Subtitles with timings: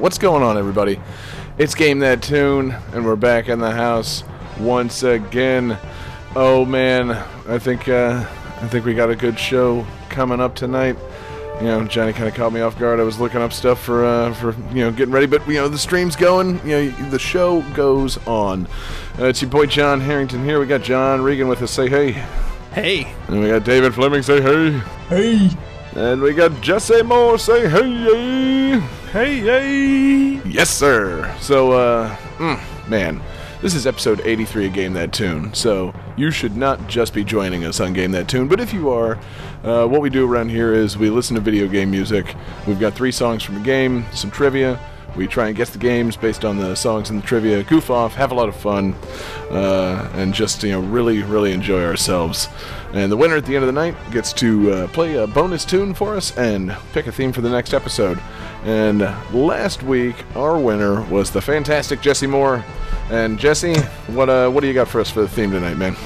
[0.00, 0.98] What's going on, everybody?
[1.58, 4.24] It's Game That Tune, and we're back in the house
[4.58, 5.76] once again.
[6.34, 7.10] Oh man,
[7.46, 8.24] I think uh,
[8.62, 10.96] I think we got a good show coming up tonight.
[11.60, 12.98] You know, Johnny kind of caught me off guard.
[12.98, 15.68] I was looking up stuff for uh, for you know getting ready, but you know
[15.68, 16.66] the stream's going.
[16.66, 18.66] You know the show goes on.
[19.18, 20.58] Uh, it's your boy John Harrington here.
[20.58, 21.72] We got John Regan with us.
[21.72, 22.12] Say hey.
[22.72, 23.12] Hey.
[23.28, 24.22] And we got David Fleming.
[24.22, 24.78] Say hey.
[25.10, 25.50] Hey.
[25.94, 27.36] And we got Jesse Moore.
[27.36, 28.80] Say hey.
[28.80, 30.40] Hey, hey.
[30.48, 31.34] Yes, sir.
[31.40, 33.20] So, uh, mm, man,
[33.60, 35.52] this is episode 83 of Game That Tune.
[35.52, 38.90] So, you should not just be joining us on Game That Tune, but if you
[38.90, 39.18] are,
[39.64, 42.36] uh, what we do around here is we listen to video game music.
[42.68, 44.78] We've got three songs from a game, some trivia.
[45.16, 48.14] We try and guess the games based on the songs and the trivia, goof off,
[48.14, 48.94] have a lot of fun,
[49.50, 52.48] uh, and just you know really, really enjoy ourselves.
[52.92, 55.64] And the winner at the end of the night gets to uh, play a bonus
[55.64, 58.20] tune for us and pick a theme for the next episode.
[58.64, 59.00] And
[59.32, 62.64] last week, our winner was the fantastic Jesse Moore.
[63.10, 63.74] And Jesse,
[64.08, 65.96] what uh, what do you got for us for the theme tonight, man?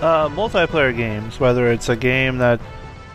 [0.00, 2.60] Uh, multiplayer games, whether it's a game that,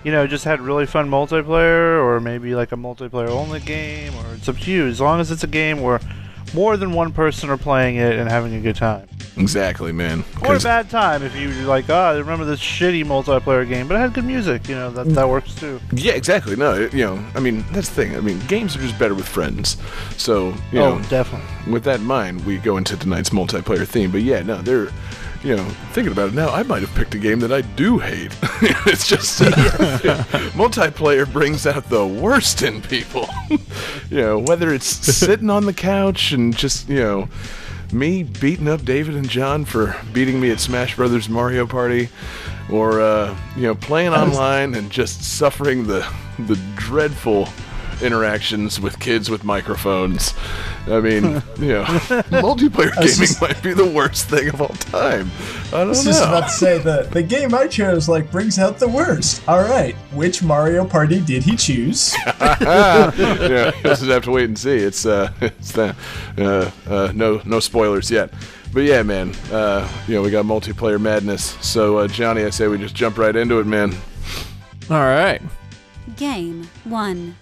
[0.03, 4.33] you know, just had really fun multiplayer, or maybe like a multiplayer only game, or
[4.35, 4.87] it's up to you.
[4.87, 5.99] As long as it's a game where
[6.53, 9.07] more than one person are playing it and having a good time.
[9.37, 10.23] Exactly, man.
[10.45, 13.95] Or a bad time if you're like, oh, I remember this shitty multiplayer game, but
[13.95, 14.67] it had good music.
[14.69, 15.79] You know, that, that works too.
[15.91, 16.55] yeah, exactly.
[16.55, 18.15] No, it- you know, I mean, that's the thing.
[18.15, 19.77] I mean, games are just better with friends.
[20.17, 21.71] So, you oh, know, definitely.
[21.71, 24.11] with that in mind, we go into tonight's multiplayer theme.
[24.11, 24.89] But yeah, no, they're,
[25.43, 27.97] you know, thinking about it now, I might have picked a game that I do
[27.97, 28.31] hate.
[28.85, 29.45] it's just uh,
[30.53, 33.27] multiplayer brings out the worst in people.
[33.49, 37.29] you know, whether it's sitting on the couch and just, you know,
[37.93, 42.09] me beating up David and John for beating me at Smash Brothers Mario Party,
[42.71, 46.07] or uh, you know, playing online and just suffering the
[46.39, 47.47] the dreadful
[48.01, 50.33] interactions with kids with microphones.
[50.87, 51.23] I mean,
[51.59, 55.29] you know, multiplayer gaming just- might be the worst thing of all time.
[55.71, 58.57] I I was don't just about to say that the game I chose like brings
[58.59, 59.47] out the worst.
[59.47, 62.15] All right, which Mario Party did he choose?
[62.41, 64.77] yeah, you'll just have to wait and see.
[64.77, 65.95] It's uh, it's the
[66.37, 68.31] uh, uh, no no spoilers yet.
[68.73, 71.57] But yeah, man, uh, you know we got multiplayer madness.
[71.61, 73.93] So uh, Johnny, I say we just jump right into it, man.
[74.89, 75.41] All right.
[76.17, 77.35] Game 1.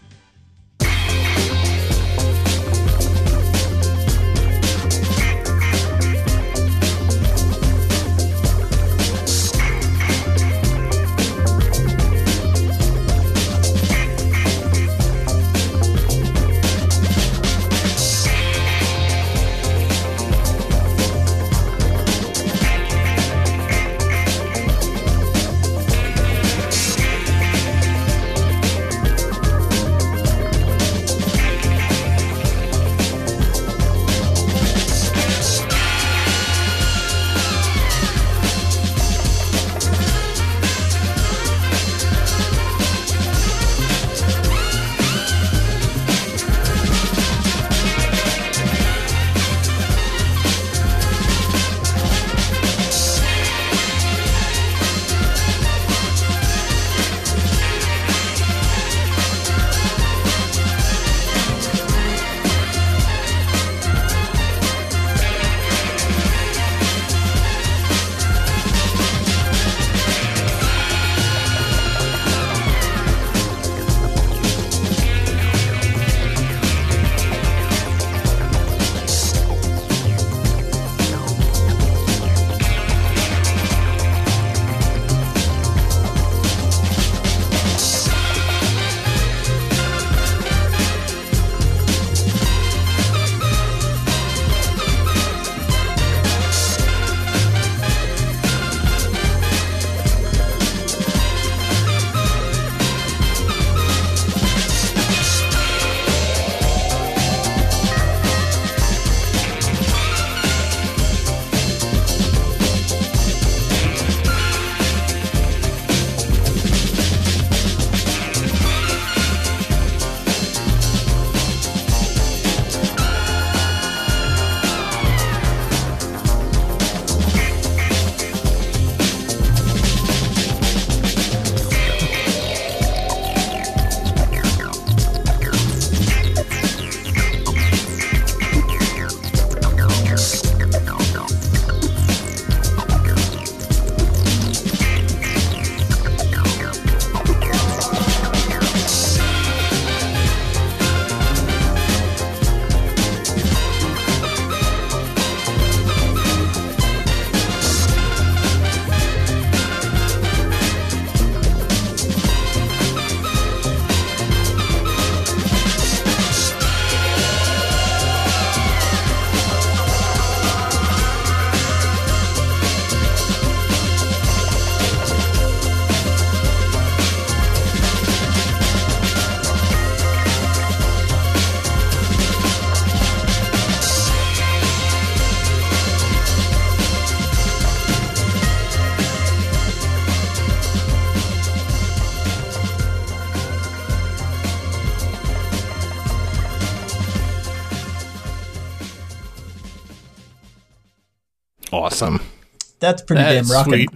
[202.82, 203.91] That's pretty That damn rocking.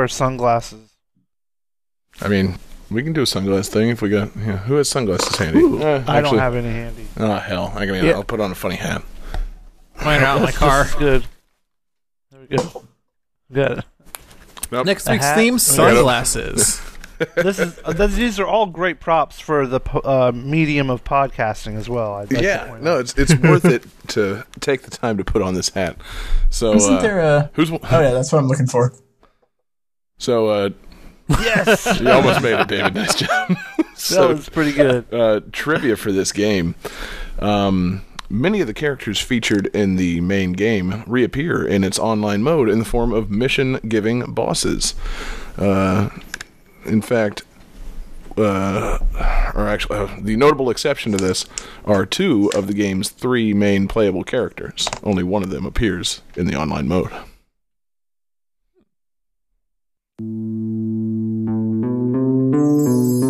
[0.00, 0.88] Wear sunglasses.
[2.22, 2.56] I mean,
[2.90, 4.30] we can do a sunglass thing if we got.
[4.36, 5.60] Yeah, who has sunglasses handy?
[5.84, 7.06] Uh, I don't have any handy.
[7.18, 7.72] Oh hell!
[7.76, 8.12] I mean, Yeah.
[8.12, 9.02] I'll put on a funny hat.
[10.04, 10.86] Mine are out in my car.
[10.98, 11.26] Good.
[12.30, 12.84] There we go.
[13.52, 13.84] Good.
[14.72, 14.86] Nope.
[14.86, 15.36] Next A week's hat?
[15.36, 16.80] theme: sunglasses.
[17.36, 21.04] This is uh, th- these are all great props for the po- uh, medium of
[21.04, 22.14] podcasting as well.
[22.14, 23.00] I'd like to yeah, point no, out.
[23.00, 25.96] it's it's worth it to take the time to put on this hat.
[26.48, 27.50] So, Isn't uh, there a?
[27.52, 28.94] who's Oh yeah, that's what I'm looking for.
[30.20, 30.46] So?
[30.48, 30.70] uh
[31.28, 32.94] yes, You almost made it, David.
[32.94, 33.48] Nice job.
[34.10, 35.12] that was pretty good.
[35.12, 36.74] uh, trivia for this game.
[37.38, 42.68] Um, many of the characters featured in the main game reappear in its online mode
[42.68, 44.94] in the form of mission giving bosses.
[45.56, 46.08] Uh,
[46.84, 47.42] in fact,
[48.36, 48.98] uh,
[49.54, 51.44] or actually, uh, the notable exception to this
[51.84, 54.88] are two of the game's three main playable characters.
[55.02, 57.10] Only one of them appears in the online mode.
[62.60, 63.29] Música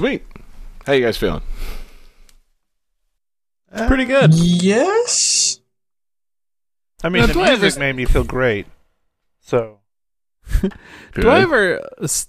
[0.00, 0.22] Sweet.
[0.86, 1.42] How you guys feeling?
[3.86, 4.32] Pretty good.
[4.32, 5.60] Yes.
[7.04, 8.64] I mean, Now, the music ever- made me feel great.
[9.40, 9.80] So
[11.14, 11.86] Do I ever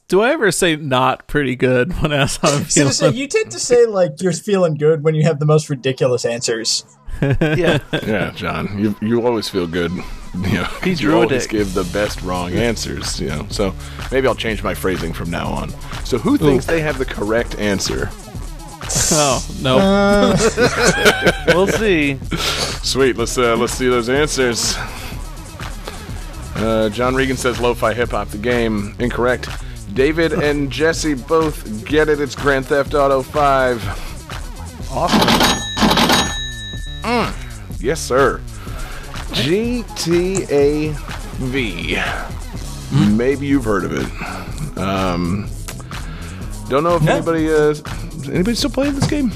[0.09, 3.05] do I ever say not pretty good when I ask how I'm So to say,
[3.05, 3.17] feeling?
[3.17, 6.85] you tend to say like you're feeling good when you have the most ridiculous answers.
[7.21, 9.91] yeah, Yeah, John, you you always feel good.
[9.91, 11.49] You know, He's you always it.
[11.49, 13.19] give the best wrong answers.
[13.19, 13.73] You know, so
[14.11, 15.69] maybe I'll change my phrasing from now on.
[16.05, 18.09] So, who thinks they have the correct answer?
[19.11, 19.77] Oh no.
[19.77, 20.37] Uh,
[21.47, 22.17] we'll see.
[22.83, 23.17] Sweet.
[23.17, 24.75] Let's uh, let's see those answers.
[26.55, 28.95] Uh, John Regan says lo-fi hip hop the game.
[28.99, 29.47] Incorrect.
[29.93, 32.19] David and Jesse both get it.
[32.19, 34.89] It's Grand Theft Auto 5.
[34.91, 35.60] Awesome.
[37.79, 38.41] Yes, sir.
[39.31, 40.93] GTA
[41.37, 41.97] V.
[43.15, 44.77] Maybe you've heard of it.
[44.77, 45.47] Um,
[46.69, 47.75] don't know if anybody uh,
[48.31, 49.31] anybody still playing this game.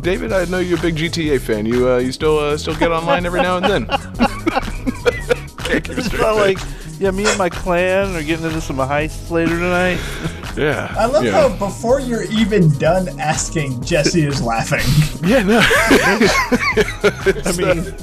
[0.00, 1.66] David, I know you're a big GTA fan.
[1.66, 3.86] You uh, you still uh, still get online every now and then.
[3.86, 6.58] Can't keep a It's not like,
[6.98, 10.00] yeah, me and my clan are getting into some heists later tonight.
[10.56, 10.94] yeah.
[10.96, 11.32] I love yeah.
[11.32, 14.80] how before you're even done asking, Jesse is laughing.
[15.22, 15.60] Yeah, no.
[15.62, 17.94] I mean,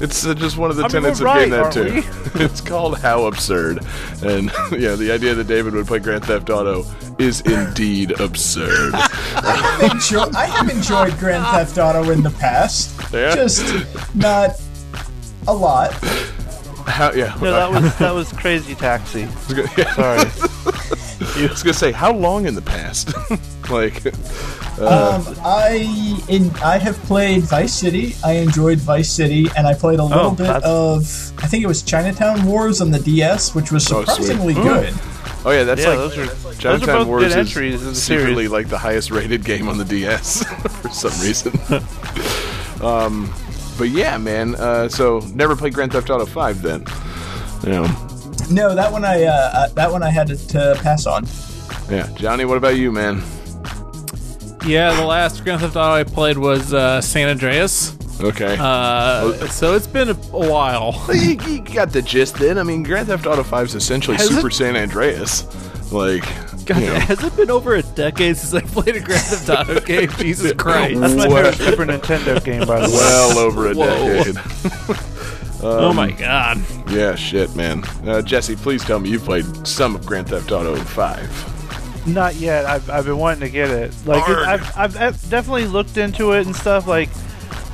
[0.00, 2.04] It's uh, just one of the I tenets we're of Game right, That aren't
[2.34, 2.40] Too.
[2.42, 3.84] it's called How Absurd.
[4.22, 6.84] And yeah, the idea that David would play Grand Theft Auto
[7.18, 8.94] is indeed absurd.
[9.92, 13.34] Enjoy- I have enjoyed Grand Theft Auto in the past, Yeah?
[13.34, 13.64] just
[14.14, 14.52] not
[15.46, 15.92] a lot.
[16.86, 17.36] How, yeah.
[17.42, 19.24] no, that was that was Crazy Taxi.
[19.24, 20.30] I was gonna, yeah, Sorry.
[20.90, 23.12] I was gonna say, how long in the past?
[23.70, 24.04] like,
[24.78, 28.14] Um, I in I have played Vice City.
[28.24, 31.64] I enjoyed Vice City, and I played a little Oh, bit that's- of I think
[31.64, 34.62] it was Chinatown Wars on the DS, which was Oh, surprisingly Mm.
[34.62, 34.94] good.
[35.44, 37.82] oh yeah, that's Yeah, like those are those are Chinatown both Wars good is entries
[37.82, 38.50] in the secretly series.
[38.50, 40.44] like the highest rated game on the DS
[40.82, 41.52] for some reason.
[42.82, 43.32] um,
[43.78, 44.54] but yeah, man.
[44.54, 46.84] Uh, so never played Grand Theft Auto Five then.
[47.64, 48.07] You know,
[48.50, 51.26] No, that one I uh, uh, that one I had to, to pass on.
[51.90, 52.08] yeah.
[52.16, 53.22] Johnny, what about you, man?
[54.66, 57.96] Yeah, the last Grand Theft Auto I played was uh, San Andreas.
[58.20, 58.56] Okay.
[58.58, 60.14] Uh, so it's been a, a
[60.50, 61.04] while.
[61.06, 62.58] Well, you, you got the gist then.
[62.58, 65.44] I mean, Grand Theft Auto 5 is essentially Has Super it- San Andreas.
[65.92, 66.22] Like,
[66.66, 69.48] God, you know, has it been over a decade since I played a Grand Theft
[69.48, 70.10] Auto game?
[70.18, 71.00] Jesus Christ!
[71.00, 71.54] That's my What?
[71.54, 72.92] favorite Super Nintendo game, by the way.
[72.94, 74.24] well over a Whoa.
[74.24, 74.36] decade.
[75.62, 76.58] oh my God!
[76.90, 77.84] yeah, shit, man.
[78.06, 82.06] Uh, Jesse, please tell me you played some of Grand Theft Auto 5.
[82.06, 82.64] Not yet.
[82.64, 83.92] I've, I've been wanting to get it.
[84.06, 86.86] Like it, I've, I've I've definitely looked into it and stuff.
[86.86, 87.10] Like,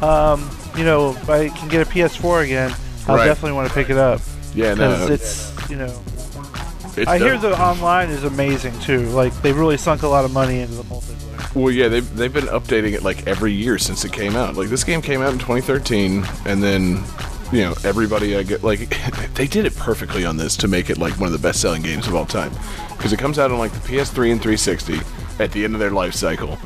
[0.03, 2.75] um, you know, if I can get a PS4 again,
[3.07, 3.27] I'll Right.
[3.27, 4.21] definitely want to pick it up
[4.55, 5.15] Yeah, because no.
[5.15, 6.03] it's you know.
[6.97, 7.43] it's I hear dope.
[7.43, 9.03] the online is amazing too.
[9.11, 11.55] Like they really sunk a lot of money into the multiplayer.
[11.55, 14.57] Well, yeah, they've, they've been updating it like every year since it came out.
[14.57, 17.01] Like, this game came out in 2013, and then,
[17.53, 18.97] you know, everybody I get, like,
[19.35, 21.83] they did it perfectly on this to make it, like, one of the best selling
[21.83, 22.53] games of all time.
[22.97, 25.01] Because it comes out on, like, the PS3 and 360
[25.39, 26.59] at the end of their life cycle.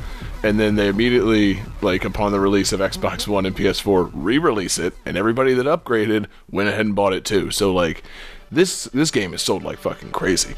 [0.43, 4.79] And then they immediately, like, upon the release of Xbox One and PS4, re release
[4.79, 7.51] it, and everybody that upgraded went ahead and bought it too.
[7.51, 8.05] So, like,
[8.51, 10.55] this this game is sold like fucking crazy.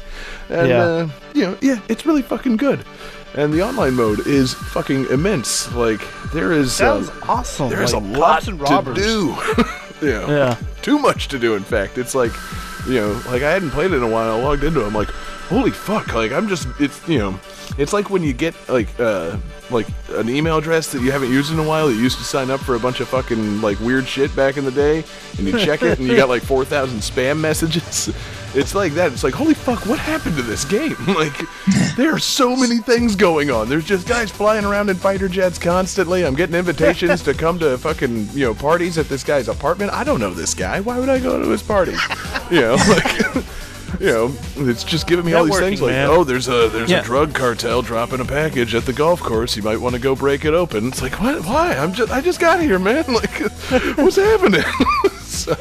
[0.49, 0.81] And, Yeah.
[0.83, 2.85] uh, you know, yeah, it's really fucking good.
[3.33, 5.69] And the online mode is fucking immense.
[5.73, 6.01] Like
[6.33, 7.69] there is Sounds um, awesome.
[7.69, 8.97] there is like, a lot to robbers.
[10.01, 10.57] Yeah.
[10.81, 11.97] Too much to do in fact.
[11.97, 12.31] It's like
[12.87, 14.31] you know, like I hadn't played it in a while.
[14.31, 14.87] I logged into it.
[14.87, 15.09] I'm like,
[15.51, 16.13] holy fuck!
[16.13, 17.39] Like I'm just it's you know,
[17.77, 19.37] it's like when you get like uh
[19.69, 21.87] like an email address that you haven't used in a while.
[21.87, 24.57] that You used to sign up for a bunch of fucking like weird shit back
[24.57, 25.03] in the day,
[25.37, 28.09] and you check it and you got like four thousand spam messages.
[28.53, 29.13] It's like that.
[29.13, 29.85] It's like holy fuck!
[29.85, 30.97] What happened to this game?
[31.07, 31.39] Like
[31.95, 33.69] there are so many things going on.
[33.69, 36.25] There's just guys flying around in fighter jets constantly.
[36.25, 39.93] I'm getting invitations to come to fucking you know parties at this guy's apartment.
[39.93, 40.81] I don't know this guy.
[40.81, 41.95] Why would I go to his party?
[42.51, 43.45] You know, like.
[43.99, 46.07] You know, it's just giving me all these Networking, things like, man.
[46.09, 47.01] oh, there's a there's Yeah.
[47.01, 49.55] a drug cartel dropping a package at the golf course.
[49.57, 50.87] You might want to go break it open.
[50.87, 51.43] It's like, what?
[51.45, 51.73] Why?
[51.75, 53.03] I'm just I just got here, man.
[53.13, 53.39] Like,
[53.97, 54.63] what's happening?
[55.21, 55.55] so,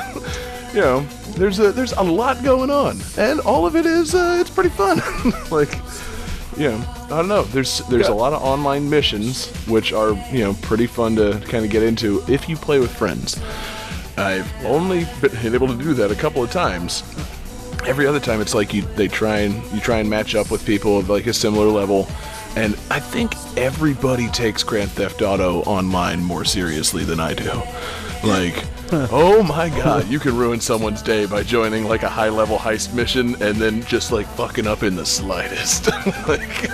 [0.72, 1.00] you know,
[1.37, 4.70] there's a there's a lot going on, and all of it is uh, it's pretty
[4.70, 5.00] fun.
[5.50, 5.72] like,
[6.56, 7.42] you know, I don't know.
[7.42, 11.64] There's there's a lot of online missions which are you know pretty fun to kind
[11.64, 13.40] of get into if you play with friends.
[14.16, 17.02] I've only been able to do that a couple of times.
[17.87, 20.64] Every other time, it's like you they try and you try and match up with
[20.64, 22.08] people of like a similar level,
[22.56, 27.50] and I think everybody takes Grand Theft Auto online more seriously than I do.
[28.22, 32.58] Like, oh my god, you can ruin someone's day by joining like a high level
[32.58, 35.87] heist mission and then just like fucking up in the slightest.
[36.28, 36.70] like,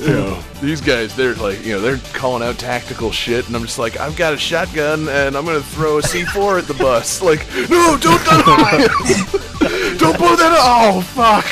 [0.00, 3.62] you know, these guys, they're like, you know, they're calling out tactical shit, and I'm
[3.62, 7.20] just like, I've got a shotgun, and I'm gonna throw a C4 at the bus.
[7.26, 8.46] Like, no, don't, don't,
[9.98, 10.52] don't blow that.
[10.52, 10.62] Up.
[10.62, 11.44] Oh, fuck.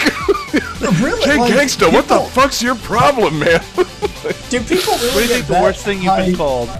[1.00, 1.24] really?
[1.24, 3.60] Hey, like, gangsta, what the fuck's your problem, man?
[4.50, 6.70] Do people really What do you think the worst thing you've been called?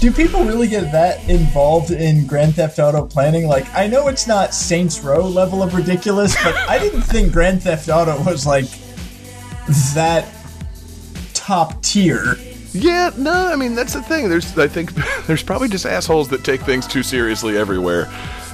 [0.00, 3.46] Do people really get that involved in Grand Theft Auto planning?
[3.46, 7.62] Like, I know it's not Saints Row level of ridiculous, but I didn't think Grand
[7.62, 8.64] Theft Auto was like
[9.94, 10.28] that
[11.34, 12.36] top tier.
[12.72, 14.28] Yeah, no, I mean that's the thing.
[14.28, 14.92] There's, I think,
[15.26, 18.08] there's probably just assholes that take things too seriously everywhere,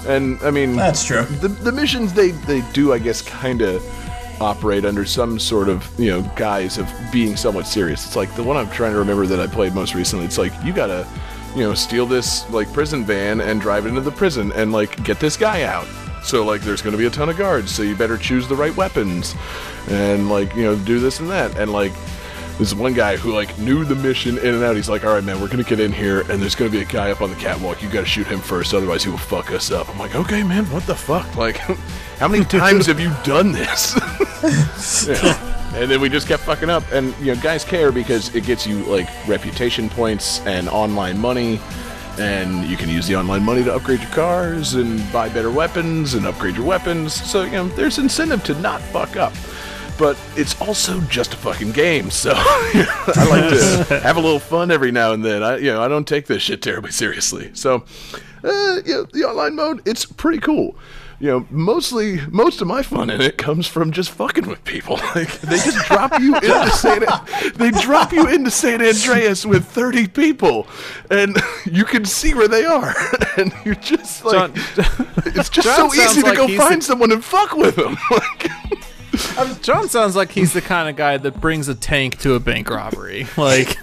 [0.07, 1.25] and I mean That's true.
[1.25, 3.83] The the missions they they do, I guess, kind of
[4.41, 8.07] operate under some sort of you know guise of being somewhat serious.
[8.07, 10.25] It's like the one I'm trying to remember that I played most recently.
[10.25, 11.07] It's like you gotta,
[11.55, 15.03] you know, steal this like prison van and drive it into the prison and like
[15.05, 15.87] get this guy out.
[16.27, 18.57] So like there's going to be a ton of guards, so you better choose the
[18.57, 19.35] right weapons
[19.89, 21.93] and like you know do this and that and like
[22.59, 24.75] this one guy who like knew the mission in and out.
[24.77, 26.85] He's like, "All right, man, we're gonna get in here, and there's gonna be a
[26.87, 27.83] guy up on the catwalk.
[27.83, 30.65] You gotta shoot him first, otherwise he will fuck us up." I'm like, "Okay, man,
[30.71, 31.37] what the fuck?
[31.37, 31.59] Like,
[32.19, 33.95] how many times have you done this?"
[35.07, 35.55] Yeah.
[35.75, 38.67] And then we just kept fucking up, and you know, guys care because it gets
[38.67, 41.61] you like reputation points and online money.
[42.19, 46.15] And you can use the online money to upgrade your cars and buy better weapons
[46.15, 47.13] and upgrade your weapons.
[47.13, 49.35] So, you know, there's incentive to not fuck up
[49.99, 52.11] but it's also just a fucking game.
[52.11, 53.51] So I like
[53.89, 55.43] to have a little fun every now and then.
[55.43, 57.51] I, you know, I don't take this shit terribly seriously.
[57.55, 57.85] So,
[58.45, 60.77] uh, you know, the online mode, it's pretty cool.
[61.19, 65.01] You know, mostly most of my fun in it comes from just fucking with people.
[65.15, 67.05] Like they just drop you into San,
[67.57, 70.67] they drop you into San Andreas with thirty people,
[71.11, 72.95] and you can see where they are,
[73.39, 74.67] and you just like John-
[75.25, 77.97] it's just John so easy to like go find the- someone and fuck with them.
[78.11, 78.51] Like,
[79.63, 82.71] John sounds like he's the kind of guy that brings a tank to a bank
[82.71, 83.27] robbery.
[83.37, 83.81] Like,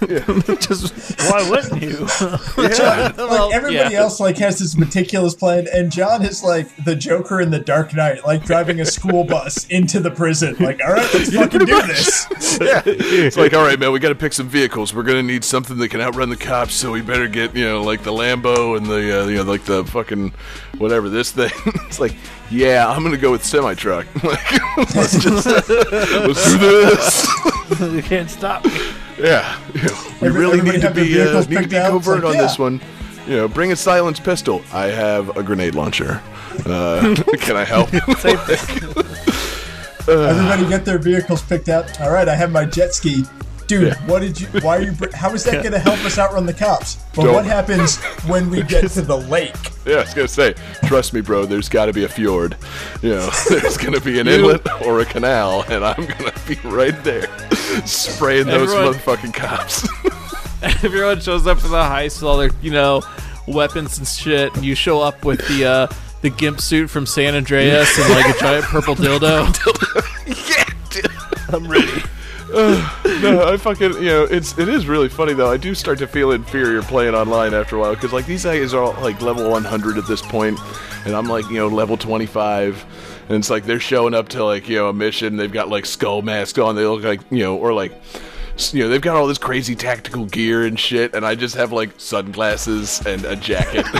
[0.60, 2.06] just Why wouldn't you?
[2.20, 3.12] yeah.
[3.16, 4.00] Like Well, everybody yeah.
[4.00, 7.94] else, like has this meticulous plan, and John is like the Joker in the Dark
[7.94, 10.56] Knight, like driving a school bus into the prison.
[10.58, 12.26] Like, all right, let's fucking do this.
[12.60, 12.82] yeah.
[12.84, 14.92] It's like, all right, man, we got to pick some vehicles.
[14.92, 17.82] We're gonna need something that can outrun the cops, so we better get, you know,
[17.82, 20.34] like the Lambo and the, uh, you know, like the fucking
[20.78, 21.50] whatever this thing.
[21.86, 22.14] it's like,
[22.50, 24.06] yeah, I'm gonna go with semi truck.
[24.24, 27.26] Like, let's just let's do this.
[27.80, 28.72] you can't stop me.
[29.18, 32.24] yeah, you know, we Every- really need to be uh, need to picked be covert
[32.24, 32.80] like, on this one.
[33.26, 34.62] You know, bring a silenced pistol.
[34.72, 36.20] I have a grenade launcher.
[36.66, 37.92] Uh, can I help?
[40.06, 42.00] Everybody get their vehicles picked out.
[42.00, 43.24] All right, I have my jet ski.
[43.66, 44.06] Dude, Yeah.
[44.06, 44.46] what did you?
[44.60, 44.92] Why are you?
[45.14, 46.96] How is that going to help us outrun the cops?
[47.14, 47.96] But Don't- what happens
[48.26, 49.54] when we get to the lake?
[49.86, 50.54] Yeah, I was gonna say,
[50.86, 51.44] trust me, bro.
[51.44, 52.56] There's got to be a fjord.
[53.02, 57.04] You know, there's gonna be an inlet or a canal, and I'm gonna be right
[57.04, 57.26] there,
[57.84, 59.86] spraying those Everyone- motherfucking cops.
[60.82, 63.02] everyone shows up for the heist with all their, you know,
[63.46, 65.86] weapons and shit, and you show up with the uh,
[66.22, 69.44] the gimp suit from San Andreas and like a giant purple dildo.
[70.48, 71.54] yeah, dude.
[71.54, 72.02] I'm ready.
[73.04, 75.50] no, I fucking you know it's it is really funny though.
[75.50, 78.72] I do start to feel inferior playing online after a while because like these guys
[78.72, 80.60] are all like level 100 at this point,
[81.04, 84.68] and I'm like you know level 25, and it's like they're showing up to like
[84.68, 85.36] you know a mission.
[85.36, 86.76] They've got like skull masks on.
[86.76, 87.92] They look like you know or like
[88.72, 91.72] you know they've got all this crazy tactical gear and shit, and I just have
[91.72, 93.84] like sunglasses and a jacket.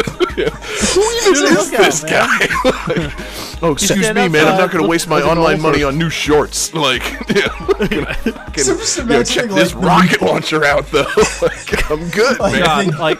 [0.00, 2.46] Who even is this guy?
[3.60, 4.46] Like, oh, excuse stand me, man.
[4.48, 6.72] I'm not going to waste my online money on new shorts.
[6.80, 8.14] Like, yeah, gonna,
[8.52, 11.04] can, So just you know, check imagining, this the- rocket launcher out though.
[11.42, 12.62] like, I'm good, oh Like, man.
[12.62, 13.18] God, think- like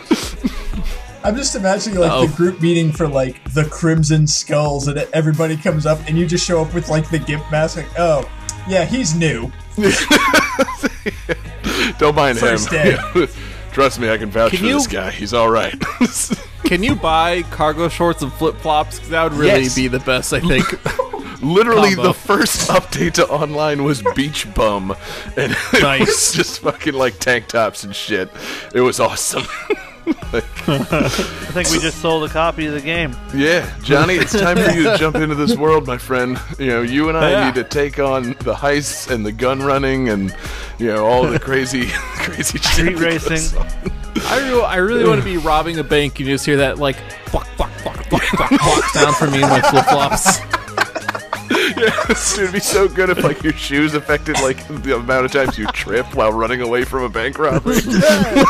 [1.25, 2.27] I'm just imagining like Oh.
[2.27, 6.47] the group meeting for like the Crimson Skulls, and everybody comes up, and you just
[6.47, 7.77] show up with like the gimp mask.
[7.77, 8.27] Like, oh,
[8.67, 9.53] yeah, he's new.
[11.99, 12.99] Don't mind First him.
[13.15, 13.27] day.
[13.73, 15.11] Trust me, I can vouch Can for you- this guy.
[15.11, 15.75] He's all right.
[16.65, 18.99] Can you buy cargo shorts and flip flops?
[19.09, 19.75] That would really Yes.
[19.75, 20.67] be the best, I think.
[21.43, 22.03] Literally, Combo.
[22.09, 24.95] the first update to online was Beach Bum,
[25.37, 28.29] and it was just fucking like tank tops and shit.
[28.75, 29.45] It was awesome.
[30.07, 31.09] I
[31.53, 33.15] think we just sold a copy of the game.
[33.35, 36.39] Yeah, Johnny, it's time for you to jump into this world, my friend.
[36.59, 37.47] You know, you and I Yeah.
[37.47, 40.35] need to take on the heists and the gun running and
[40.79, 41.87] you know all the crazy,
[42.17, 43.59] crazy Street racing.
[44.27, 46.19] I really, I really want to be robbing a bank.
[46.21, 49.51] You just hear that like fuck, fuck, fuck, fuck, fuck, fuck sound from me and
[49.51, 50.39] my flip flops.
[51.51, 51.79] Dude,
[52.11, 55.67] it'd be so good if like your shoes affected like the amount of times you
[55.69, 57.81] trip while running away from a bank robbery.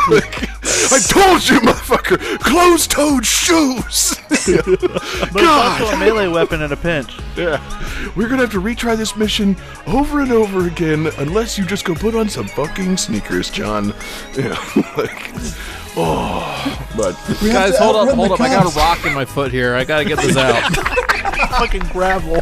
[0.09, 0.49] Like,
[0.91, 2.39] I told you, motherfucker!
[2.39, 4.15] Closed-toed shoes!
[4.27, 7.17] But it's also a melee weapon in a pinch.
[7.35, 7.61] Yeah.
[8.15, 9.55] We're gonna have to retry this mission
[9.87, 13.93] over and over again unless you just go put on some fucking sneakers, John.
[14.35, 14.49] Yeah.
[14.97, 15.31] like,
[15.95, 16.87] oh.
[16.97, 18.41] But, We Guys, hold up, hold the up.
[18.41, 19.75] I got a rock in my foot here.
[19.75, 20.61] I gotta get this out.
[21.51, 22.41] Fucking gravel.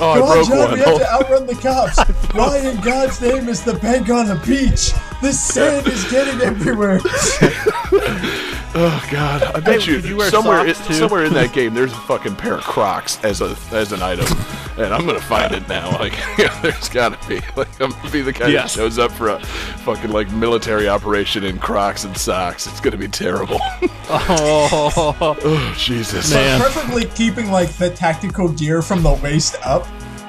[0.00, 0.72] oh, I Come on, broke John, one.
[0.72, 1.98] we have Oh, to outrun the cops.
[2.34, 4.92] Why in God's name is the bank on a beach?
[5.20, 6.98] This sand is getting everywhere.
[8.74, 9.42] oh, God.
[9.42, 12.36] I bet Hey, you, you somewhere, socks, in, somewhere in that game there's a fucking
[12.36, 14.26] pair of Crocs as a as an item.
[14.78, 15.90] And I'm gonna find it now.
[15.98, 17.40] Like, yeah, there's gotta be.
[17.56, 18.74] Like, I'm gonna be the guy Yes.
[18.74, 19.38] that shows up for a
[19.84, 22.66] fucking, like, military operation in Crocs and socks.
[22.66, 23.60] It's gonna be terrible.
[24.08, 26.30] oh, oh, Jesus.
[26.32, 26.60] Man.
[26.60, 29.71] Preferably keeping like the tactical gear from the waist up.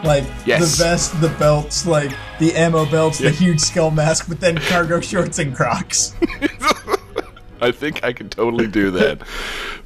[0.04, 0.78] Like Yes.
[0.78, 3.30] the vest, the belts, like the ammo belts, Yeah.
[3.30, 6.14] the huge skull mask, but then cargo shorts and Crocs.
[7.62, 9.20] I think I could totally do that.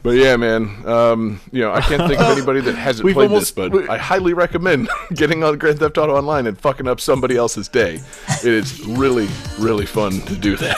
[0.02, 3.30] But yeah, man, um, you know, I can't think of anybody that hasn't We've played
[3.30, 7.00] almost- this, but I highly recommend getting on Grand Theft Auto Online and fucking up
[7.00, 8.02] somebody else's day.
[8.44, 9.28] It is really,
[9.60, 10.78] really fun to do that.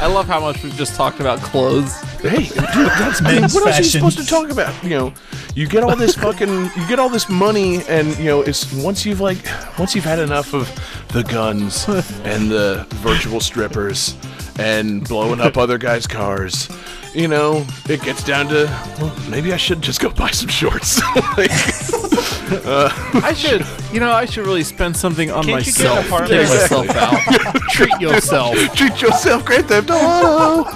[0.00, 1.94] I love how much we've just talked about clothes.
[2.22, 4.82] hey, dude, that's I mean, Men's what else are you supposed to talk about?
[4.82, 5.14] You know,
[5.54, 9.04] you get all this fucking, you get all this money, and you know, it's once
[9.04, 9.44] you've like,
[9.78, 10.68] once you've had enough of
[11.08, 11.86] the guns
[12.24, 14.16] and the virtual strippers
[14.58, 16.68] and blowing up other guys' cars.
[17.14, 18.66] You know, it gets down to
[19.00, 21.00] well, maybe I should just go buy some shorts.
[21.36, 21.50] like,
[22.64, 22.88] uh,
[23.24, 26.28] I should, you know, I should really spend something on Can't you get an myself.
[26.28, 27.62] Take myself out.
[27.70, 28.54] Treat yourself.
[28.74, 30.68] treat yourself, Grand Theft Auto.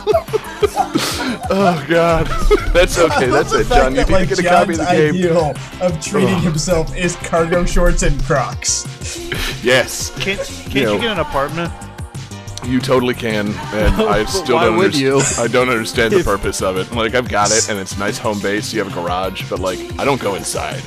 [1.50, 2.26] oh God,
[2.72, 3.26] that's okay.
[3.26, 3.90] That's it, fact John.
[3.92, 5.14] You that, need like, to get a copy of the John's game.
[5.14, 8.87] ideal of treating himself is cargo shorts and Crocs.
[9.62, 10.10] Yes.
[10.18, 11.72] Can't, can't You you, get an apartment?
[12.66, 13.55] You totally can, and
[14.03, 15.14] I still don't would you?
[15.14, 15.48] understand.
[15.50, 16.90] I don't understand the purpose of it.
[16.92, 18.72] Like I've got it, and it's nice home base.
[18.72, 20.83] You have a garage, but like I don't go inside.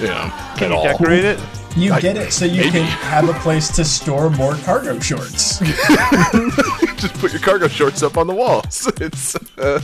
[0.00, 0.84] You know, Can at you all.
[0.84, 1.40] decorate it?
[1.76, 2.70] You I- get it so you maybe.
[2.72, 5.58] can have a place to store more cargo shorts.
[6.96, 8.90] Just put your cargo shorts up on the walls.
[9.00, 9.80] It's uh,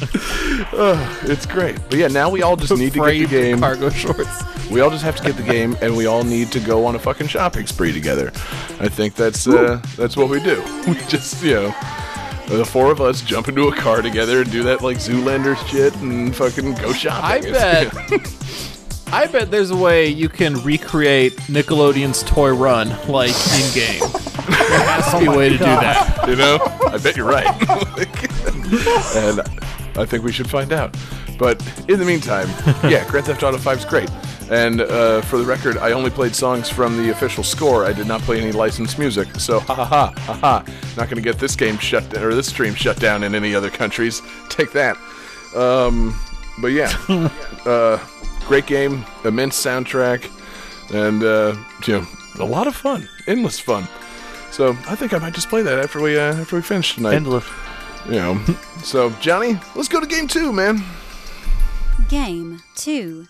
[0.72, 1.76] uh, it's great.
[1.90, 3.60] But yeah, now we all just need to get the game.
[3.60, 4.42] cargo shorts.
[4.70, 6.94] We all just have to get the game, and we all need to go on
[6.94, 8.28] a fucking shopping spree together.
[8.80, 10.62] I think that's uh, that's what we do.
[10.86, 11.74] We just you know.
[12.48, 15.94] The four of us jump into a car together and do that like Zoolander shit
[15.96, 17.46] and fucking go shopping.
[17.46, 17.94] I bet.
[19.12, 24.00] I bet there's a way you can recreate Nickelodeon's Toy Run like in game.
[24.00, 26.24] There has to be a way to do that.
[26.26, 27.46] you know, I bet you're right.
[29.16, 29.40] and
[29.98, 30.96] I think we should find out.
[31.38, 32.48] But in the meantime,
[32.90, 34.10] yeah, Grand Theft Auto 5 is great.
[34.50, 37.84] And uh, for the record, I only played songs from the official score.
[37.84, 39.28] I did not play any licensed music.
[39.36, 40.64] So, ha ha ha, ha ha.
[40.96, 43.54] Not going to get this game shut down, or this stream shut down in any
[43.54, 44.22] other countries.
[44.48, 44.96] Take that.
[45.54, 46.18] Um,
[46.60, 46.94] but yeah,
[47.66, 47.98] uh,
[48.46, 50.30] great game, immense soundtrack,
[50.92, 52.06] and uh, you know,
[52.38, 53.86] a lot of fun, endless fun.
[54.50, 57.14] So I think I might just play that after we uh, after we finish tonight.
[57.14, 57.48] Endless.
[58.06, 58.40] you know.
[58.82, 60.82] so Johnny, let's go to game two, man.
[62.08, 63.26] Game 2.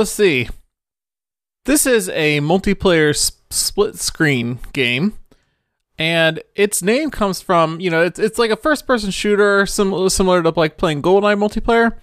[0.00, 0.48] Let's see.
[1.66, 5.12] This is a multiplayer s- split screen game,
[5.98, 10.08] and its name comes from you know it's it's like a first person shooter similar
[10.08, 11.98] similar to like playing GoldenEye multiplayer.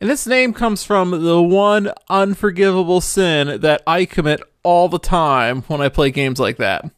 [0.00, 5.62] And its name comes from the one unforgivable sin that I commit all the time
[5.68, 6.90] when I play games like that.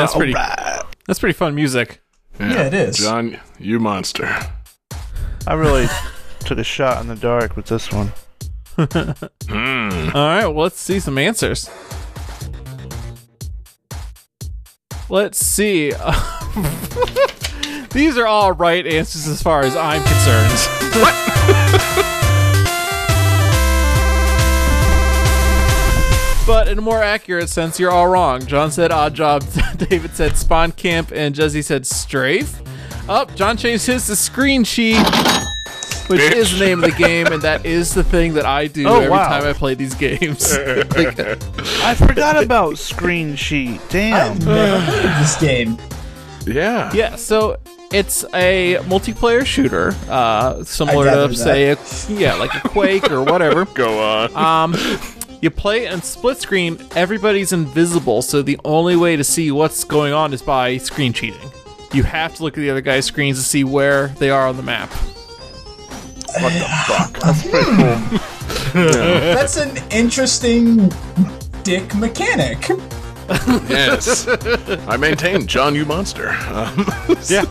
[0.00, 0.32] That's pretty.
[0.32, 2.00] That's pretty fun music.
[2.38, 2.98] Yeah, it is.
[2.98, 4.28] John, you monster.
[5.46, 5.86] I really
[6.40, 8.12] took a shot in the dark with this one.
[9.48, 10.10] Hmm.
[10.14, 11.68] All right, well, let's see some answers.
[15.08, 15.92] Let's see.
[17.90, 21.27] These are all right answers as far as I'm concerned.
[26.48, 28.40] But in a more accurate sense, you're all wrong.
[28.46, 32.62] John said Oddjob, David said spawn camp, and Jesse said strafe.
[33.06, 34.96] Up, John changed his to screen cheat.
[36.08, 36.32] which bitch.
[36.32, 38.96] is the name of the game, and that is the thing that I do Oh,
[38.96, 39.28] every wow.
[39.28, 40.56] time I play these games.
[40.56, 41.18] Like,
[41.82, 43.82] I forgot about Screen Cheat.
[43.90, 44.32] Damn.
[44.32, 45.78] I've never played this game.
[46.46, 46.90] Yeah.
[46.94, 47.58] yeah, so
[47.92, 51.78] it's a multiplayer shooter, uh, similar to say, a,
[52.08, 53.66] yeah, like a Quake or whatever.
[53.66, 54.34] Go on.
[54.34, 54.74] Um,
[55.40, 56.78] you play it in split screen.
[56.96, 61.50] Everybody's invisible, so the only way to see what's going on is by screen cheating.
[61.92, 64.56] You have to look at the other guy's screens to see where they are on
[64.56, 64.90] the map.
[64.90, 67.18] what the fuck?
[67.20, 68.18] That's pretty cool.
[69.34, 70.90] That's an interesting
[71.62, 72.68] dick mechanic.
[73.68, 74.26] yes.
[74.88, 76.30] I maintain John, you monster.
[76.30, 76.86] Um,
[77.28, 77.44] Yeah.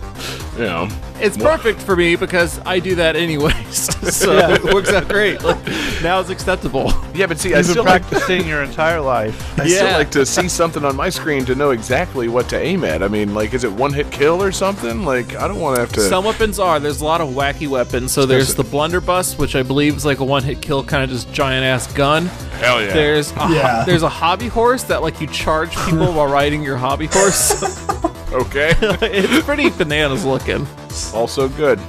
[0.57, 0.87] You know.
[1.19, 3.75] It's perfect for me because I do that anyways,
[4.15, 4.53] so Yeah.
[4.55, 5.41] it works out great.
[5.43, 5.57] Like,
[6.03, 6.93] now it's acceptable.
[7.15, 9.59] Yeah, but see, I You've been still like practicing your entire life.
[9.59, 12.83] I still like to see something on my screen to know exactly what to aim
[12.83, 13.01] at.
[13.01, 15.03] I mean, like, is it one hit kill or something?
[15.05, 16.01] Like, I don't want to have to.
[16.01, 16.79] Some weapons are.
[16.79, 18.11] There's a lot of wacky weapons.
[18.11, 21.31] So there's the blunderbuss, which I believe is like a one-hit kill, kind of just
[21.33, 22.27] giant ass gun.
[22.59, 22.93] Hell yeah.
[22.93, 23.83] There's a, Yeah.
[23.85, 27.63] there's a hobby horse that like you charge people while riding your hobby horse.
[28.31, 28.73] okay.
[28.81, 30.67] it's pretty bananas looking.
[31.13, 31.79] also good.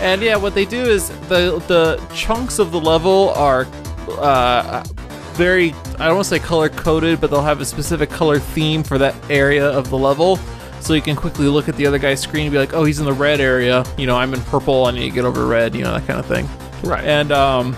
[0.00, 3.66] And yeah, what they do is the the chunks of the level are
[4.18, 4.82] uh,
[5.34, 8.82] very I don't want to say color coded, but they'll have a specific color theme
[8.82, 10.38] for that area of the level.
[10.80, 12.98] So you can quickly look at the other guy's screen and be like, "Oh, he's
[12.98, 13.84] in the red area.
[13.96, 14.86] You know, I'm in purple.
[14.86, 15.76] I need to get over red.
[15.76, 16.48] You know, that kind of thing."
[16.82, 17.04] Right.
[17.04, 17.76] And um,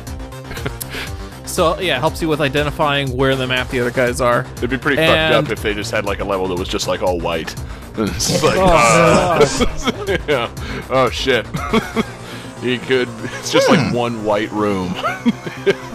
[1.54, 4.44] so yeah, it helps you with identifying where in the map the other guys are.
[4.56, 6.68] It'd be pretty And- fucked up if they just had like a level that was
[6.68, 7.54] just like all white.
[7.96, 10.86] It's like, Oh, uh, yeah.
[10.90, 11.46] Oh shit.
[12.60, 13.08] he could.
[13.38, 14.92] It's just like one white room.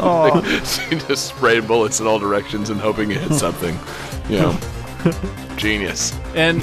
[0.01, 3.77] Oh, so you just spray bullets in all directions and hoping it hits something.
[4.29, 4.59] You know.
[5.57, 6.13] Genius.
[6.35, 6.61] and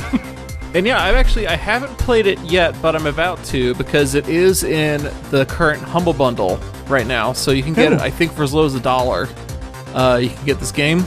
[0.76, 4.28] and yeah, I've actually I haven't played it yet, but I'm about to because it
[4.28, 7.32] is in the current Humble Bundle right now.
[7.32, 9.26] So you can get it, I think, for as low as a dollar.
[9.94, 11.02] Uh, you can get this game,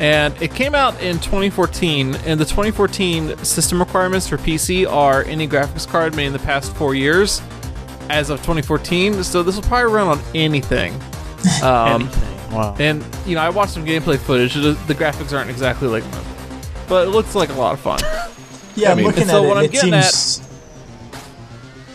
[0.00, 2.16] and it came out in 2014.
[2.26, 6.74] And the 2014 system requirements for PC are any graphics card made in the past
[6.74, 7.40] four years,
[8.08, 9.22] as of 2014.
[9.22, 11.00] So this will probably run on anything.
[11.62, 12.54] Um, anything.
[12.54, 12.76] Wow.
[12.78, 14.52] and you know, I watched some gameplay footage.
[14.52, 16.04] The, the graphics aren't exactly like,
[16.86, 18.00] but it looks like a lot of fun.
[18.80, 19.60] Yeah, I'm looking So at what it.
[19.60, 20.46] I'm it getting seems.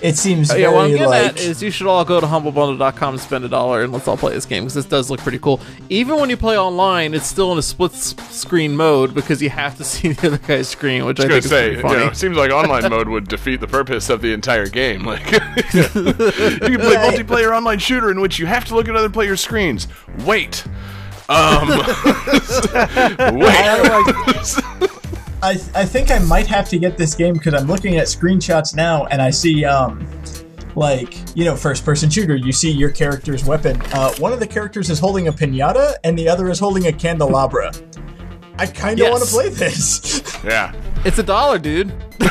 [0.01, 1.25] It seems Uh, very yeah, what I'm getting like.
[1.31, 4.17] at is you should all go to humblebundle.com and spend a dollar and let's all
[4.17, 5.59] play this game because this does look pretty cool.
[5.89, 9.75] Even when you play online, it's still in a split screen mode because you have
[9.77, 11.75] to see the other guy's screen, which I, I think was is gonna say, pretty
[11.77, 12.05] you funny.
[12.05, 15.05] know, it seems like online mode would defeat the purpose of the entire game.
[15.05, 17.15] Like, you can play Right.
[17.17, 19.87] multiplayer online shooter in which you have to look at other players' screens.
[20.23, 20.63] Wait,
[21.29, 23.55] um, wait.
[23.57, 24.87] I,
[25.53, 29.05] I think I might have to get this game because I'm looking at screenshots now
[29.05, 30.07] and I see um
[30.75, 34.47] like you know first person shooter you see your character's weapon uh, one of the
[34.47, 37.71] characters is holding a piñata and the other is holding a candelabra
[38.57, 39.11] I kind of Yes.
[39.11, 40.73] want to play this yeah.
[41.05, 41.93] It's a dollar, dude.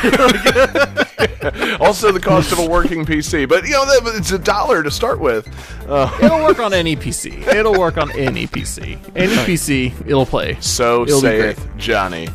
[1.80, 5.20] Also, the cost of a working PC, but you know, it's a dollar to start
[5.20, 5.46] with.
[5.88, 7.46] Uh, It'll work on any PC.
[7.54, 8.98] It'll work on any PC.
[9.14, 10.56] Any PC, it'll play.
[10.60, 12.28] so It'll be saith Johnny.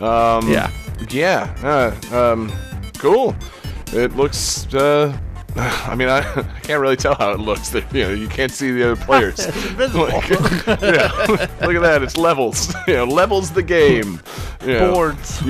[0.00, 0.70] Um, Yeah.
[1.10, 1.48] Yeah.
[1.62, 2.52] Uh, um,
[2.98, 3.34] cool.
[3.92, 4.66] It looks.
[4.74, 5.16] Uh,
[5.58, 7.70] I mean, I, I can't really tell how it looks.
[7.70, 9.38] That you know, you can't see the other players.
[9.46, 10.06] It's invisible.
[10.06, 10.28] Like,
[10.82, 11.12] yeah,
[11.62, 12.02] look at that.
[12.02, 12.74] It's levels.
[12.86, 14.20] You know, levels the game.
[14.64, 15.42] You know, Boards.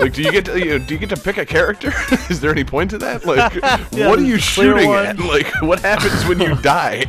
[0.00, 1.92] like, do you get to you know, do you get to pick a character?
[2.28, 3.24] Is there any point to that?
[3.24, 3.54] Like,
[3.92, 5.06] Yeah, what are you shooting one.
[5.06, 5.18] at?
[5.18, 7.04] Like, what happens when you die?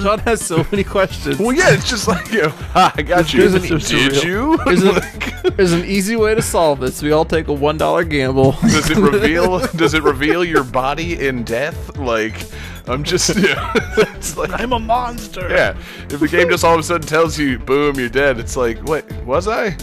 [0.00, 1.38] John has so many questions.
[1.38, 3.48] well, yeah, it's just like you know, ah, I got you.
[3.48, 4.58] There's an- Did you?
[4.64, 7.02] There's, a, there's an easy way to solve this.
[7.02, 8.52] We all take a one dollar gamble.
[8.62, 9.58] does it reveal?
[9.76, 11.96] Does it reveal your body in death?
[11.98, 12.46] Like,
[12.86, 13.36] I'm just.
[13.42, 13.72] Yeah,
[14.16, 14.50] it's like.
[14.60, 15.48] I'm a monster.
[15.50, 15.76] Yeah,
[16.10, 18.82] if the game just all of a sudden tells you, "Boom, you're dead," it's like,
[18.84, 19.76] wait, was I?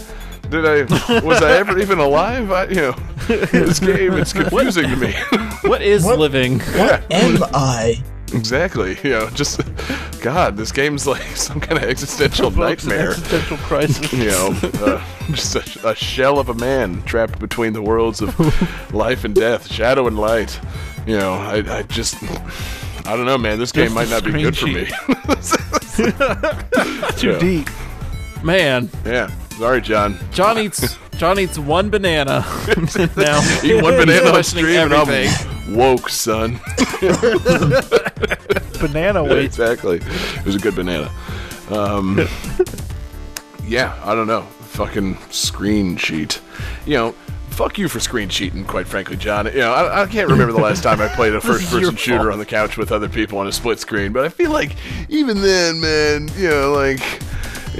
[0.50, 0.82] Did I?
[1.20, 2.50] Was I ever even alive?
[2.50, 2.92] I, you know,
[3.28, 5.12] this game it's confusing to me.
[5.62, 6.18] What is What?
[6.18, 6.60] living?
[6.60, 8.02] am I
[8.34, 8.96] exactly.
[9.04, 9.60] You know, just
[10.20, 13.10] God, this game's like some kind of existential nightmare.
[13.12, 14.12] Existential crisis.
[14.12, 18.34] You know, uh, just a, a shell of a man trapped between the worlds of
[18.94, 20.58] life and death, shadow and light.
[21.06, 22.16] You know, I, I just.
[23.06, 23.58] I don't know, man.
[23.58, 24.86] This game Just might not be good for me.
[27.16, 27.38] Too Yeah.
[27.38, 27.68] deep.
[28.42, 29.30] Man, Yeah.
[29.58, 30.16] Sorry, John.
[30.32, 32.44] John eats John eats one banana.
[33.16, 35.28] now Eat one banana on stream and everything.
[35.28, 36.60] I'm woke, son.
[38.80, 39.44] Banana weight.
[39.44, 39.98] exactly.
[39.98, 41.10] It was a good banana.
[41.70, 42.26] Um,
[43.66, 44.42] yeah, I don't know.
[44.42, 46.40] Fucking screen cheat.
[46.86, 47.14] You know,
[47.50, 49.46] fuck you for screen cheating, quite frankly, John.
[49.46, 52.32] You know, I, I can't remember the last time I played a first person shooter
[52.32, 54.76] on the couch with other people on a split screen, but I feel like
[55.08, 57.00] even then, man, you know, like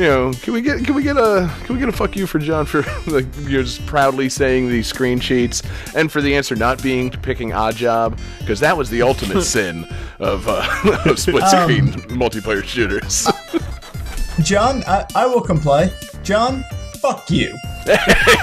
[0.01, 2.27] you know, can we get can we get a can we get a fuck you
[2.27, 5.63] for John for like you're just proudly saying these screen cheats
[5.95, 9.87] and for the answer not being picking Oddjob because that was the ultimate sin
[10.19, 10.67] of, uh,
[11.05, 13.29] of split screen multiplayer shooters.
[14.43, 15.93] John, I, I will comply.
[16.23, 17.55] John, fuck you.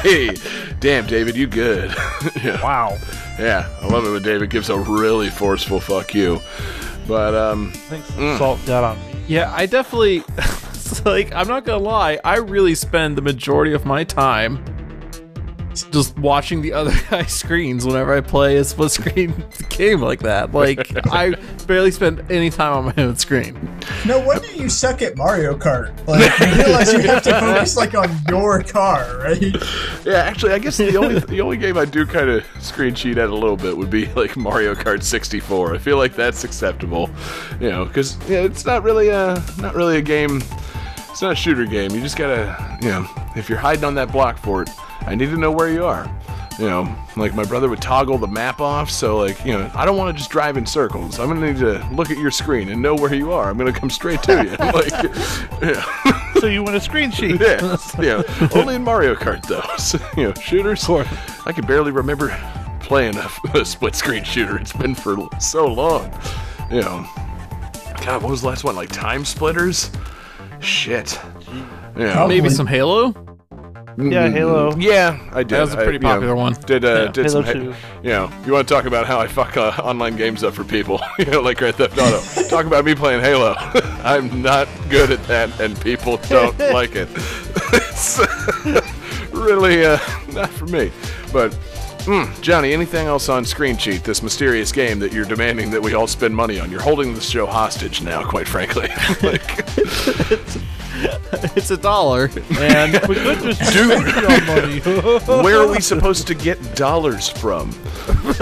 [0.03, 0.35] hey,
[0.79, 1.89] damn, David, you good?
[2.43, 2.61] yeah.
[2.61, 2.99] Wow.
[3.39, 6.39] Yeah, I love it when David gives a really forceful fuck you.
[7.07, 9.15] But um, I think Salt got on me.
[9.27, 10.23] Yeah, I definitely.
[10.91, 14.63] It's like, I'm not gonna lie, I really spend the majority of my time
[15.91, 20.53] just watching the other guy's screens whenever I play a split screen game like that.
[20.53, 21.35] Like, I
[21.65, 23.55] barely spend any time on my own screen.
[24.05, 25.95] No wonder you suck at Mario Kart.
[26.07, 29.55] Like, you realize you have to focus like on your car, right?
[30.05, 33.17] yeah, actually, I guess the only the only game I do kind of screen cheat
[33.17, 35.75] at a little bit would be like Mario Kart 64.
[35.75, 37.09] I feel like that's acceptable,
[37.59, 40.41] you know, because yeah, it's not really a not really a game.
[41.17, 41.89] It's not a shooter game.
[41.95, 44.69] You just gotta, you know, if you're hiding on that block fort,
[45.01, 46.07] I need to know where you are.
[46.59, 49.83] You know, like my brother would toggle the map off, so like, you know, I
[49.83, 51.17] don't want to just drive in circles.
[51.17, 53.49] I'm gonna need to look at your screen and know where you are.
[53.49, 54.49] I'm gonna come straight to you.
[54.59, 54.91] like,
[55.59, 56.33] yeah.
[56.39, 57.41] So you want a screen cheat?
[57.41, 58.49] Yeah, yeah.
[58.53, 59.63] Only in Mario Kart though.
[59.79, 60.87] So, you know, shooters.
[60.87, 62.29] I can barely remember
[62.79, 64.55] playing a, a split screen shooter.
[64.59, 66.13] It's been for so long.
[66.69, 67.09] You know.
[68.05, 68.75] God, what was the last one?
[68.75, 69.89] Like Time Splitters?
[70.59, 71.19] Shit.
[71.97, 72.13] Yeah.
[72.13, 72.35] Probably.
[72.41, 73.13] Maybe some Halo?
[73.99, 74.75] Yeah, Halo.
[74.77, 75.49] Yeah, I did.
[75.49, 76.53] That was a I, pretty you know, popular one.
[76.67, 78.07] Did uh, Yeah, did some Halo ha- 2.
[78.07, 78.31] you know?
[78.45, 80.99] You want to talk about how I fuck uh, online games up for people?
[81.19, 82.19] you know, like Grand Theft Auto.
[82.49, 83.55] talk about me playing Halo.
[84.03, 87.09] I'm not good at that, and people don't like it.
[87.73, 88.19] it's
[89.31, 89.97] really uh,
[90.31, 90.91] not for me.
[91.33, 91.57] But
[92.07, 94.03] mm, Johnny, anything else on Screen Cheat?
[94.03, 96.71] This mysterious game that you're demanding that we all spend money on.
[96.71, 98.87] You're holding the show hostage now, quite frankly.
[99.21, 99.43] like,
[101.55, 102.31] It's a dollar.
[102.59, 103.91] And We could just Dude.
[103.91, 104.79] Patreon money.
[105.43, 107.71] where are we supposed to get dollars from?
[107.71, 108.33] Why,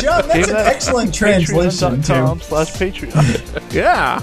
[0.00, 1.70] John, that's an excellent translation
[2.02, 2.44] Patreon.com too.
[2.44, 3.72] slash Patreon.
[3.72, 4.20] yeah.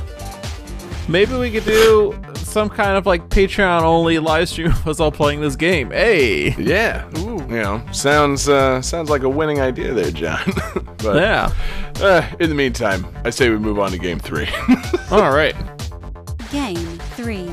[1.07, 5.11] Maybe we could do some kind of like Patreon only live stream of us all
[5.11, 5.91] playing this game.
[5.91, 6.53] Hey.
[6.55, 7.07] Yeah.
[7.19, 7.37] Ooh.
[7.47, 10.41] You know, sounds uh, sounds like a winning idea there, John.
[10.97, 11.51] but Yeah.
[12.01, 14.49] uh, in the meantime, I say we move on to game three.
[15.11, 15.55] All right.
[16.51, 17.51] Game 3.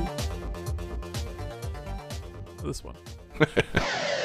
[2.65, 2.95] This one.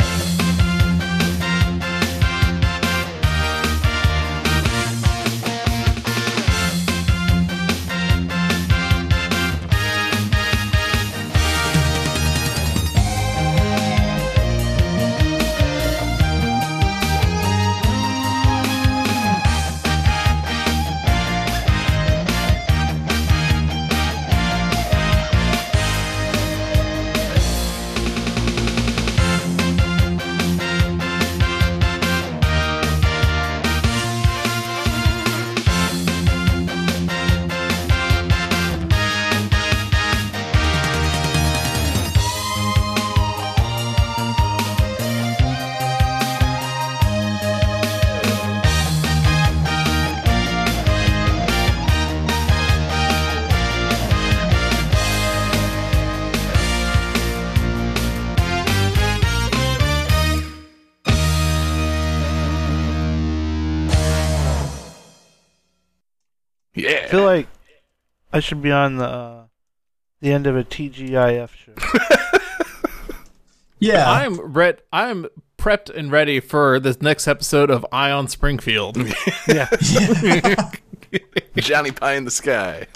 [68.40, 69.44] I should be on the uh,
[70.22, 71.74] the end of a TGIF show.
[73.82, 74.10] Yeah.
[74.10, 74.82] I'm red.
[74.92, 75.28] I'm
[75.58, 78.98] prepped and ready for this next episode of Ion Springfield.
[79.48, 79.70] yeah.
[81.56, 82.88] Johnny Pie in the sky.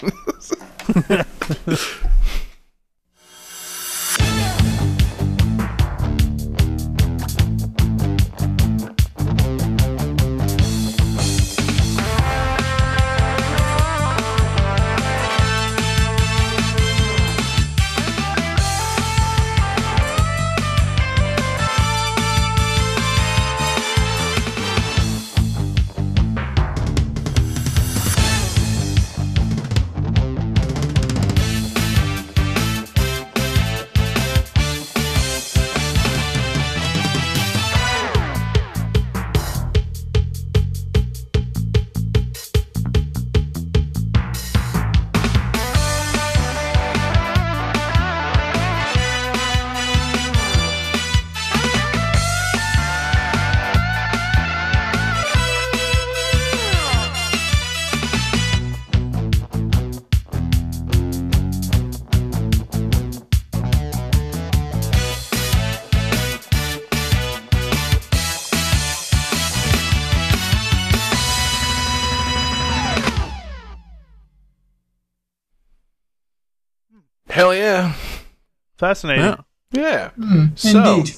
[78.76, 79.24] Fascinating.
[79.24, 79.36] Yeah.
[79.72, 80.10] Yeah.
[80.10, 81.16] Hmm, So- Indeed.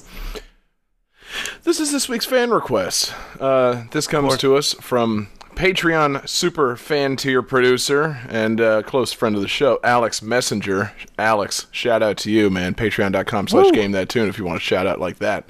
[1.63, 3.13] This is this week's fan request.
[3.39, 9.35] Uh, this comes to us from Patreon super fan tier producer and uh, close friend
[9.35, 10.93] of the show, Alex Messenger.
[11.19, 12.75] Alex, shout out to you, man.
[12.75, 15.49] Patreon.com slash game that tune if you want to shout out like that.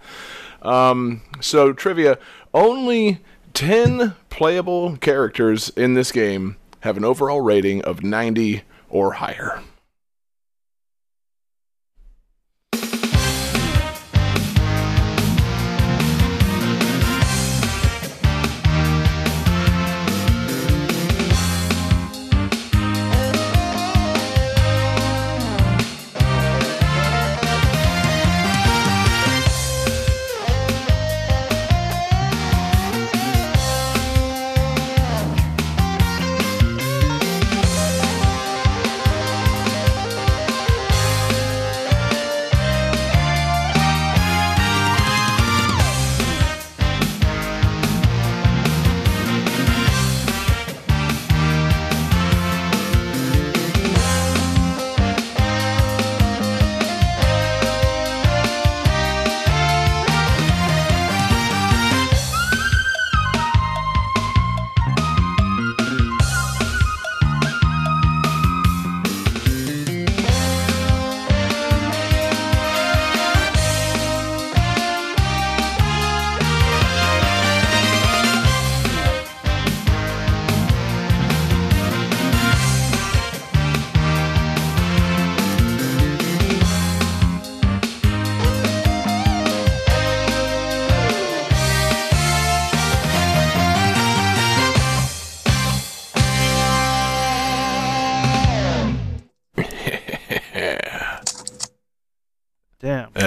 [0.63, 2.17] Um, so, trivia
[2.53, 3.19] only
[3.53, 9.61] 10 playable characters in this game have an overall rating of 90 or higher.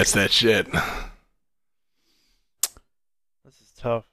[0.01, 0.65] That's that shit.
[0.71, 0.81] this
[3.61, 4.05] is tough.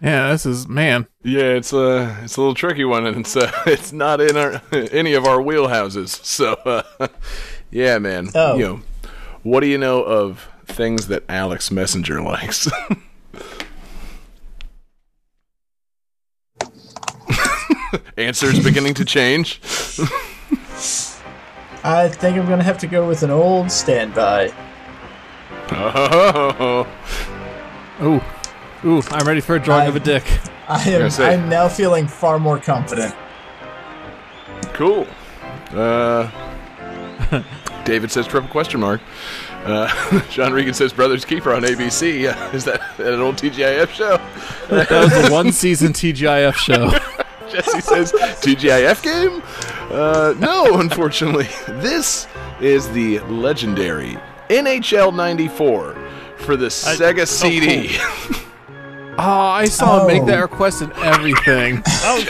[0.00, 1.08] Yeah, this is man.
[1.24, 4.62] Yeah, it's a it's a little tricky one, and it's uh, it's not in our
[4.72, 6.10] any of our wheelhouses.
[6.24, 7.08] So, uh,
[7.72, 8.28] yeah, man.
[8.36, 8.54] Oh.
[8.54, 8.82] You know,
[9.42, 12.70] what do you know of things that Alex Messenger likes?
[18.16, 19.60] Answers beginning to change.
[21.82, 24.54] I think I'm gonna have to go with an old standby.
[25.74, 26.86] Oh,
[28.02, 28.20] Ooh,
[28.84, 30.24] ooh, I'm ready for a drawing of a dick.
[30.68, 31.10] I am.
[31.20, 33.14] I'm now feeling far more confident.
[34.72, 35.06] cool.
[35.70, 36.30] Uh,
[37.84, 39.00] David says triple question mark.
[39.64, 42.32] Uh, John Regan says Brothers Keeper on ABC.
[42.32, 44.18] Uh, is that an old TGIF show?
[44.68, 46.90] That was a one season TGIF show.
[47.48, 49.42] Jesse says TGIF game?
[49.92, 51.48] Uh, no, unfortunately.
[51.80, 52.26] This
[52.60, 54.18] is the legendary
[54.52, 55.96] NHL 94
[56.38, 57.96] for the Sega CD.
[59.18, 60.26] Oh, I saw him make Oh.
[60.26, 61.82] that request and everything.
[62.02, 62.24] That was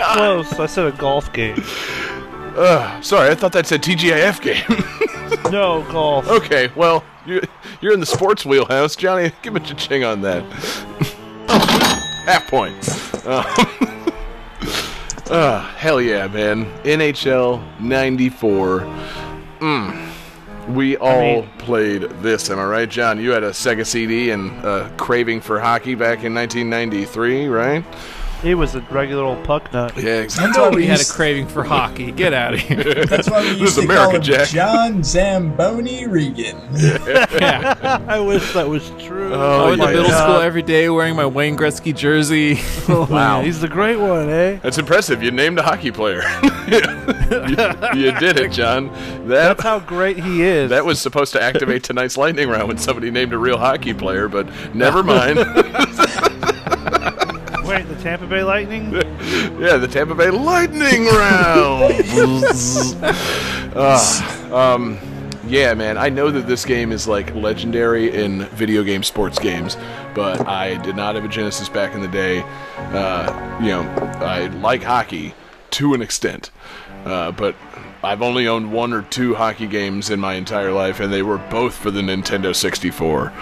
[0.49, 0.61] close.
[0.61, 1.63] I said a golf game.
[2.57, 4.85] Ugh, sorry, I thought that said TGIF game.
[5.51, 6.29] No golf.
[6.29, 7.41] okay, well, you,
[7.81, 8.97] you're in the sports wheelhouse.
[8.97, 10.43] Johnny, give a cha-ching on that.
[12.27, 12.77] Half point.
[13.27, 13.43] Uh,
[15.31, 16.67] uh, hell yeah, man.
[16.85, 18.81] NHL 94.
[19.61, 20.12] Mm.
[20.69, 23.19] We all mean- played this, am I right, John?
[23.21, 27.85] You had a Sega CD and a craving for hockey back in 1993, right?
[28.43, 29.93] He was a regular old puck nut.
[29.97, 30.47] Yeah, exactly.
[30.49, 32.11] That's why we had a craving for hockey.
[32.11, 33.05] Get out of here.
[33.07, 34.49] That's why we used is to America, call him Jack.
[34.49, 36.57] John Zamboni Regan.
[36.75, 38.01] yeah.
[38.09, 39.33] I wish that was true.
[39.33, 40.23] Oh, I went to middle God.
[40.25, 42.59] school every day wearing my Wayne Gretzky jersey.
[42.89, 43.43] Oh, Wow.
[43.43, 44.57] He's the great one, eh?
[44.57, 45.23] That's impressive.
[45.23, 46.21] You named a hockey player.
[46.67, 46.81] you,
[47.95, 48.89] you did it, John.
[49.29, 50.71] That That's how great he is.
[50.71, 54.27] that was supposed to activate tonight's lightning round when somebody named a real hockey player,
[54.29, 55.39] but never mind.
[57.73, 58.93] Wait, the Tampa Bay Lightning?
[59.59, 61.95] yeah, the Tampa Bay Lightning round.
[63.75, 64.99] Ah, um,
[65.47, 65.97] yeah, man.
[65.97, 69.79] I know that this game is like legendary in video game sports games,
[70.15, 72.43] but I did not have a Genesis back in the day.
[72.77, 73.81] Uh, you know,
[74.21, 75.35] I like hockey
[75.71, 76.51] to an extent,
[77.07, 77.57] uh, but
[78.05, 81.39] I've only owned one or two hockey games in my entire life, and they were
[81.39, 83.33] both for the Nintendo 64.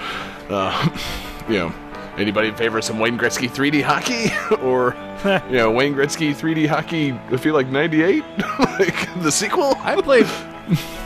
[0.49, 0.99] Uh,
[1.49, 1.75] you know,
[2.21, 4.31] anybody in favor of some Wayne Gretzky 3D hockey
[4.63, 4.95] or
[5.51, 7.13] you know Wayne Gretzky 3D hockey?
[7.13, 8.23] I feel like '98,
[8.79, 9.75] like the sequel.
[9.79, 10.27] I played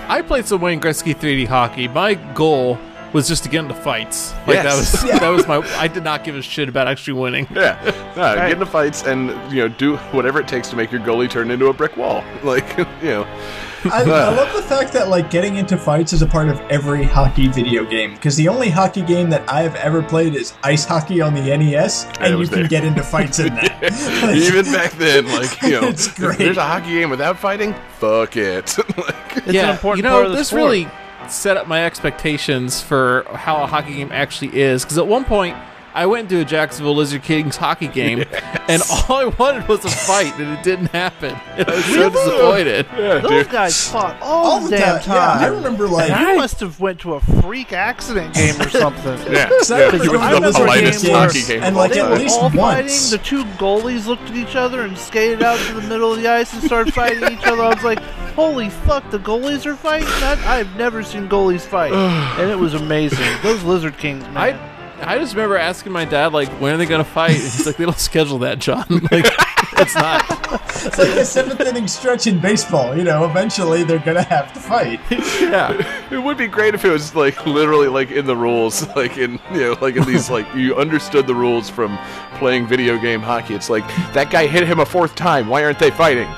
[0.08, 1.88] I played some Wayne Gretzky 3D hockey.
[1.88, 2.78] My goal
[3.12, 4.32] was just to get into fights.
[4.46, 4.64] Like Yes.
[4.64, 5.18] that was Yeah.
[5.20, 5.58] that was my.
[5.78, 7.46] I did not give a shit about actually winning.
[7.54, 7.78] Yeah,
[8.16, 11.30] no, get into fights and you know do whatever it takes to make your goalie
[11.30, 12.24] turn into a brick wall.
[12.42, 13.26] Like you know,
[13.92, 17.04] I, I love the fact that like getting into fights is a part of every
[17.04, 18.14] hockey video game.
[18.14, 21.42] Because the only hockey game that I have ever played is ice hockey on the
[21.56, 23.82] NES, and you was can get into fights in that.
[24.22, 26.38] Like, even back then, like you know, It's great.
[26.38, 27.74] there's a hockey game without fighting.
[27.98, 28.76] Fuck it.
[28.96, 30.62] like, It's an important you know, part of the this sport.
[30.62, 30.88] really
[31.28, 34.84] set up my expectations for how a hockey game actually is.
[34.84, 35.56] Because at one point,
[35.94, 38.24] I went to a Jacksonville Lizard Kings hockey game,
[38.68, 41.36] and all I wanted was a fight, and it didn't happen.
[41.56, 42.86] And I was so disappointed.
[42.98, 43.50] yeah, Those dude.
[43.50, 45.40] guys fought all, all the the damn time.
[45.40, 46.10] Yeah, I remember like.
[46.20, 49.04] you must have went to a freak accident game or something.
[49.32, 49.84] Yeah, So I yeah.
[49.86, 52.16] remember It was the to Lizard politest Kings hockey game and like They at were
[52.16, 52.56] least all once.
[52.56, 53.10] fighting.
[53.10, 56.28] The two goalies looked at each other and skated out to the middle of the
[56.28, 57.62] ice and started fighting each other.
[57.62, 58.00] I was like,
[58.34, 59.08] "Holy fuck!
[59.10, 60.08] The goalies are fighting!
[60.20, 61.92] That I've never seen goalies fight,
[62.40, 63.24] and it was amazing.
[63.44, 64.36] Those Lizard Kings, man.
[64.36, 64.73] I
[65.06, 67.32] I just remember asking my dad like, when are they gonna fight?
[67.32, 68.84] And he's like, they don't schedule that, John.
[69.10, 69.26] Like,
[69.76, 70.24] it's not.
[70.86, 72.96] It's like a seventh inning stretch in baseball.
[72.96, 75.00] You know, eventually they're gonna have to fight.
[75.44, 76.06] Yeah.
[76.10, 79.38] It would be great if it was like literally like in the rules, like in
[79.52, 81.98] you know, like in these like you understood the rules from
[82.36, 83.54] playing video game hockey.
[83.54, 85.48] It's like that guy hit him a fourth time.
[85.48, 86.28] Why aren't they fighting?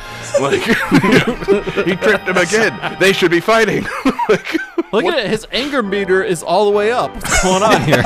[0.41, 2.97] Like he tripped him again.
[2.99, 3.85] They should be fighting.
[4.29, 4.57] like
[4.93, 5.31] Look at it.
[5.31, 7.14] His anger meter is all the way up.
[7.14, 8.03] What's going on here?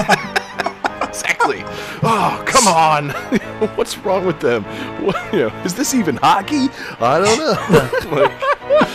[1.11, 1.63] Exactly.
[2.03, 3.11] Oh, come on.
[3.77, 4.65] What's wrong with them?
[5.05, 6.69] What, you know, is this even hockey?
[7.01, 8.11] I don't know.
[8.17, 8.91] like,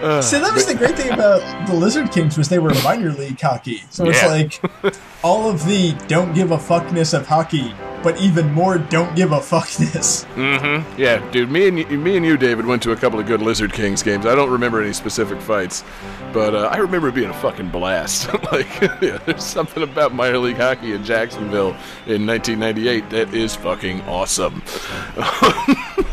[0.00, 3.40] So that was the great thing about the Lizard Kings was they were minor league
[3.40, 3.82] hockey.
[3.90, 4.28] So it's Yeah.
[4.28, 4.60] like
[5.22, 9.40] all of the don't give a fuckness of hockey, but even more don't give a
[9.40, 10.24] fuckness.
[10.34, 10.98] Mm-hmm.
[11.00, 13.42] Yeah, dude, me and you, me and you, David, went to a couple of good
[13.42, 14.24] Lizard Kings games.
[14.24, 15.84] I don't remember any specific fights,
[16.32, 18.32] but uh, I remember it being a fucking blast.
[18.52, 18.68] like,
[19.02, 21.76] yeah, there's something about minor league hockey in Jacksonville
[22.06, 24.62] in 1998 that is fucking awesome.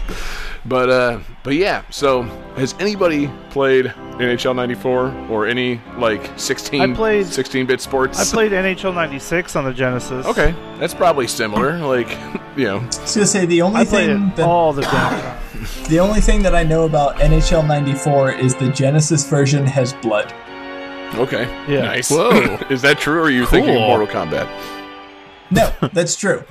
[0.68, 1.84] but uh, but yeah.
[1.90, 2.24] So,
[2.56, 8.20] has anybody played NHL '94 or any like 16 I played- 16-bit sports?
[8.20, 10.26] I played NHL '96 on the Genesis.
[10.26, 11.78] Okay, that's probably similar.
[11.78, 12.10] Like,
[12.56, 14.92] you know, I was gonna say the only I thing that all the damn
[15.22, 15.66] time.
[15.90, 20.34] the only thing that I know about NHL '94 is the Genesis version has blood.
[21.16, 21.82] okay, Yeah.
[21.82, 22.10] nice.
[22.12, 22.58] Whoa.
[22.70, 24.48] is that true, or are you thinking of Mortal Kombat?
[25.50, 26.44] No, that's true.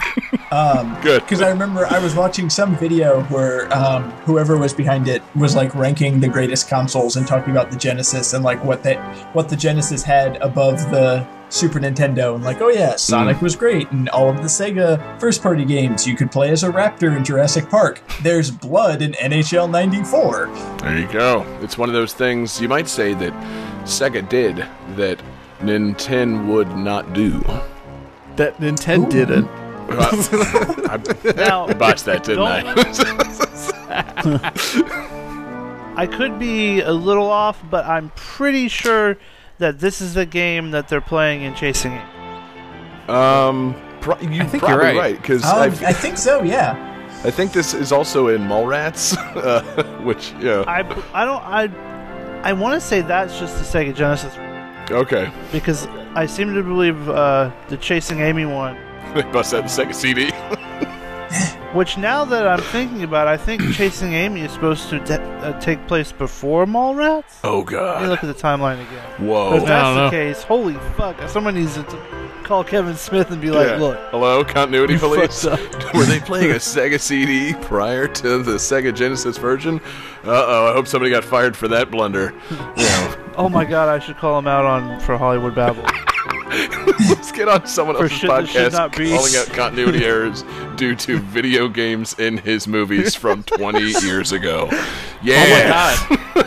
[0.50, 1.22] Um, Good.
[1.22, 5.54] Because I remember I was watching some video where um, whoever was behind it was
[5.54, 8.94] like ranking the greatest consoles and talking about the Genesis and like what they
[9.32, 13.90] what the Genesis had above the Super Nintendo and like oh yeah Sonic was great
[13.92, 17.24] and all of the Sega first party games you could play as a raptor in
[17.24, 18.00] Jurassic Park.
[18.22, 20.46] There's blood in NHL '94.
[20.80, 21.42] There you go.
[21.60, 23.32] It's one of those things you might say that
[23.84, 24.66] Sega did
[24.96, 25.22] that
[25.60, 27.44] Nintendo would not do.
[28.36, 29.48] That Nintendo didn't.
[29.88, 32.62] I, Now, I botched that, didn't I?
[35.96, 39.16] I could be a little off, but I'm pretty sure
[39.58, 42.02] that this is the game that they're playing and Chasing Amy.
[43.08, 44.96] um, pro- you I think probably you're right.
[44.96, 46.42] right because Um, I, I think so.
[46.42, 46.92] Yeah.
[47.24, 49.62] I think this is also in Mallrats, uh,
[50.02, 50.64] which yeah.
[50.66, 50.80] I,
[51.14, 51.70] I don't I
[52.42, 54.34] I want to say that's just the Sega Genesis
[54.90, 58.76] Okay, because I seem to believe uh, the Chasing Amy one.
[59.14, 60.30] they bust out the second CD.
[61.72, 65.20] Which now that I'm thinking about, it, I think Chasing Amy is supposed to de-
[65.20, 67.40] uh, take place before Mallrats.
[67.44, 68.08] Oh Let me God!
[68.08, 69.26] look at the timeline again.
[69.26, 69.54] Whoa!
[69.56, 69.66] If Whoa!
[69.66, 70.10] that's I don't the know.
[70.10, 71.28] case, holy fuck!
[71.28, 71.98] Someone needs to t-
[72.44, 73.76] call Kevin Smith and be like, Yeah.
[73.76, 75.44] "Look, Hello, continuity police.
[75.94, 79.78] Were they playing a Sega CD prior to the Sega Genesis version?
[80.24, 80.68] Uh oh!
[80.70, 82.32] I hope somebody got fired for that blunder.
[82.50, 85.84] You know, oh my god, I should call him out on for Hollywood Babble."
[87.08, 89.10] let's get on someone For else's shit that should podcast not be.
[89.10, 90.44] calling out continuity errors
[90.76, 94.68] due to video games in his movies from 20 years ago.
[95.22, 95.44] Yeah.
[95.44, 96.44] Oh my god.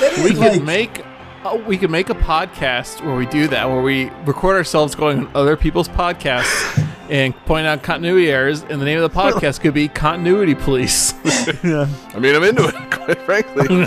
[0.00, 1.04] That is we like, could make
[1.44, 5.26] uh, we could make a podcast where we do that where we record ourselves going
[5.26, 9.60] on other people's podcasts and point out continuity errors and the name of the podcast
[9.60, 13.66] could be continuity police I mean, I'm into it, quite frankly.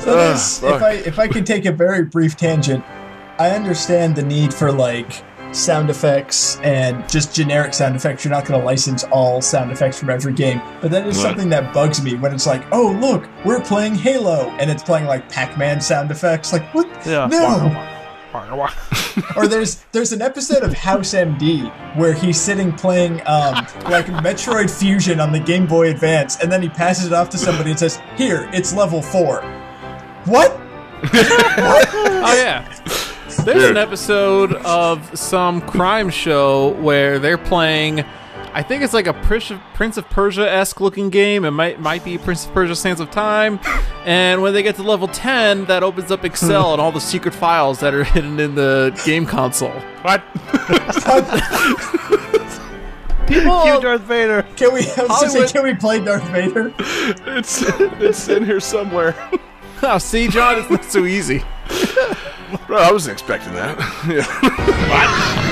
[0.00, 0.76] So ah, this, fuck.
[0.76, 2.84] if I if I could take a very brief tangent,
[3.38, 8.24] I understand the need for like sound effects and just generic sound effects.
[8.24, 11.22] You're not going to license all sound effects from every game, but that is Right.
[11.22, 15.06] something that bugs me when it's like, oh look, we're playing Halo, and it's playing
[15.06, 16.52] like Pac-Man sound effects.
[16.52, 16.86] Like what?
[17.06, 17.26] Yeah.
[17.26, 17.89] No.
[19.36, 23.54] or there's there's an episode of House MD where he's sitting playing um,
[23.84, 27.38] like Metroid Fusion on the Game Boy Advance, and then he passes it off to
[27.38, 29.42] somebody and says, "Here, it's level four.
[30.26, 30.52] What?
[31.12, 32.68] oh yeah
[33.44, 38.04] There's an episode of some crime show where they're playing.
[38.52, 41.44] I think it's like a Prince of, Persia esque looking game.
[41.44, 43.60] It might might be Prince of Persia: Sands of Time.
[44.04, 47.34] And when they get to level ten, that opens up Excel and all the secret
[47.34, 49.72] files that are hidden in the game console.
[50.02, 50.24] What?
[53.30, 54.42] People, Cue Darth Vader.
[54.56, 54.80] Can we?
[54.96, 56.74] I was say, can we play Darth Vader?
[56.78, 59.14] It's it's in here somewhere.
[59.82, 61.44] oh, see, John, it's not so easy.
[62.66, 63.78] Bro, I wasn't expecting that.
[64.08, 65.49] Yeah.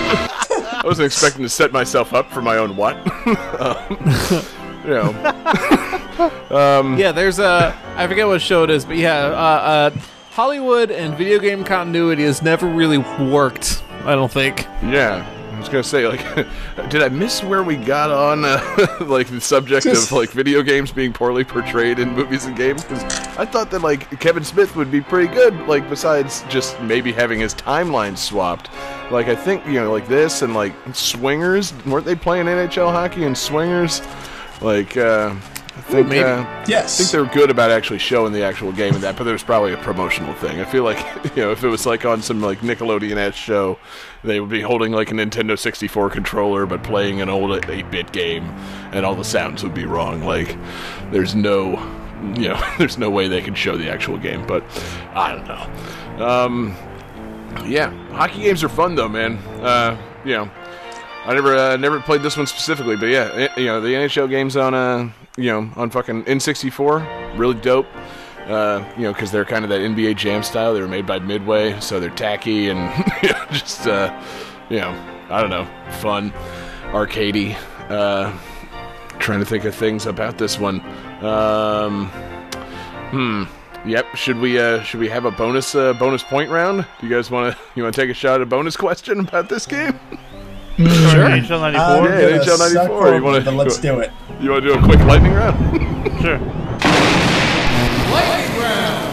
[0.79, 2.97] I wasn't expecting to set myself up for my own what.
[3.61, 3.87] um,
[4.85, 5.11] you know,
[6.99, 9.91] Yeah, there's a I forget what show it is, but yeah, uh, uh,
[10.31, 13.83] Hollywood and video game continuity has never really worked.
[14.05, 14.63] I don't think.
[14.83, 15.27] yeah.
[15.59, 16.25] I was gonna say, like,
[16.89, 20.93] did I miss where we got on, uh, like, the subject of like video games
[20.93, 22.85] being poorly portrayed in movies and games?
[22.85, 23.03] Because
[23.37, 27.41] I thought that like Kevin Smith would be pretty good, like, besides just maybe having
[27.41, 28.71] his timeline swapped.
[29.11, 33.25] Like, I think you know, like this and like Swingers, weren't they playing NHL hockey
[33.25, 34.01] and Swingers?
[34.61, 35.35] Like, uh,
[35.79, 36.09] I think.
[36.09, 36.25] maybe.
[36.25, 39.43] Uh, I think they're good about actually showing the actual game in that, but there's
[39.45, 40.61] probably a promotional thing.
[40.61, 40.99] I feel like
[41.37, 43.79] you know if it was like on some like Nickelodeon ass show,
[44.25, 48.45] they would be holding like a Nintendo 64 controller but playing an old 8-bit game,
[48.93, 50.23] and all the sounds would be wrong.
[50.25, 50.57] Like
[51.11, 51.71] there's no,
[52.37, 54.47] you know, there's no way they can show the actual game.
[54.47, 54.65] But
[55.15, 56.27] I don't know.
[56.27, 56.77] Um,
[57.67, 59.37] yeah, hockey games are fun though, man.
[59.63, 60.51] Uh, you know.
[61.27, 64.31] I never uh, never played this one specifically, but yeah, eh, you know the NHL
[64.31, 67.87] games on uh you know on fucking N64, really dope.
[68.47, 70.73] Uh, you know, because they're kind of that NBA Jam style.
[70.73, 72.79] They were made by Midway, so they're tacky and
[73.23, 74.23] you know, just uh,
[74.71, 74.91] you know,
[75.29, 75.69] I don't know,
[76.01, 76.33] fun,
[76.93, 77.57] arcadey.
[77.91, 78.33] Uh,
[79.19, 80.81] trying to think of things about this one.
[81.23, 82.07] Um,
[83.11, 83.45] hmm.
[83.87, 84.17] Yep.
[84.17, 86.87] Should we uh, should we have a bonus uh, bonus point round?
[87.01, 89.21] Do you guys want to you want to take a shot at a bonus question
[89.21, 89.99] about this game?
[90.79, 90.87] Sure.
[90.87, 92.09] NHL I'm 94.
[92.09, 93.15] Yeah, NHL '94.
[93.15, 94.11] you wanna- let's do it.
[94.41, 95.59] You want to do a quick lightning round?
[96.23, 96.39] Sure.
[98.11, 99.09] Lightning round!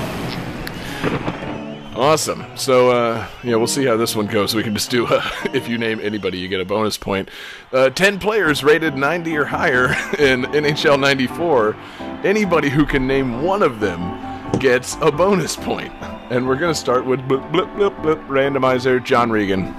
[1.95, 2.45] Awesome.
[2.55, 4.55] So, uh, yeah, we'll see how this one goes.
[4.55, 5.21] We can just do, uh,
[5.53, 7.29] if you name anybody, you get a bonus point.
[7.71, 9.85] Uh, 10 players rated 90 or higher
[10.19, 11.75] in NHL 94.
[12.23, 14.19] Anybody who can name one of them
[14.59, 15.93] gets a bonus point.
[16.31, 19.75] And we're going to start with blip, blip, blip, blip, randomizer John Regan.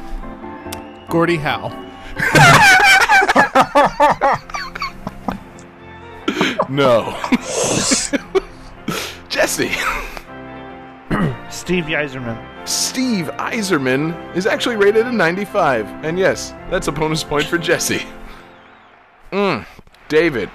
[1.08, 1.72] Gordie Howe.
[6.68, 7.18] No.
[9.28, 9.70] Jesse.
[11.50, 12.68] Steve Yzerman.
[12.68, 15.86] Steve Yzerman is actually rated a 95.
[16.04, 18.06] And yes, that's a bonus point for Jesse.
[19.32, 19.64] Mm.
[20.08, 20.50] David.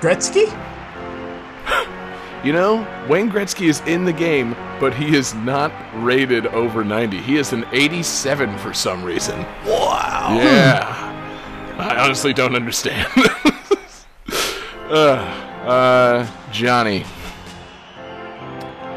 [0.00, 0.46] Gretzky?
[2.44, 7.20] You know, Wayne Gretzky is in the game, but he is not rated over 90.
[7.20, 9.40] He is an 87 for some reason.
[9.66, 10.38] Wow.
[10.40, 11.05] Yeah.
[11.78, 13.06] I honestly don't understand.
[14.88, 15.16] uh,
[15.64, 17.04] uh, Johnny.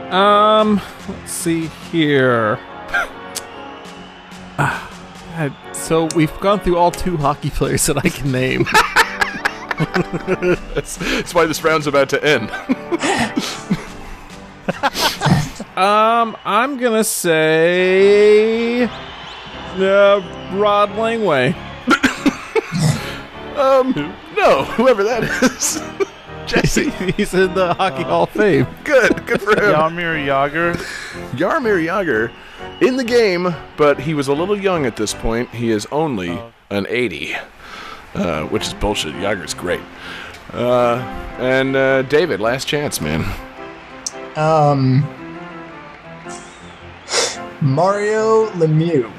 [0.10, 2.60] Um, let's see here.
[5.40, 8.66] God, so we've gone through all two hockey players that I can name.
[10.74, 12.52] That's, that's why this round's about to end.
[15.78, 18.90] um, I'm gonna say uh,
[20.54, 21.56] Rod Langway.
[23.60, 23.92] Um,
[24.38, 25.82] no, whoever that is.
[26.48, 26.90] Jesse.
[27.18, 28.66] He's in the Hockey Hall of Fame.
[28.84, 29.76] Good, good for him.
[29.76, 30.76] Yamir Jagr.
[31.34, 32.32] Jaromir Jagr
[32.82, 35.50] in the game, but he was a little young at this point.
[35.50, 36.42] He is only
[36.72, 37.36] an 80,
[38.16, 39.14] uh, which is bullshit.
[39.16, 39.82] Jagr's great.
[40.54, 40.96] Uh,
[41.38, 43.24] and uh, David, last chance, man.
[44.36, 45.02] Um,
[47.62, 49.12] Mario Lemieux.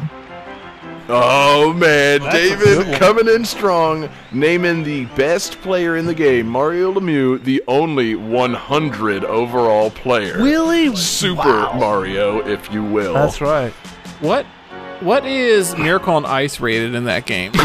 [1.12, 6.14] Oh man, That's a good David coming in strong, naming the best player in the
[6.14, 10.40] game, Mario Lemieux, the only 100 overall player.
[10.40, 10.94] Really?
[10.94, 11.42] Super
[11.74, 13.14] Mario, if you will.
[13.14, 13.72] That's right.
[14.20, 14.46] What?
[15.00, 17.52] What is Miracle on Ice rated in that game?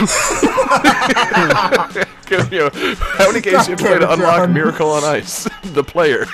[2.31, 4.53] You know, how many games do you have to play to unlock John.
[4.53, 5.43] Miracle on Ice?
[5.63, 6.25] the player.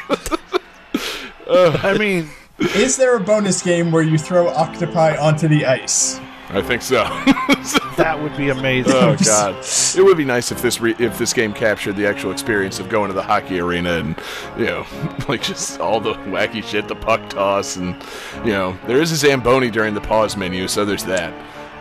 [1.49, 6.22] I mean, Is there a bonus game where you throw octopi onto the ice?
[6.54, 7.04] I think so.
[7.97, 8.93] that would be amazing.
[8.93, 9.56] oh god,
[9.95, 12.89] it would be nice if this re- if this game captured the actual experience of
[12.89, 14.20] going to the hockey arena and
[14.58, 14.86] you know,
[15.28, 17.95] like just all the wacky shit, the puck toss, and
[18.45, 21.34] you know, there is a zamboni during the pause menu, so there's that.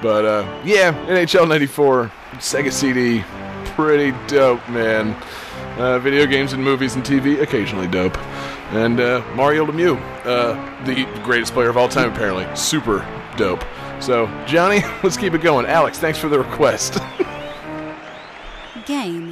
[0.02, 3.24] But uh, yeah, NHL '94, Sega CD,
[3.74, 5.16] pretty dope, man.
[5.78, 8.16] Uh, video games and movies and TV, occasionally dope.
[8.72, 12.46] And uh, Mario Lemieux, uh, the greatest player of all time, apparently.
[12.54, 13.06] Super
[13.36, 13.64] dope.
[14.00, 15.66] So, Johnny, let's keep it going.
[15.66, 16.98] Alex, thanks for the request.
[18.86, 19.29] Game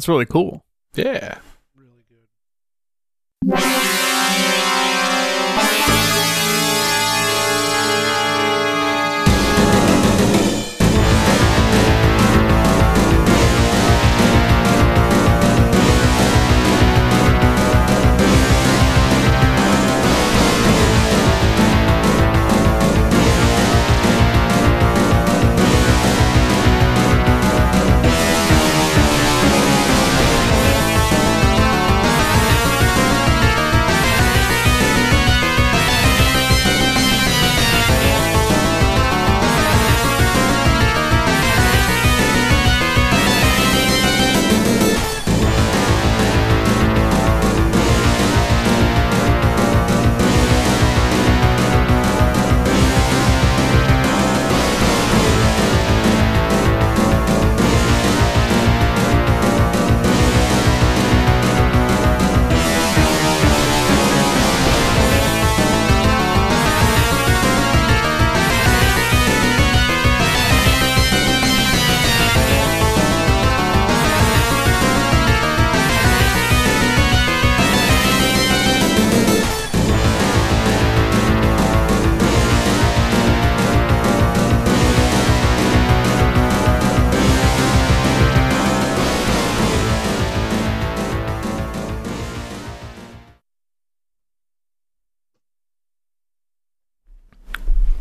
[0.00, 0.64] that's really cool.
[0.94, 1.36] Yeah.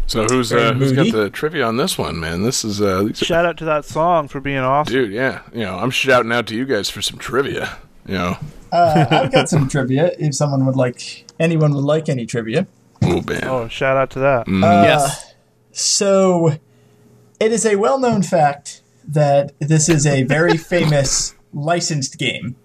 [0.09, 2.41] So who's uh, who's got the trivia on this one, man?
[2.41, 4.91] This is uh, are- Shout out to that song for being awesome.
[4.91, 5.11] dude.
[5.11, 7.77] Yeah, you know, I'm shouting out to you guys for some trivia.
[8.07, 8.37] You know,
[8.71, 10.11] Uh, I've got some trivia.
[10.17, 12.65] If someone would like, anyone would like any trivia.
[13.03, 14.47] oh man, Oh, shout out to that.
[14.47, 15.35] Uh, yes.
[15.71, 16.57] So,
[17.39, 22.55] it is a well-known fact that this is a very famous licensed game.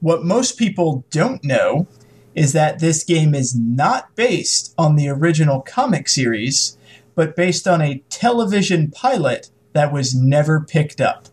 [0.00, 1.86] What most people don't know
[2.34, 6.76] is that this game is not based on the original comic series,
[7.14, 11.28] but based on a television pilot that was never picked up.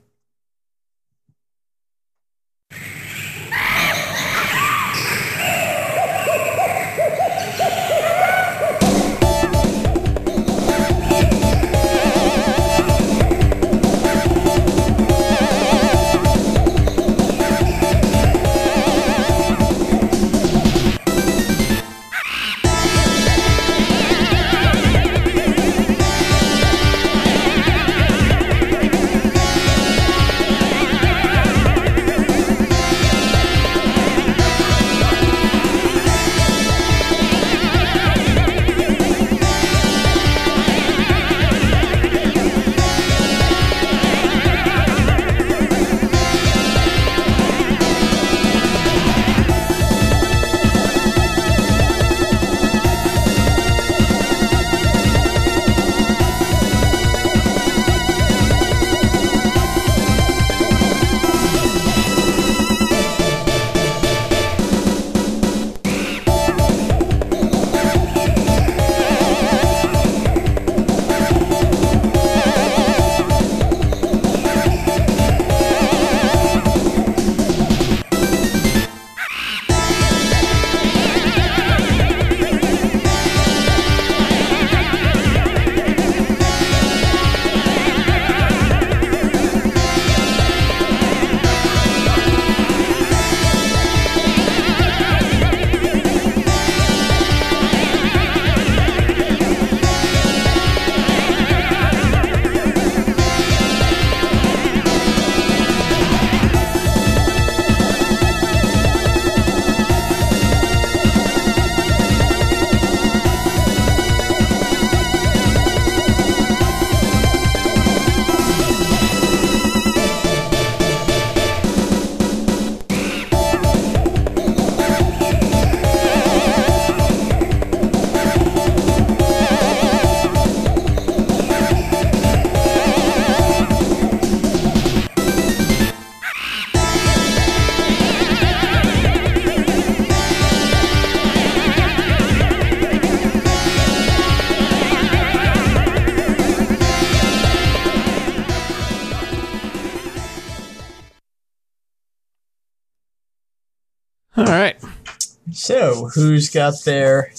[156.13, 157.32] Who's got their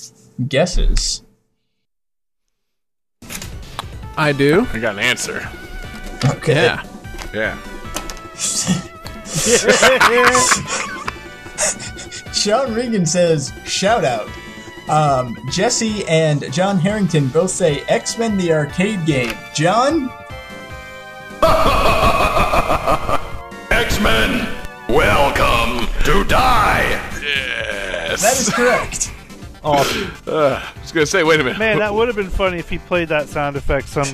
[0.49, 1.23] guesses?
[4.17, 4.67] I do.
[4.73, 5.49] I got an answer.
[6.25, 6.55] Okay.
[6.55, 6.87] Yeah.
[7.35, 7.59] Yeah.
[12.33, 14.29] Sean Regan says, shout out.
[14.89, 19.35] Um, Jesse and John Harrington both say X Men the arcade game.
[19.55, 20.11] John?
[28.53, 29.13] Correct.
[29.65, 30.11] Awesome.
[30.27, 31.59] Uh, I was gonna say, wait a minute.
[31.59, 34.07] Man, that would have been funny if he played that sound effect some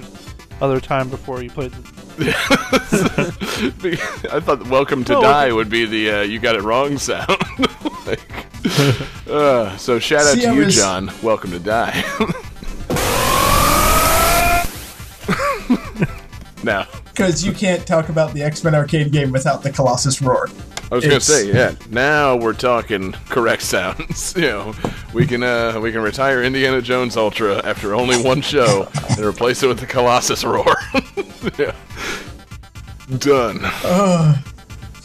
[0.60, 1.98] other time before he played the.
[4.32, 7.28] I thought "Welcome to No, Die" would be the uh, "You got it wrong" sound.
[8.06, 8.20] like,
[9.28, 11.10] uh, so shout out See, to I you, was- John.
[11.23, 12.02] Welcome to Die.
[16.65, 20.48] now, Because you can't talk about the X Men arcade game without the Colossus roar.
[20.90, 21.74] I was gonna say, yeah.
[21.90, 24.35] Now we're talking correct sounds.
[24.36, 24.74] you know,
[25.12, 29.62] we can uh, we can retire Indiana Jones Ultra after only one show and replace
[29.62, 30.77] it with the Colossus roar.
[31.59, 31.74] yeah.
[33.19, 33.59] Done.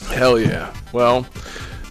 [0.10, 0.74] Hell yeah.
[0.94, 1.26] Well,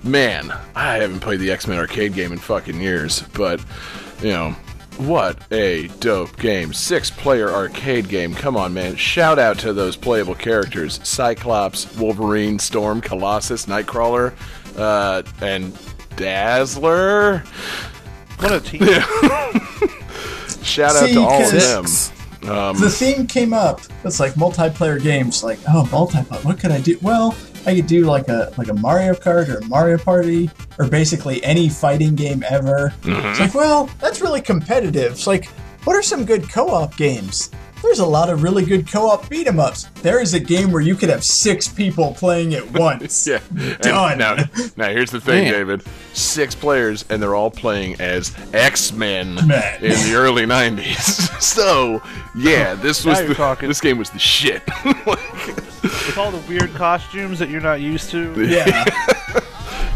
[0.03, 3.61] man, I haven't played the X Men arcade game in fucking years, but
[4.23, 4.57] you know.
[4.99, 6.73] What a dope game.
[6.73, 8.35] Six player arcade game.
[8.35, 8.95] Come on, man.
[8.97, 14.33] Shout out to those playable characters Cyclops, Wolverine, Storm, Colossus, Nightcrawler,
[14.77, 15.77] uh, and
[16.17, 17.39] Dazzler.
[18.39, 18.83] What a team!
[20.63, 22.19] Shout out See, to all of 'cause- them.
[22.51, 23.81] Um, the theme came up.
[24.05, 25.45] It's like multiplayer games.
[25.45, 26.45] Like, oh, multiplayer.
[26.45, 26.99] What could I do?
[27.01, 27.37] Well,
[27.67, 31.43] I could do like a like a Mario Kart or a Mario Party or basically
[31.45, 32.93] any fighting game ever.
[33.03, 33.27] Mm-hmm.
[33.29, 35.13] It's like, well, that's really competitive.
[35.13, 35.47] It's like,
[35.85, 37.51] what are some good co-op games?
[37.83, 39.89] There's a lot of really good co-op beat 'em ups.
[40.03, 43.27] There is a game where you could have six people playing at once.
[43.27, 43.41] Yeah.
[43.59, 44.19] And Done.
[44.19, 44.37] Now,
[44.77, 45.53] now here's the thing, Man.
[45.53, 45.83] David.
[46.13, 49.83] Six players, and they're all playing as X Men Man.
[49.83, 51.41] in the early '90s.
[51.43, 52.01] so,
[52.37, 53.67] yeah, this was the, talking.
[53.69, 54.63] this game was the shit.
[56.07, 58.33] With all the weird costumes that you're not used to.
[58.49, 58.85] Yeah.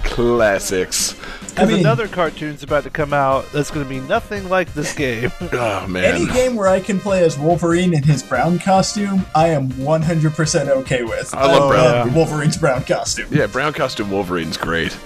[0.04, 1.14] Classics.
[1.48, 4.94] Because mean- another cartoon's about to come out that's going to be nothing like this
[4.96, 5.30] game.
[5.52, 6.04] Oh man.
[6.16, 10.68] Any game where I can play as Wolverine in his brown costume, I am 100%
[10.68, 11.34] okay with.
[11.34, 12.10] I love brown.
[12.10, 13.28] uh, Wolverine's brown costume.
[13.30, 14.96] Yeah, brown costume Wolverine's great.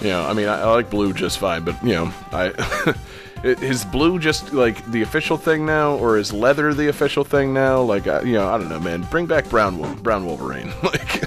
[0.00, 2.94] You know, I mean, I, I like blue just fine, but you know, I i-
[3.42, 7.80] is blue just like the official thing now, or is leather the official thing now?
[7.80, 9.02] Like, I, you know, I don't know, man.
[9.10, 10.72] Bring back brown Wol- brown Wolverine.
[10.82, 11.24] like,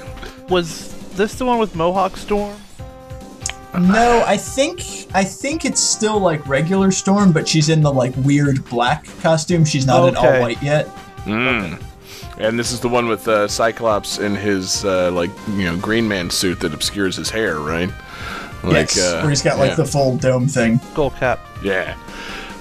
[0.50, 2.56] Was this the one with Mohawk Storm?
[3.74, 4.82] No, I think
[5.16, 9.66] I think it's still like regular Storm, but she's in the like weird black costume.
[9.66, 10.88] She's not in all white yet.
[12.38, 16.08] and this is the one with uh, Cyclops in his uh, like you know Green
[16.08, 17.90] Man suit that obscures his hair, right?
[18.64, 19.76] Like, yes, uh, where he's got like yeah.
[19.76, 20.80] the full dome thing.
[20.80, 21.40] Skull Cap.
[21.62, 21.98] yeah.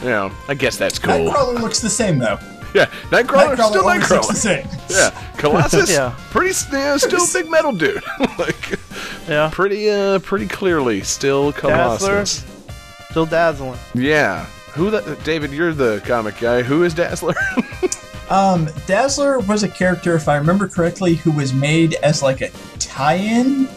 [0.01, 1.15] You know, I guess that's cool.
[1.15, 2.39] Nightcrawler looks the same though.
[2.75, 4.67] Yeah, Nightcrawler, Nightcrawler still always looks the same.
[4.91, 6.15] Yeah, Colossus, Yeah.
[6.31, 8.03] pretty, s- yeah, still big metal dude.
[8.39, 8.79] like,
[9.29, 9.49] Yeah.
[9.53, 12.45] pretty, uh, pretty clearly still Colossus.
[13.11, 13.79] Still dazzling.
[13.95, 14.47] Yeah.
[14.75, 15.53] Who the David?
[15.53, 16.63] You're the comic guy.
[16.63, 17.35] Who is Dazzler?
[18.31, 22.49] Um, Dazzler was a character, if I remember correctly, who was made as like a
[22.79, 23.69] tie-in,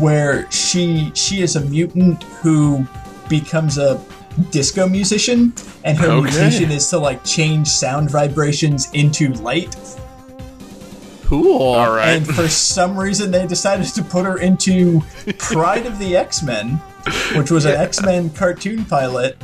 [0.00, 2.86] where she she is a mutant who
[3.28, 4.02] becomes a
[4.50, 5.52] disco musician,
[5.84, 6.30] and her Okay.
[6.30, 9.76] mutation is to like change sound vibrations into light.
[11.24, 11.62] Cool.
[11.62, 12.08] All right.
[12.16, 15.00] And for some reason, they decided to put her into
[15.38, 16.76] Pryde of the X Men,
[17.36, 19.36] which was an X Men cartoon pilot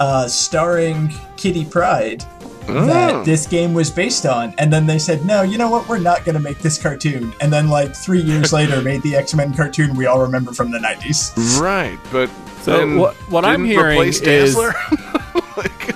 [0.00, 2.24] uh, starring Kitty Pryde
[2.66, 4.54] that this game was based on.
[4.58, 5.88] And then they said, no, you know what?
[5.88, 7.32] We're not going to make this cartoon.
[7.40, 10.70] And then, like, three years later, made the X Men cartoon we all remember from
[10.70, 11.60] the 90s.
[11.60, 12.28] right, but
[12.62, 14.56] So then what- what I'm hearing replace is-
[15.56, 15.94] like,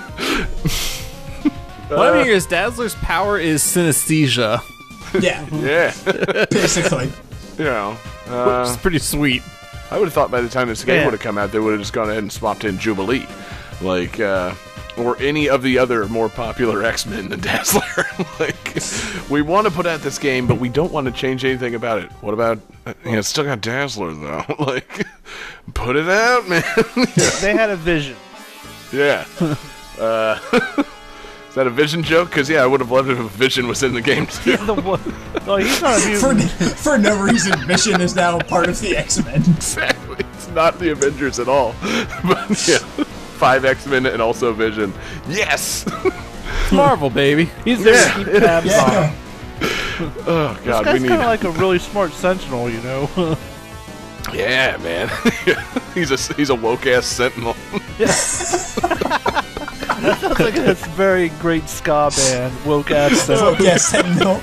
[1.89, 4.61] What I'm hearing is Dazzler's power is synesthesia.
[5.21, 7.11] Yeah, yeah, basically.
[7.57, 7.91] you know.
[8.25, 9.43] which Uh, is pretty sweet.
[9.91, 11.03] I would have thought by the time this game Yeah.
[11.05, 13.27] would have come out, they would have just gone ahead and swapped in Jubilee,
[13.81, 14.53] like, uh,
[14.97, 17.81] or any of the other more popular X Men than Dazzler.
[18.39, 18.77] like,
[19.29, 21.99] we want to put out this game, but we don't want to change anything about
[21.99, 22.11] it.
[22.21, 22.59] What about?
[22.85, 24.43] uh, You know, it's still got Dazzler though.
[24.59, 25.05] like,
[25.73, 26.63] put it out, man.
[27.41, 28.15] They had a vision.
[28.93, 29.25] yeah.
[29.99, 30.39] Uh,
[31.49, 32.29] is that a Vision joke?
[32.29, 34.55] Because yeah, I would have loved it if Vision was in the game too.
[34.57, 35.01] The one,
[35.45, 36.33] no, he's not a For,
[36.75, 39.41] for no reason, Vision is now part of the X Men.
[39.41, 40.15] Exactly.
[40.33, 41.75] It's not the Avengers at all.
[42.23, 42.79] but yeah,
[43.41, 44.93] five X Men and also Vision.
[45.27, 45.83] Yes.
[46.71, 47.49] Marvel, baby.
[47.65, 49.09] He's there Yeah, to keep tabs Yeah.
[49.09, 49.17] on.
[50.27, 51.07] Oh God, we guy's need.
[51.09, 53.37] kind of like a really smart sentinel, you know?
[54.31, 55.09] Yeah, man.
[55.95, 57.55] he's a he's a woke ass sentinel.
[57.97, 58.07] that
[60.21, 63.27] Sounds like a very great ska band, woke ass.
[63.29, 64.39] Oh, yes, Sentinel.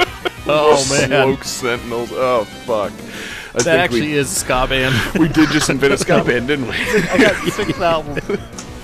[0.47, 2.11] Oh man, woke sentinels.
[2.13, 2.93] Oh fuck.
[2.93, 4.95] I that think actually we, is a ska band.
[5.19, 6.75] we did just invent a ska band, didn't we?
[6.75, 8.21] I got six albums.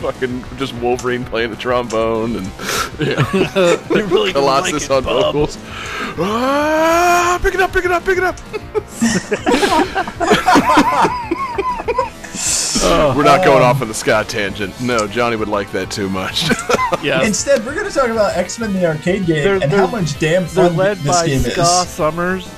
[0.01, 2.47] Fucking just Wolverine playing the trombone and
[3.01, 3.79] yeah.
[3.91, 5.33] You really don't like Colossus it, on bub.
[5.35, 5.59] vocals.
[6.19, 8.39] Ah, pick it up, pick it up, pick it up.
[13.17, 14.79] We're not going off on the ska tangent.
[14.81, 16.43] No, Johnny would like that too much.
[17.03, 17.27] yes.
[17.27, 19.87] Instead, we're going to talk about X Men the arcade game They're- and they're- how
[19.87, 21.89] much damn They're fun led this by game Ska is.
[21.89, 22.49] Summers.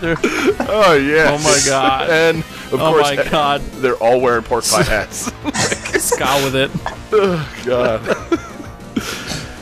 [0.00, 1.30] They're, oh yeah.
[1.30, 2.10] Oh my God.
[2.10, 2.38] And
[2.72, 3.60] of Oh course, my God.
[3.60, 5.30] they're all wearing pork pie hats.
[6.02, 6.70] ska with it.
[7.12, 8.02] Oh, God.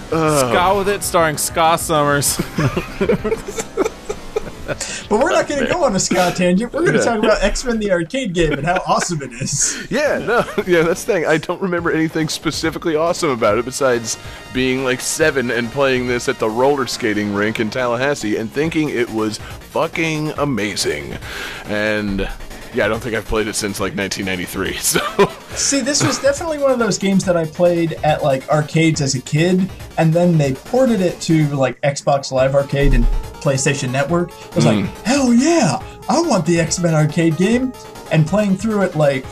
[0.09, 2.37] Ska with it, starring Ska Summers.
[4.69, 6.73] But we're not going to go on a Scott tangent.
[6.73, 7.05] We're going to Yeah.
[7.05, 9.87] talk about X Men the arcade game and how awesome it is.
[9.91, 11.27] Yeah, no, yeah, that's the thing.
[11.27, 14.19] I don't remember anything specifically awesome about it besides
[14.53, 18.91] being like seven and playing this at the roller skating rink in Tallahassee and thinking
[18.91, 21.17] it was fucking amazing.
[21.67, 22.29] And
[22.75, 24.75] yeah, I don't think I've played it since like 1993.
[24.79, 25.01] So
[25.57, 29.15] See, this was definitely one of those games that I played at like arcades as
[29.15, 33.07] a kid, and then they ported it to like Xbox Live Arcade and
[33.41, 34.31] PlayStation Network.
[34.53, 34.87] I was like, mm.
[35.05, 37.73] hell yeah, I want the X Men arcade game.
[38.11, 39.27] And playing through it like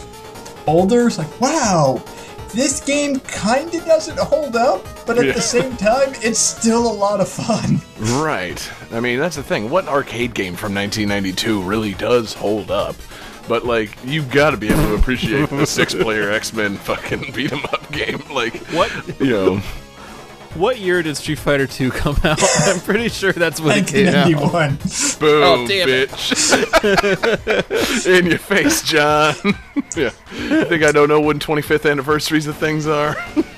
[0.66, 2.02] older, it's like, wow,
[2.52, 5.32] this game kind of doesn't hold up, but at Yeah.
[5.32, 7.80] the same time, it's still a lot of fun.
[8.22, 8.70] Right.
[8.92, 9.70] I mean, that's the thing.
[9.70, 12.96] What arcade game from 1992 really does hold up?
[13.48, 17.64] But like, you've got to be able to appreciate the six-player X-Men fucking beat 'em
[17.72, 18.22] up game.
[18.30, 19.62] Like, What you know,
[20.58, 22.38] what year did Street Fighter 2 come out?
[22.66, 24.26] I'm pretty sure that's when it came out.
[24.32, 24.76] 1991.
[25.20, 26.10] boom, Oh, damn it.
[26.10, 29.34] bitch, in your face, John.
[29.96, 30.10] yeah,
[30.60, 33.16] I think I don't know when 25th anniversaries of things are.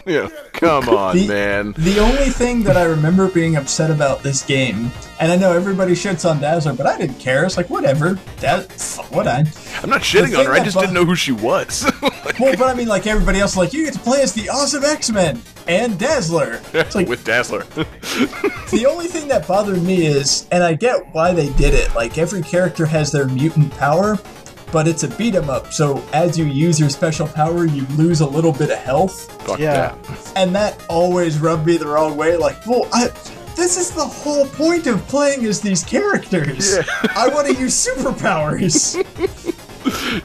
[0.08, 1.74] Yeah, come on, The- man.
[1.76, 4.90] The only thing that I remember being upset about this game,
[5.20, 7.44] and I know everybody shits on Dazzler, but I didn't care.
[7.44, 8.18] It's like whatever.
[8.40, 8.70] That
[9.10, 9.44] what I.
[9.82, 10.52] I'm not shitting on her.
[10.52, 11.90] I just that didn't know who she was.
[12.28, 14.48] Like, Well, but I mean, like everybody else, like you get to play as the
[14.50, 16.60] awesome X Men and Dazzler.
[16.74, 17.62] It's like with Dazzler.
[18.70, 21.94] the only thing that bothered me is, and I get why they did it.
[21.94, 24.18] Like every character has their mutant power,
[24.72, 25.72] but it's a beat 'em up.
[25.72, 29.30] So as you use your special power, you lose a little bit of health.
[29.42, 29.94] Fuck Yeah.
[29.94, 30.32] that.
[30.36, 32.36] and that always rubbed me the wrong way.
[32.36, 33.08] Like, well, I,
[33.56, 36.78] this is the whole point of playing as these characters.
[37.16, 39.04] I want to use superpowers.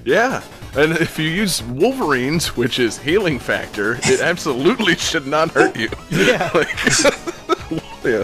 [0.05, 0.41] Yeah.
[0.75, 5.89] And if you use Wolverine's, which is healing factor, it absolutely should not hurt you.
[6.09, 6.49] Yeah.
[6.53, 6.69] Like,
[8.03, 8.23] yeah.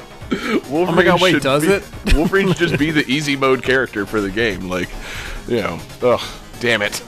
[0.69, 1.83] Wolverine Oh my God, wait, does be- it?
[2.13, 4.67] Wolverine should just be the easy mode character for the game.
[4.69, 4.89] Like,
[5.47, 6.21] you know, ugh,
[6.59, 7.03] damn it.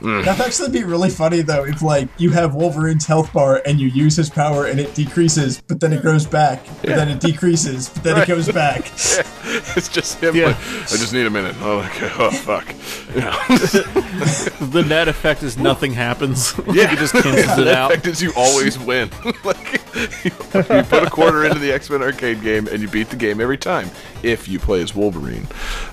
[0.00, 0.24] Mm.
[0.24, 3.88] That'd actually be really funny though if like you have Wolverine's health bar and you
[3.88, 7.88] use his power and it decreases, but then it grows back, but then it decreases,
[7.90, 8.24] but then Right.
[8.28, 8.86] it goes back.
[9.76, 10.34] It's just him.
[10.34, 10.46] Yeah.
[10.48, 11.54] Like, I just need a minute.
[11.60, 12.10] Oh, okay.
[12.18, 12.66] Oh, fuck.
[13.14, 13.36] Yeah.
[14.70, 16.54] The net effect is nothing happens.
[16.72, 16.92] Yeah.
[16.92, 17.90] it just cancels it the out.
[17.90, 19.10] effect is you always win.
[19.44, 19.80] like,
[20.24, 20.30] you, you
[20.84, 23.56] put a quarter into the X Men arcade game and you beat the game every
[23.58, 23.90] time.
[24.22, 25.46] If you play as Wolverine,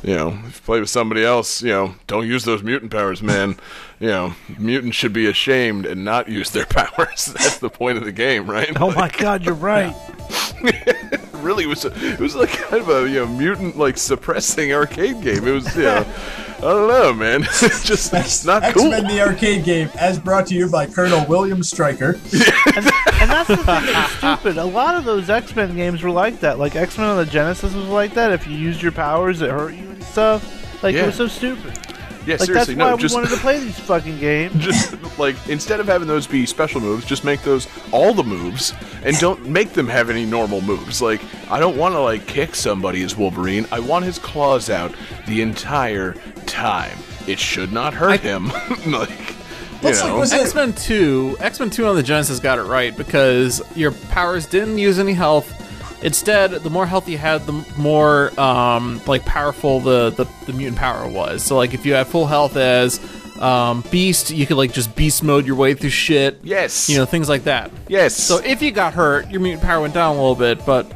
[0.03, 3.21] you know, if you play with somebody else, you know, don't use those mutant powers,
[3.23, 3.55] man.
[3.99, 7.25] You know, mutants should be ashamed and not use their powers.
[7.25, 8.69] That's the point of the game, right?
[8.79, 9.95] Oh my god, you're right.
[10.61, 11.85] it really was.
[11.85, 15.47] A, it was like kind of a you know mutant like suppressing arcade game.
[15.47, 16.05] It was you know,
[16.57, 17.41] I don't know, man.
[17.43, 18.89] It's just it's not X cool.
[18.91, 22.19] Men the arcade game, as brought to you by Colonel William Stryker.
[22.75, 22.85] And,
[23.19, 24.57] and that's the thing that's stupid.
[24.57, 26.59] A lot of those X Men games were like that.
[26.59, 28.31] Like X Men on the Genesis was like that.
[28.31, 30.83] If you used your powers, it hurt you and stuff.
[30.83, 31.03] Like Yeah.
[31.03, 31.79] it was so stupid.
[32.27, 34.53] Yeah, Like seriously, that's why no, we just wanted to play these fucking games.
[34.57, 38.73] just like instead of having those be special moves, just make those all the moves,
[39.03, 41.01] and don't make them have any normal moves.
[41.01, 43.65] Like I don't want to like kick somebody as Wolverine.
[43.71, 44.93] I want his claws out
[45.25, 46.97] the entire time.
[47.27, 48.47] It should not hurt him.
[48.87, 49.37] like
[49.81, 52.63] you Looks like was X Men Two, X Men Two on the Genesis got it
[52.63, 55.53] right because your powers didn't use any health.
[56.01, 60.77] Instead, the more health you had, the more um, like powerful the, the the mutant
[60.77, 61.43] power was.
[61.43, 62.99] So, like, if you had full health as
[63.41, 66.39] um, Beast, you could like just Beast mode your way through shit.
[66.43, 67.71] yes, You know, things like that.
[67.87, 68.15] yes.
[68.15, 70.87] So, if you got hurt, your mutant power went down a little bit, but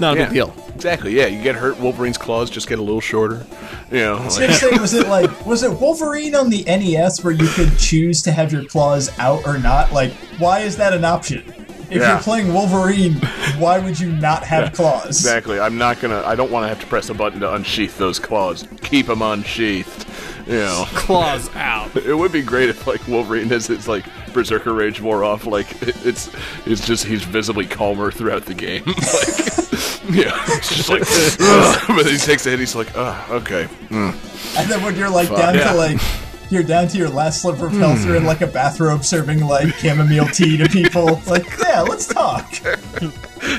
[0.00, 0.54] not a yeah, big deal.
[0.76, 1.12] Exactly.
[1.16, 1.76] Yeah, you get hurt.
[1.80, 3.44] Wolverine's claws just get a little shorter.
[3.90, 6.62] You know, I was like- gonna say, was it like was it Wolverine on the
[6.64, 9.92] NES where you could choose to have your claws out or not?
[9.92, 11.42] Like, why is that an option?
[11.90, 12.12] If Yeah.
[12.14, 13.14] you're playing Wolverine,
[13.58, 15.06] why would you not have claws?
[15.06, 15.58] Exactly.
[15.58, 16.22] I'm not gonna.
[16.24, 18.66] I don't want to have to press a button to unsheath those claws.
[18.82, 20.06] Keep them unsheathed.
[20.46, 20.84] You know.
[20.94, 21.94] Claws out.
[21.96, 25.44] It would be great if like Wolverine has his like berserker rage wore off.
[25.46, 26.30] Like it- it's
[26.66, 28.82] it's just he's visibly calmer throughout the game.
[28.86, 28.96] like
[30.10, 31.02] yeah, it's just like
[31.40, 32.60] "Ugh," but he takes a hit.
[32.60, 33.64] He's like, oh, okay.
[33.88, 34.56] Mm.
[34.58, 35.72] And then when you're like down yeah.
[35.72, 36.00] to like
[36.50, 39.74] you're down to your last sliver of health, you're in like a bathrobe serving like
[39.74, 41.20] chamomile tea to people.
[41.28, 42.50] Like, yeah, let's talk.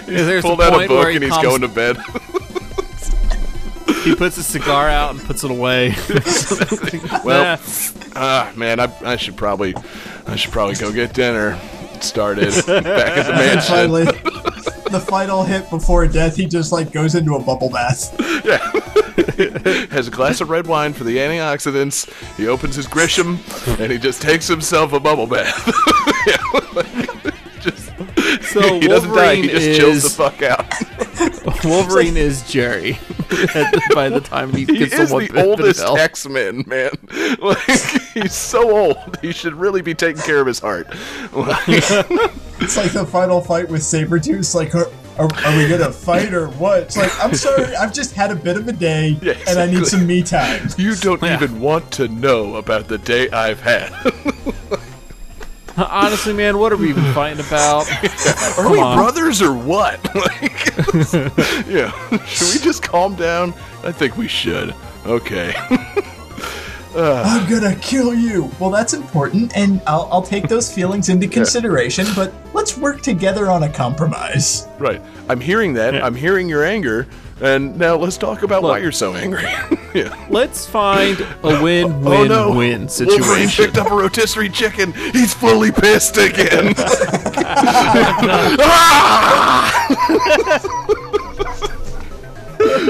[0.06, 1.98] There's Pulled a out a point book he and he's calms- going to bed.
[4.04, 5.90] He puts his cigar out and puts it away.
[7.26, 7.64] well, Nah.
[8.16, 9.76] ah, man, I, I should probably
[10.26, 11.60] I should probably go get dinner
[12.02, 13.62] started back at the mansion.
[13.76, 14.06] Finally,
[14.90, 18.16] the final hit before death, he just like goes into a bubble bath.
[19.92, 22.10] has a glass of red wine for the antioxidants.
[22.38, 23.38] He opens his Grisham
[23.80, 25.72] and he just takes himself a bubble bath.
[26.28, 26.38] Yeah,
[27.60, 27.92] just,
[28.52, 29.36] So he doesn't die.
[29.36, 30.66] He Wolverine just chills the is- fuck out.
[31.66, 32.94] Wolverine is Jerry
[33.94, 35.84] by the time he He gets is somewhat the fit and oldest.
[35.86, 36.92] X Men man.
[37.42, 37.58] Like
[38.14, 39.18] he's so old.
[39.22, 40.88] He should really be taking care of his heart.
[41.34, 41.64] Like,
[42.62, 44.54] It's like the final fight with Sabretooth.
[44.56, 44.90] Like, are,
[45.20, 46.84] are, are we gonna fight or what?
[46.84, 49.66] It's like, I'm sorry, I've just had a bit of a day Yeah, and I
[49.68, 50.70] need some me time.
[50.78, 51.36] you don't Yeah.
[51.36, 53.92] even want to know about the day I've had.
[55.78, 57.90] Honestly, man, what are we even fighting about?
[58.58, 58.98] Are Come we on.
[58.98, 60.04] brothers or what?
[60.14, 60.76] Like,
[61.68, 61.92] yeah.
[62.26, 63.54] Should we just calm down?
[63.84, 64.76] I think we should.
[65.06, 65.54] Okay.
[67.02, 68.52] I'm gonna kill you.
[68.60, 72.06] Well, that's important, and I'll, I'll take those feelings into consideration.
[72.16, 74.68] But let's work together on a compromise.
[74.80, 75.02] right.
[75.28, 76.04] I'm hearing that.
[76.04, 77.08] I'm hearing your anger.
[77.42, 79.44] And now let's talk about why you're so angry.
[79.94, 80.14] yeah.
[80.30, 82.50] Let's find a Oh win-win-win no!
[82.50, 83.66] Wolverine situation.
[83.66, 84.92] picked up a rotisserie chicken.
[85.14, 86.74] He's fully pissed again.
[88.60, 91.06] Ah!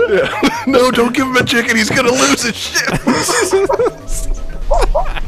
[0.10, 0.41] Yeah.
[0.68, 1.77] No, don't give him a chicken.
[1.77, 2.88] He's gonna lose his shit.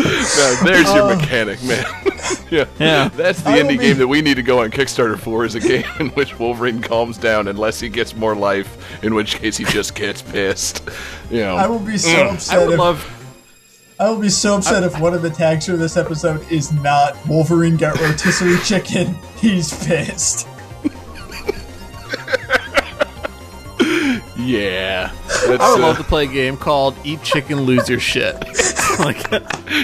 [0.00, 1.16] Now, there's your oh.
[1.16, 1.84] mechanic, man.
[2.50, 2.64] yeah.
[2.78, 3.08] Yeah.
[3.08, 5.44] That's the I will indie be- game that we need to go on Kickstarter for
[5.44, 9.36] is a game in which Wolverine calms down unless he gets more life, in which
[9.36, 10.88] case he just gets pissed.
[11.30, 11.56] You know.
[11.56, 12.28] I will be so mm.
[12.28, 13.16] I upset would if love.
[13.98, 17.16] I will be so upset if one of the tags for this episode is not
[17.28, 19.14] Wolverine got rotisserie chicken.
[19.36, 20.48] He's pissed.
[24.46, 25.12] Yeah.
[25.28, 28.34] I would uh, love to play a game called Eat Chicken, Lose Your Shit.
[28.98, 29.16] like,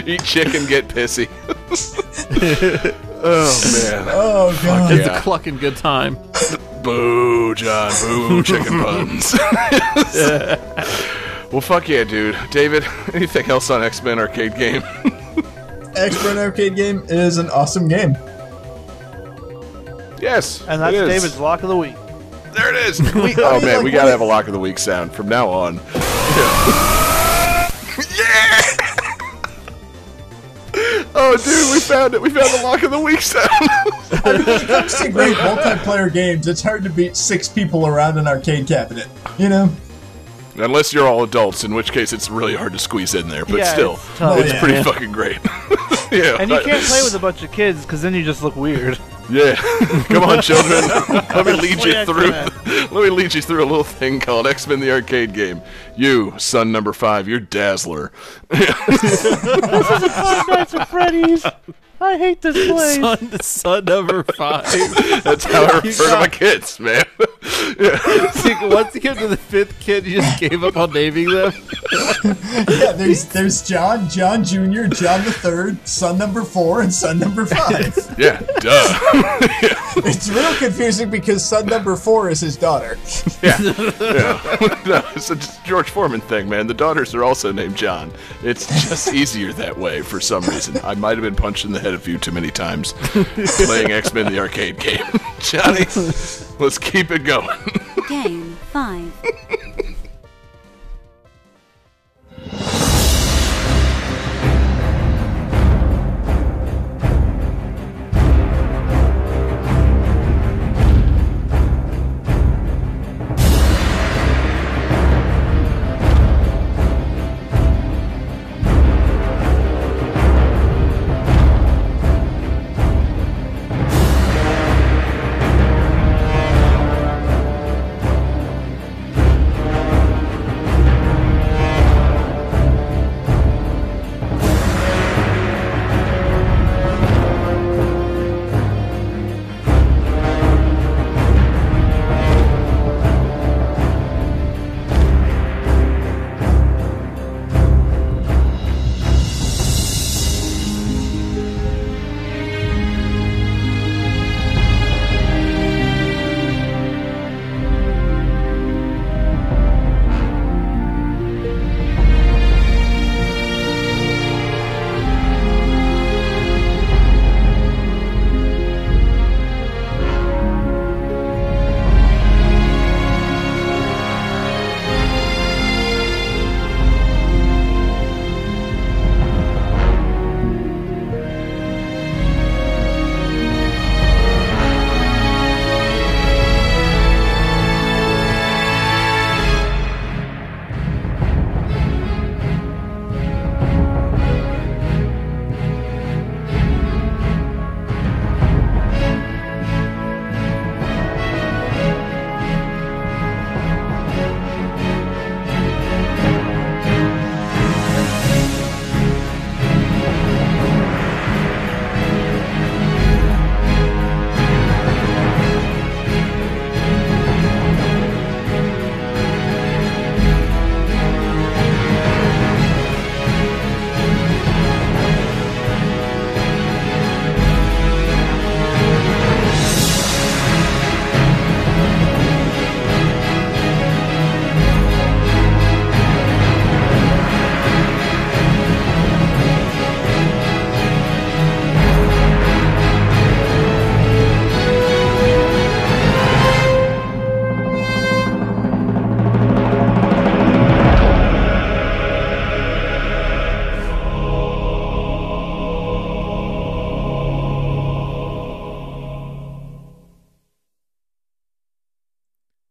[0.07, 1.29] eat chicken, get pissy.
[3.23, 4.09] oh man.
[4.13, 4.93] Oh god.
[4.93, 5.19] it's Yeah.
[5.19, 6.17] a clucking good time.
[6.83, 7.93] Boo, John.
[8.03, 9.35] Boo, chicken puns.
[11.53, 12.37] well, fuck yeah, dude.
[12.51, 12.85] David,
[13.15, 14.83] anything else on X Men arcade game?
[15.97, 18.17] X Men arcade game is an awesome game.
[20.21, 20.61] yes.
[20.69, 21.09] And that's it is.
[21.09, 21.95] David's lock of the week.
[22.57, 23.01] There it is.
[23.15, 25.49] We, oh man, like, we gotta have a lock of the week sound from now
[25.49, 25.81] on.
[28.19, 28.61] Yeah.
[31.15, 32.21] oh, dude, we found it.
[32.21, 33.49] We found the lock of the week sound.
[34.23, 38.27] When it comes to great multiplayer games, it's hard to beat six people around an
[38.29, 39.07] arcade cabinet.
[39.39, 39.71] You know?
[40.57, 43.45] Unless you're all adults, in which case it's really hard to squeeze in there.
[43.45, 44.39] But Yeah, still, it's tough.
[44.39, 44.61] it's Oh, yeah.
[44.61, 45.39] pretty fucking great.
[46.13, 46.37] yeah.
[46.41, 48.99] And you can't play with a bunch of kids because then you just look weird.
[49.29, 49.55] Yeah.
[50.09, 50.83] Come on, children.
[51.35, 52.31] Let me lead you through.
[52.67, 55.61] Let me lead you through a little thing called X Men: The Arcade Game.
[55.97, 58.13] You, son number five, you're Dazzler.
[58.51, 59.39] This is
[60.13, 61.45] Five Nights at Freddy's.
[61.99, 62.97] I hate this place.
[62.97, 64.65] Son, son number five.
[65.25, 67.05] That's how I refer to my kids, man.
[67.19, 71.53] Once you get to the fifth kid, you just gave up on naming them.
[72.23, 77.47] Yeah, there's there's John, John Jr., John the Third, son number four, and son number
[77.47, 77.97] five.
[78.19, 79.16] yeah, duh.
[80.05, 82.99] it's real confusing because son number four is his daughter.
[83.43, 84.83] Yeah, yeah.
[84.87, 86.67] no, it's a George Foreman thing, man.
[86.67, 88.13] The daughters are also named John.
[88.43, 90.79] It's just easier that way for some reason.
[90.85, 94.13] I might have been punched in the head a few too many times playing X
[94.13, 95.05] Men: The Arcade Game.
[95.41, 95.87] Johnny,
[96.59, 97.59] let's keep it going.
[98.09, 99.83] Game 5.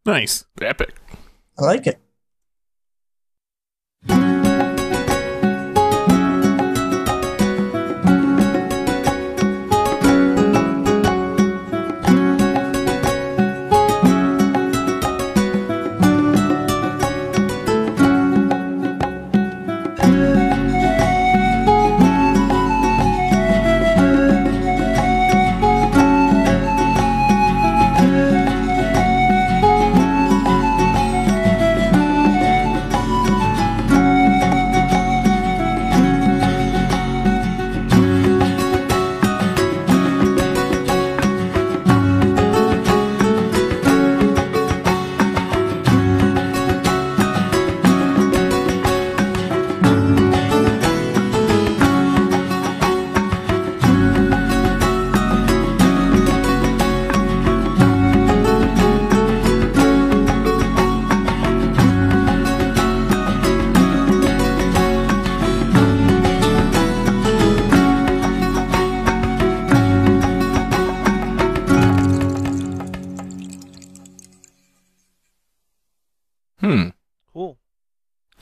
[0.05, 0.44] Nice.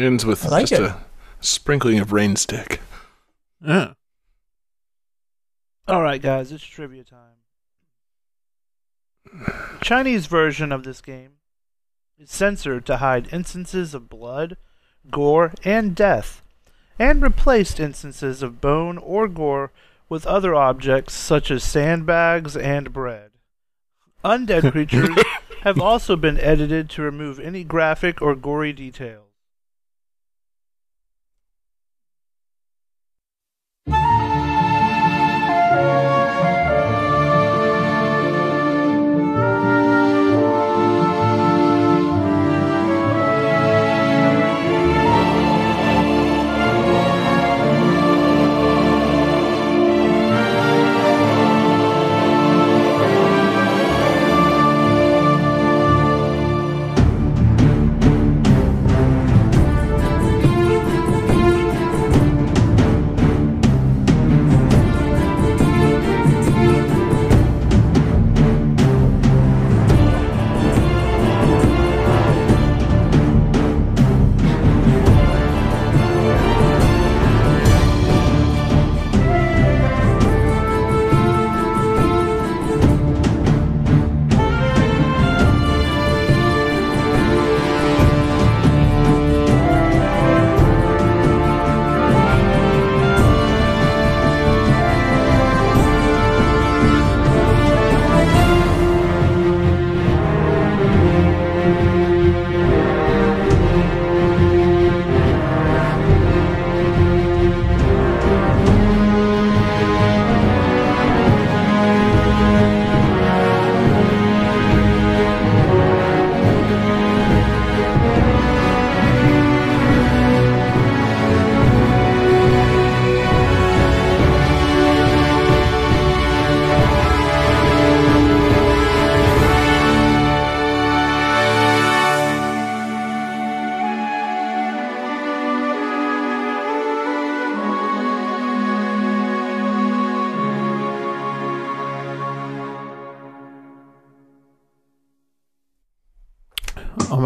[0.04, 0.86] Ends with like just it.
[0.86, 0.98] a
[1.40, 2.82] sprinkling of rain stick.
[3.66, 3.94] Yeah.
[5.88, 7.38] All right, guys, it's trivia time.
[9.26, 11.34] The Chinese version of this game
[12.18, 14.58] is censored to hide instances of blood,
[15.10, 16.42] gore, and death,
[17.00, 19.72] and replaced instances of bone or gore
[20.10, 23.32] with other objects such as sandbags and bread.
[24.24, 25.10] Undead creatures
[25.62, 29.23] have also been edited to remove any graphic or gory details.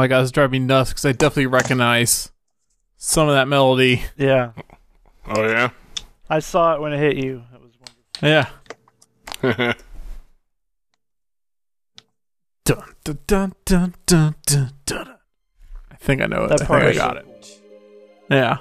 [0.07, 2.31] My god, it's driving me nuts because I definitely recognize
[2.95, 4.03] some of that melody.
[4.15, 4.51] Yeah,
[5.27, 5.71] Oh yeah.
[6.29, 7.43] I saw it when it hit you.
[7.51, 7.71] That was
[8.21, 8.53] wonderful.
[9.43, 9.73] Yeah.
[12.63, 15.15] Dun, dun, dun, dun, dun, dun, dun.
[15.91, 16.49] I think I know it.
[16.49, 17.61] That I part think I got so it.
[18.29, 18.57] Yeah.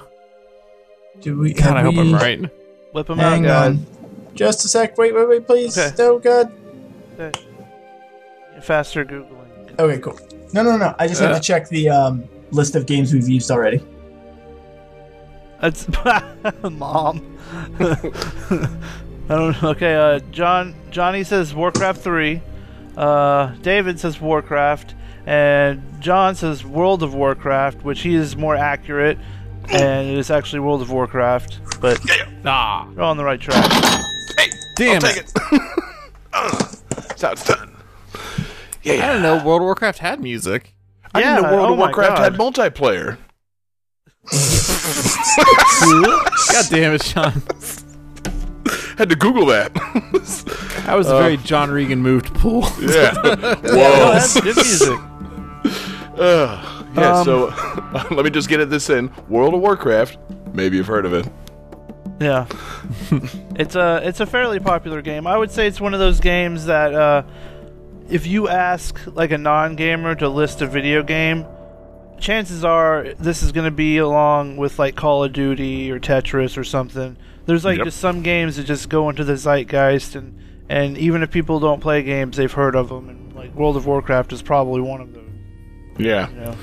[1.21, 1.53] Do we?
[1.53, 2.49] God, have I hope we- I'm right.
[2.93, 3.85] Whip them Hang out, on.
[4.33, 4.97] Just a sec.
[4.97, 5.77] Wait, wait, wait, please.
[5.77, 5.93] Okay.
[6.03, 6.51] Oh God.
[7.17, 7.33] guys.
[8.61, 9.46] Faster googling.
[9.79, 10.19] Okay, cool.
[10.53, 10.95] No, no, no.
[10.99, 11.35] I just have Uh.
[11.35, 13.81] to check the um, list of games we've used already.
[15.61, 15.87] That's
[16.69, 17.37] mom.
[17.79, 19.69] I don't know.
[19.69, 22.41] Okay, uh, John Johnny says Warcraft three.
[22.95, 24.95] Uh, David says Warcraft,
[25.25, 29.17] and John says World of Warcraft, which he is more accurate,
[29.69, 31.59] and it is actually World of Warcraft.
[31.81, 31.99] But
[32.43, 33.65] nah, you're on the right track.
[34.37, 35.31] Hey, damn I'll take it.
[35.51, 35.61] it.
[36.97, 37.75] That's how it's done.
[38.87, 39.07] Yeah, I yeah.
[39.07, 40.75] didn't know World of Warcraft had music.
[41.13, 43.17] I didn't know World oh of Warcraft had multiplayer.
[46.53, 47.41] God damn it, Sean.
[48.97, 49.73] Had to Google that.
[50.85, 52.65] That was a very John Regan moved pool.
[52.79, 53.13] yeah.
[53.13, 54.13] Whoa.
[54.13, 54.89] that's good music.
[56.17, 56.85] Ugh.
[56.95, 57.19] yeah.
[57.19, 57.47] Um, so
[58.11, 59.11] let me just get at this in.
[59.27, 60.17] World of Warcraft.
[60.53, 61.27] Maybe you've heard of it.
[62.19, 62.47] Yeah,
[63.55, 65.27] it's a it's a fairly popular game.
[65.27, 67.21] I would say it's one of those games that uh,
[68.09, 71.45] if you ask like a non-gamer to list a video game,
[72.19, 76.57] chances are this is going to be along with like Call of Duty or Tetris
[76.57, 77.17] or something.
[77.45, 77.85] There's like Yep.
[77.85, 80.37] just some games that just go into the zeitgeist, and
[80.69, 83.09] and even if people don't play games, they've heard of them.
[83.09, 85.23] And like World of Warcraft is probably one of those.
[85.97, 86.29] Yeah.
[86.29, 86.55] You know?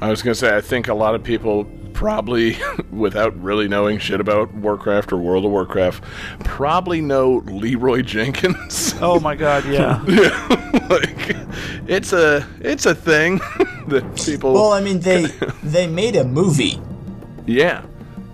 [0.00, 2.56] I was gonna say I think a lot of people probably,
[2.90, 6.02] without really knowing shit about Warcraft or World of Warcraft,
[6.44, 8.94] probably know Leroy Jenkins.
[9.02, 10.02] Oh my God, yeah.
[10.08, 11.36] Yeah, like
[11.88, 13.38] it's a it's a thing
[13.88, 14.52] that people.
[14.54, 15.26] Well, I mean, they
[15.62, 16.80] they made a movie.
[17.46, 17.82] yeah,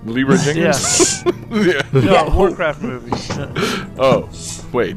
[0.04, 1.24] Leroy Jenkins.
[1.50, 1.82] Yeah.
[1.92, 2.34] No, Yeah.
[2.36, 3.10] Warcraft movie.
[3.98, 4.28] Oh,
[4.72, 4.96] wait.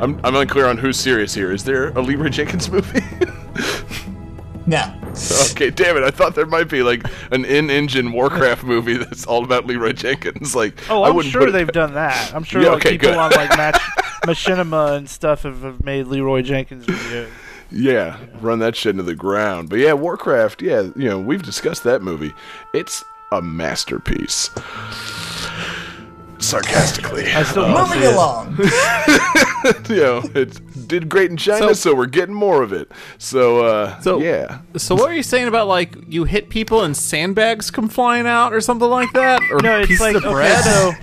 [0.00, 1.52] I'm I'm unclear on who's serious here.
[1.52, 3.00] Is there a Leroy Jenkins movie?
[4.66, 4.94] No.
[5.50, 6.02] okay, damn it!
[6.04, 10.54] I thought there might be like an in-engine Warcraft movie that's all about Leroy Jenkins.
[10.64, 12.34] Like, Oh, I I'm wouldn't sure they've done that.
[12.34, 13.18] I'm sure Yeah, like okay, people good.
[13.18, 13.80] on like Match,
[14.24, 17.28] Machinima and stuff have, have made Leroy Jenkins videos.
[17.70, 19.68] Yeah, run that shit into the ground.
[19.68, 22.32] But yeah, Warcraft, yeah, you know, we've discussed that movie.
[22.72, 24.50] It's a masterpiece.
[26.44, 27.32] Sarcastically.
[27.32, 28.14] I still want see Moving it.
[28.14, 28.56] along.
[29.88, 32.90] you know, it did great in China, so, So- we're getting more of it.
[33.18, 34.58] So, uh, So- yeah.
[34.76, 38.52] So what are you saying about like you hit people and sandbags come flying out
[38.52, 40.64] or something like that, or No, it's pieces like of okay, bread?
[40.64, 40.92] so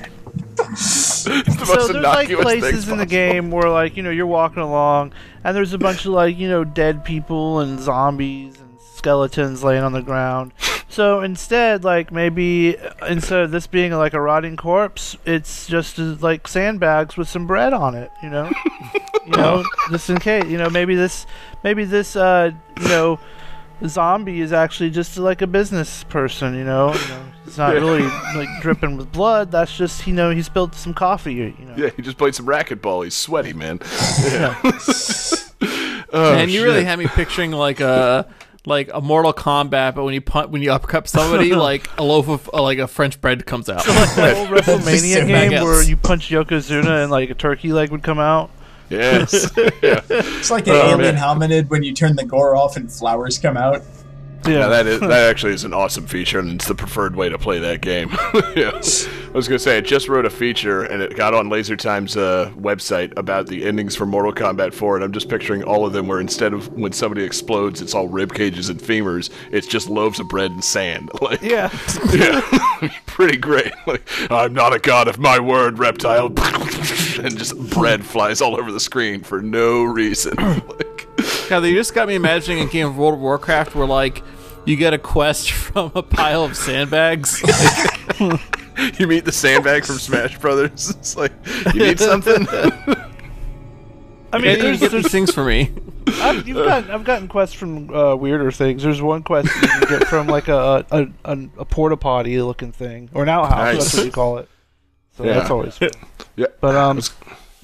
[0.60, 4.62] It's the so there's like places in the game where like you know you're walking
[4.62, 5.12] along
[5.44, 9.84] and there's a bunch of like you know dead people and zombies and skeletons laying
[9.84, 10.54] on the ground.
[10.92, 15.98] So instead, like maybe uh, instead of this being like a rotting corpse, it's just
[15.98, 18.12] uh, like sandbags with some bread on it.
[18.22, 18.52] You know,
[19.26, 20.46] you know, just in case.
[20.46, 21.26] You know, maybe this,
[21.64, 22.52] maybe this, uh,
[22.82, 23.20] you know.
[23.88, 26.94] Zombie is actually just like a business person, you know.
[26.94, 28.04] You know, it's not really
[28.36, 29.50] like dripping with blood.
[29.52, 31.74] That's just, you know, he spilled some coffee, you know.
[31.76, 33.04] Yeah, he just played some racquetball.
[33.06, 33.80] He's sweaty, man.
[34.24, 34.56] Yeah.
[36.14, 38.28] and you really had me picturing like a
[38.66, 42.28] like a Mortal Kombat, but when you punt when you uppercut somebody, like a loaf
[42.30, 43.88] of uh, like a French bread comes out.
[43.88, 45.64] like the old WrestleMania Some game nuggets.
[45.64, 48.50] where you punch Yokozuna and like a turkey leg would come out.
[48.90, 49.50] Yes.
[49.82, 50.02] yeah.
[50.10, 51.16] It's like an Oh, alien man.
[51.16, 53.82] hominid when you turn the gore off and flowers come out.
[54.46, 57.38] Yeah, that is that actually is an awesome feature, and it's the preferred way to
[57.38, 58.10] play that game.
[58.56, 58.72] yeah.
[59.32, 62.18] I was gonna say I just wrote a feature, and it got on Laser Time's
[62.18, 65.94] uh, website about the endings for Mortal Kombat 4, and I'm just picturing all of
[65.94, 69.30] them where instead of when somebody explodes, it's all rib cages and femurs.
[69.52, 71.10] It's just loaves of bread and sand.
[71.22, 71.70] Like, yeah.
[72.12, 72.42] yeah,
[73.06, 73.72] pretty great.
[73.86, 74.02] Like,
[74.32, 78.80] I'm not a god of my word, reptile, and just bread flies all over the
[78.80, 80.34] screen for no reason.
[80.36, 80.92] like,
[81.48, 84.24] God, you just got me imagining a game of World of Warcraft where like
[84.66, 87.42] you get a quest from a pile of sandbags.
[89.00, 90.90] you meet the sandbag from Smash Brothers.
[91.00, 91.32] It's like
[91.74, 92.48] you need something.
[94.34, 95.72] I mean, and you there's, get there's, these things for me.
[96.08, 98.82] I've, you've got, I've gotten quests from uh, weirder things.
[98.84, 102.72] There's one quest you can get from like a a, a, a porta potty looking
[102.72, 103.74] thing, or an outhouse.
[103.76, 103.78] Nice.
[103.84, 104.50] That's what you call it.
[105.18, 105.34] So Yeah.
[105.34, 105.78] that's always.
[105.78, 105.90] Fun.
[106.38, 107.02] yeah, But um,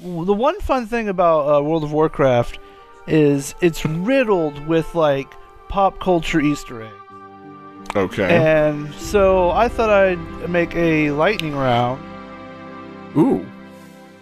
[0.01, 2.59] w- the one fun thing about uh, World of Warcraft
[3.07, 5.33] is it's riddled with like
[5.69, 6.93] pop culture Easter eggs.
[7.95, 8.35] okay.
[8.35, 12.01] And so I thought I'd make a lightning round.
[13.15, 13.45] Ooh,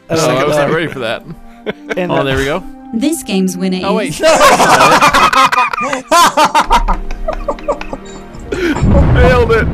[0.10, 1.24] Uh, oh, I was not uh, ready for that.
[1.98, 2.64] and Oh, there we go.
[2.94, 4.30] This game's winner Oh is wait,
[8.56, 9.66] Nailed it.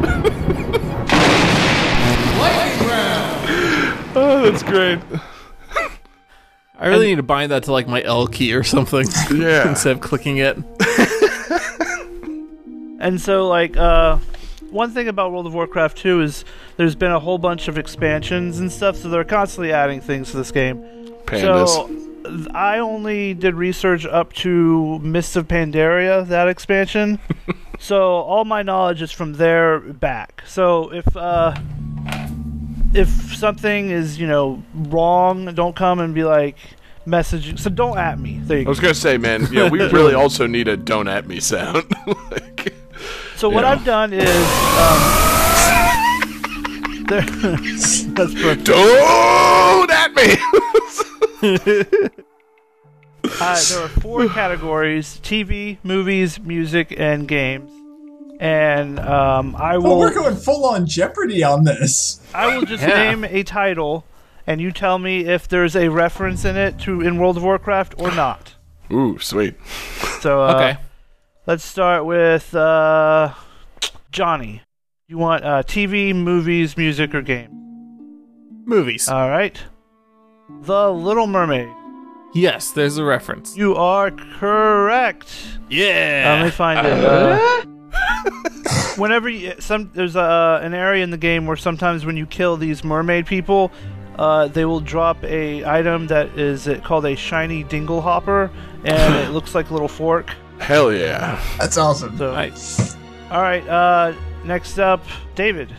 [2.39, 4.15] Lightning round.
[4.15, 4.99] Oh, that's great.
[6.79, 9.05] I really need to bind that to like my L key or something.
[9.31, 9.69] Yeah.
[9.69, 10.57] instead of clicking it.
[13.01, 14.19] And so, like, uh,
[14.69, 16.45] one thing about World of Warcraft 2 is
[16.77, 20.37] there's been a whole bunch of expansions and stuff, so they're constantly adding things to
[20.37, 20.77] this game.
[21.25, 21.67] Pandas.
[21.67, 27.19] So, I only did research up to Mists of Pandaria, that expansion.
[27.79, 30.43] so, all my knowledge is from there back.
[30.45, 31.55] So, if, uh,
[32.93, 36.55] if something is, you know, wrong, don't come and be like,
[37.07, 37.59] message.
[37.59, 38.39] So, don't at me.
[38.43, 38.69] There you I go.
[38.69, 41.83] was gonna say, man, yeah, we really also need a "don't at me" sound.
[42.31, 42.75] like,
[43.41, 43.71] So what Yeah.
[43.71, 44.29] I've done is,
[44.77, 45.01] um,
[47.07, 47.21] there,
[48.13, 48.65] that's perfect.
[48.65, 50.35] don't at me.
[53.39, 57.71] Uh, there are four categories: TV, movies, music, and games.
[58.39, 62.19] And um, I Oh, will, we're going full on Jeopardy on this.
[62.35, 63.09] I will just Yeah.
[63.09, 64.05] name a title,
[64.45, 67.95] and you tell me if there's a reference in it to in World of Warcraft
[67.97, 68.53] or not.
[68.93, 69.55] Ooh, sweet.
[70.19, 70.77] So uh, Okay.
[71.51, 73.33] Let's start with uh,
[74.09, 74.61] Johnny.
[75.09, 77.49] You want uh, TV, movies, music, or game?
[78.63, 79.09] Movies.
[79.09, 79.61] All right.
[80.61, 81.67] The Little Mermaid.
[82.33, 83.57] yes, there's a reference.
[83.57, 85.25] You are correct.
[85.25, 86.37] Uh, Yeah.
[86.37, 87.03] let me find it.
[87.03, 87.65] Uh,
[88.95, 92.55] whenever you, some there's a, an area in the game where sometimes when you kill
[92.55, 93.73] these mermaid people,
[94.17, 98.49] uh, they will drop a item that is uh, called a shiny dingle hopper,
[98.85, 100.33] and it looks like a little fork.
[100.61, 101.41] Hell yeah.
[101.59, 102.17] That's awesome.
[102.17, 102.95] So, Nice.
[103.29, 103.67] all right.
[103.67, 104.13] Uh,
[104.45, 105.03] next up,
[105.35, 105.73] David.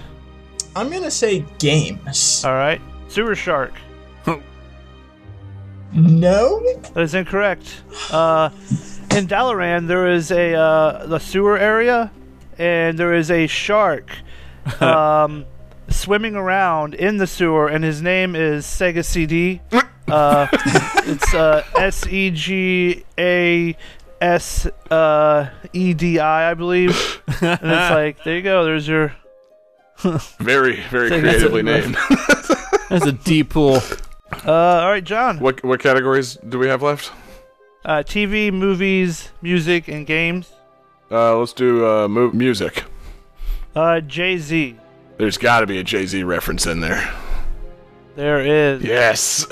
[0.77, 2.43] I'm gonna say games.
[2.45, 3.73] All right, sewer shark.
[5.95, 6.63] No?
[6.95, 7.83] That is incorrect.
[8.11, 8.49] Uh,
[9.15, 12.11] in Dalaran, there is a uh, the sewer area,
[12.57, 14.11] and there is a shark
[14.81, 15.45] um,
[15.91, 19.61] swimming around in the sewer, and his name is Sega CD.
[20.09, 20.47] Uh,
[21.05, 23.77] it's uh, S E G A
[24.23, 26.91] S uh, E D I, I believe.
[27.41, 28.65] And it's like, there you go.
[28.65, 29.15] There's your.
[30.39, 31.97] Very, very that's creatively a- named.
[32.89, 33.81] That's a deep pool.
[34.45, 35.39] Uh, all right, John.
[35.39, 37.13] what what categories do we have left?
[37.85, 40.53] Uh, TV, movies, music, and games.
[41.11, 42.85] Uh, let's do uh, mu- music.
[43.77, 44.77] Uh, Jay Z.
[45.19, 47.13] There's got to be a Jay Z reference in there.
[48.17, 48.83] There is.
[48.83, 49.47] Yes.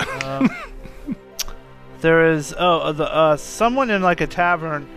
[2.01, 2.53] There is.
[2.57, 4.87] Oh, uh, the uh, someone in like a tavern.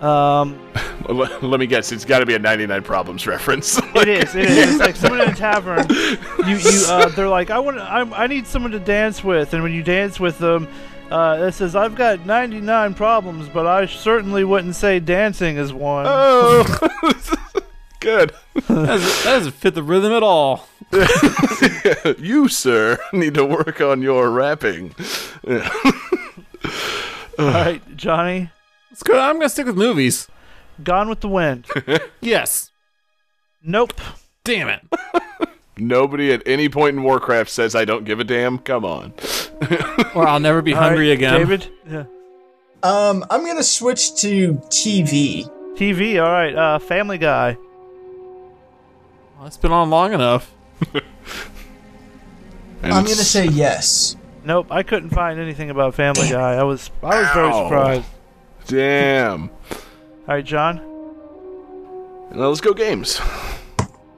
[0.00, 0.58] Um,
[1.08, 1.92] let, let me guess.
[1.92, 3.78] It's got to be a 99 Problems reference.
[3.94, 4.34] it is.
[4.34, 4.70] It is.
[4.70, 5.86] It's like someone in a tavern.
[6.42, 6.84] You, you.
[6.88, 7.78] Uh, they're like, I want.
[7.78, 10.66] I, I need someone to dance with, and when you dance with them.
[11.10, 16.06] Uh, it says, I've got 99 problems, but I certainly wouldn't say dancing is one.
[16.08, 16.64] oh,
[18.00, 18.32] good.
[18.54, 20.68] That doesn't, that doesn't fit the rhythm at all.
[22.18, 24.94] you, sir, need to work on your rapping.
[27.38, 27.44] Yeah.
[27.44, 28.50] All right, Johnny,
[28.90, 29.18] Let's go.
[29.18, 30.28] I'm gonna stick with movies.
[30.82, 31.66] Gone with the Wind.
[32.20, 32.70] Yes.
[33.62, 33.94] nope.
[34.44, 34.80] Damn it.
[35.78, 38.58] Nobody at any point in Warcraft says I don't give a damn.
[38.58, 39.14] Come on.
[40.14, 41.32] Or I'll never be All right, hungry again.
[41.32, 41.70] David?
[41.88, 42.04] Yeah.
[42.82, 45.48] Um, I'm gonna switch to TV.
[45.74, 46.54] TV, all right.
[46.54, 47.56] Uh, Family Guy.
[49.38, 50.52] Well, it's been on long enough.
[52.82, 54.16] I'm gonna say yes.
[54.44, 56.54] Nope, I couldn't find anything about Family Guy.
[56.54, 57.62] I was I was very Ow.
[57.64, 58.06] surprised.
[58.66, 59.50] Damn.
[59.50, 59.78] All
[60.28, 60.76] right, John.
[62.32, 63.20] Now let's go games.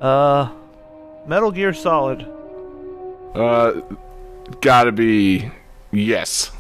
[0.01, 0.51] Uh,
[1.27, 2.27] Metal Gear Solid.
[3.35, 3.81] Uh,
[4.61, 5.51] gotta be
[5.91, 6.51] yes.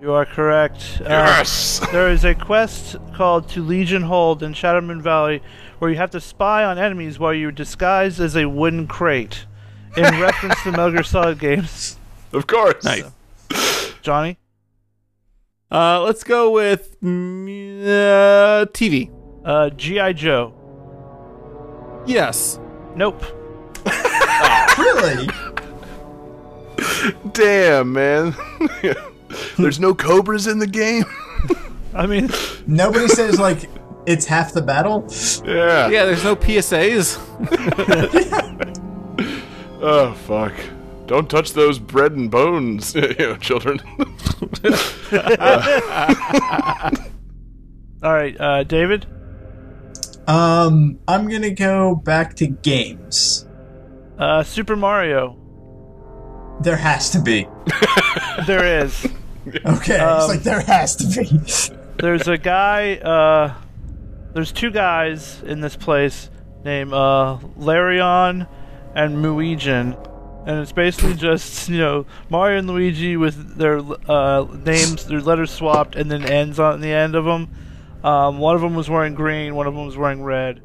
[0.00, 1.00] You are correct.
[1.00, 1.80] Uh, Yes.
[1.90, 5.42] There is a quest called To Legion Hold in Shadowmoon Valley
[5.80, 9.46] where you have to spy on enemies while you're disguised as a wooden crate.
[9.96, 11.96] In reference to Metal Gear Solid games.
[12.32, 12.84] Of course.
[12.84, 13.04] Nice.
[14.02, 14.38] Johnny?
[15.70, 19.10] Uh, let's go with mm, uh, TV.
[19.44, 20.12] Uh, G.I.
[20.14, 20.54] Joe.
[22.06, 22.58] Yes.
[22.94, 23.22] Nope.
[24.78, 25.28] Really?
[27.32, 28.32] Damn, man.
[29.58, 31.04] There's no cobras in the game.
[31.94, 32.30] I mean,
[32.68, 33.68] Nobody says like
[34.06, 35.04] it's half the battle.
[35.44, 35.88] Yeah.
[35.88, 37.18] Yeah, there's no PSAs.
[39.80, 40.54] Oh fuck.
[41.08, 43.80] Don't touch those bread and bones, you know, children.
[48.02, 49.06] all right, uh, David?
[50.26, 53.46] Um, I'm gonna go back to games.
[54.18, 55.36] Uh, Super Mario.
[56.60, 57.46] There has to be.
[58.46, 59.04] There is.
[59.66, 61.40] Okay, Um, it's like there has to be.
[62.00, 63.52] There's a guy, uh,
[64.32, 66.30] there's two guys in this place
[66.64, 68.46] named, uh, Larion
[68.94, 69.96] and Muigin.
[70.48, 73.80] And it's basically just, you know, Mario and Luigi with their,
[74.10, 77.50] uh, names, their letters swapped and then ends on the end of them.
[78.02, 80.62] Um, one of them was wearing green, one of them was wearing red.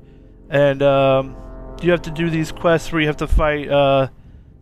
[0.49, 1.35] And, um,
[1.81, 4.07] you have to do these quests where you have to fight, uh,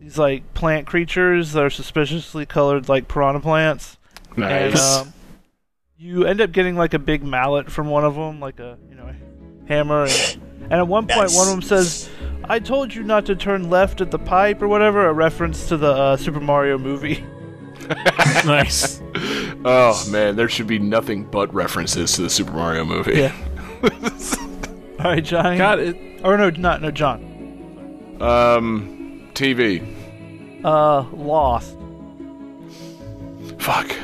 [0.00, 3.98] these, like, plant creatures that are suspiciously colored like piranha plants.
[4.30, 4.96] And nice.
[4.96, 5.12] um,
[5.96, 8.96] you end up getting like a big mallet from one of them, like a you
[8.96, 9.14] know
[9.68, 10.04] hammer.
[10.04, 12.10] And, and at one point, one of them says,
[12.48, 15.76] "I told you not to turn left at the pipe" or whatever, a reference to
[15.76, 17.24] the uh, Super Mario movie.
[18.44, 19.00] nice.
[19.64, 23.14] oh man, there should be nothing but references to the Super Mario movie.
[23.14, 23.34] Yeah.
[25.00, 25.58] All right, Johnny.
[25.58, 27.20] Got it, Or no, not no John.
[28.20, 29.82] Um, TV.
[30.64, 31.76] Uh, Lost.
[33.58, 33.96] Fuck.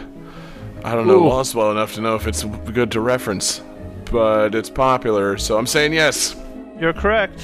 [0.85, 1.29] I don't know Ooh.
[1.29, 3.63] Lost well enough to know if it's good to reference,
[4.11, 6.35] but it's popular, so I'm saying yes.
[6.81, 7.41] You're correct.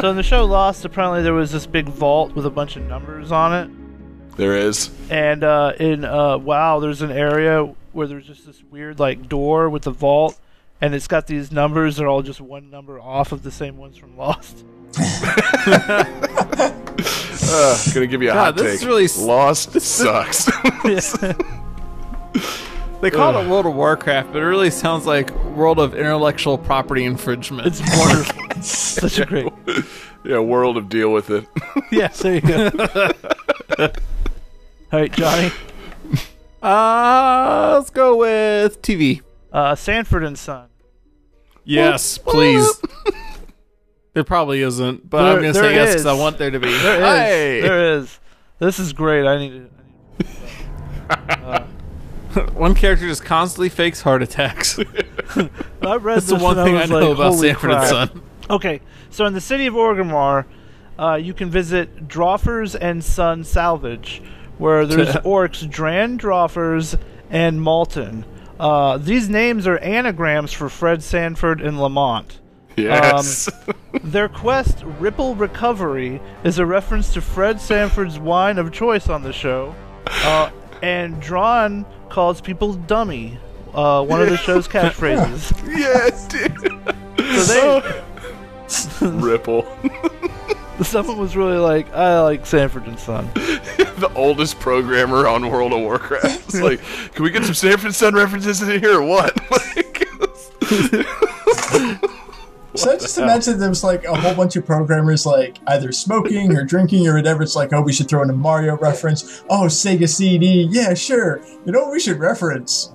[0.00, 2.82] So in the show Lost, apparently there was this big vault with a bunch of
[2.84, 4.36] numbers on it.
[4.36, 4.90] There is.
[5.10, 9.68] And uh, in uh, WoW, there's an area where there's just this weird like door
[9.68, 10.38] with the vault,
[10.80, 11.96] and it's got these numbers.
[11.96, 14.64] They're all just one number off of the same ones from Lost.
[17.52, 18.74] Uh, gonna give you a God, hot this take.
[18.82, 20.46] is really s- Lost sucks.
[23.00, 27.04] they call it World of Warcraft, but it really sounds like World of Intellectual Property
[27.04, 27.66] Infringement.
[27.66, 28.62] It's wonderful.
[28.62, 29.52] Such a great.
[30.24, 31.46] yeah, world of deal with it.
[31.92, 32.70] Yes, there you go.
[33.78, 33.88] all
[34.92, 35.50] right, Johnny.
[36.62, 39.22] Uh, let's go with TV.
[39.52, 40.68] Uh, Sanford and Son.
[41.64, 42.80] Yes, please.
[44.12, 45.94] there probably isn't, but I'm going to say yes is.
[45.96, 46.68] because I want there to be.
[46.68, 47.02] There is.
[47.02, 47.60] Hey!
[47.60, 48.20] There is.
[48.60, 49.26] This is great.
[49.26, 49.68] I need
[51.08, 51.66] to.
[52.54, 54.78] One character just constantly fakes heart attacks.
[55.36, 57.88] I read That's the one and I thing I know like, about Sanford crap." and
[57.88, 58.22] Son.
[58.50, 58.80] Okay,
[59.10, 60.44] so in the city of Orgrimmar,
[60.98, 64.22] uh, you can visit Droffers and Son Salvage,
[64.58, 66.98] where there's orcs Dran Droffers
[67.30, 68.24] and Malton.
[68.58, 72.40] Uh, these names are anagrams for Fred Sanford and Lamont.
[72.76, 73.48] yes.
[74.04, 79.32] Their quest, Ripple Recovery, is a reference to Fred Sanford's wine of choice on the
[79.32, 79.74] show,
[80.06, 80.50] uh,
[80.82, 83.38] and Dran calls people dummy.
[83.72, 85.52] Uh, one of the show's catchphrases.
[85.66, 86.56] yes, dude.
[87.46, 87.80] So
[89.00, 89.64] they, Ripple.
[90.82, 93.30] someone was really like, I like Sanford and Son.
[93.34, 96.48] the oldest programmer on World of Warcraft.
[96.48, 96.80] It's like,
[97.14, 99.38] can we get some Sanford and Son references in here or what?
[99.50, 100.06] Like,
[102.74, 106.56] So I just imagine there was like a whole bunch of programmers like either smoking
[106.56, 107.42] or drinking or whatever.
[107.42, 109.42] It's like, oh, we should throw in a Mario reference.
[109.50, 110.68] Oh, Sega CD.
[110.70, 111.40] Yeah, sure.
[111.66, 112.92] You know what we should reference?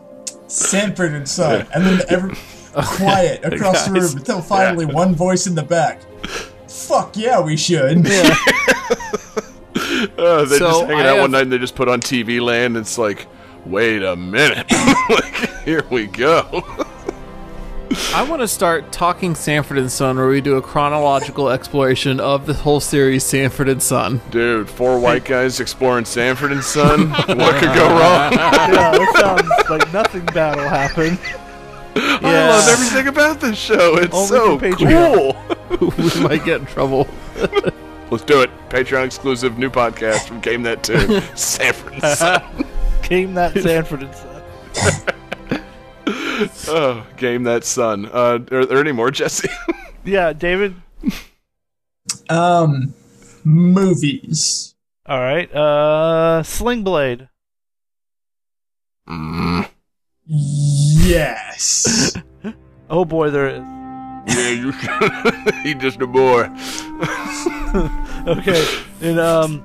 [0.47, 1.67] Sanford and Son.
[1.73, 2.35] And then every
[2.73, 6.01] quiet across the room until finally one voice in the back.
[6.69, 8.05] Fuck yeah, we should.
[8.07, 8.35] Yeah.
[10.17, 11.99] uh, they're So, just hanging I out have- one night and they just put on
[11.99, 12.77] TV Land.
[12.77, 13.27] And It's like,
[13.65, 14.71] wait a minute.
[15.09, 16.63] like, here we go.
[18.13, 22.45] I want to start talking Sanford and Son, where we do a chronological exploration of
[22.45, 24.21] the whole series Sanford and Son.
[24.31, 27.09] Dude, four white guys exploring Sanford and Son.
[27.11, 28.31] what could go wrong?
[28.33, 31.17] yeah, that sounds like nothing bad will happen.
[31.95, 33.97] I love everything about this show.
[33.97, 35.91] It's Only so through cool.
[36.15, 37.07] we might get in trouble.
[38.09, 38.49] Let's do it.
[38.69, 41.21] Patreon exclusive new podcast from Game That Tune.
[41.35, 42.43] Sanford and Son.
[43.03, 45.15] Game that Sanford and Son.
[46.67, 48.05] Oh, Game That Son.
[48.07, 49.49] Uh, are there any more, Jesse?
[50.03, 50.75] Yeah, David.
[52.29, 52.93] Um,
[53.43, 54.75] movies.
[55.07, 55.51] All right.
[55.51, 57.27] Uh, Sling Blade.
[59.09, 59.67] mm.
[60.27, 62.15] Yes.
[62.87, 63.63] Oh boy, there is.
[64.27, 65.55] Yeah, you should.
[65.63, 66.43] He just a boy.
[68.27, 68.63] Okay.
[69.01, 69.63] and um,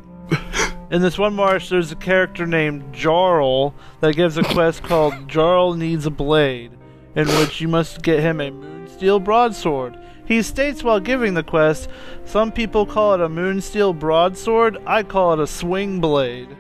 [0.91, 5.75] in this one marsh, there's a character named Jarl that gives a quest called Jarl
[5.75, 6.73] Needs a Blade,
[7.15, 9.99] in which you must get him a Moonsteel broadsword.
[10.27, 11.89] He states while giving the quest,
[12.25, 14.79] "Some people call it a Moonsteel broadsword.
[14.87, 16.49] I call it a swing blade."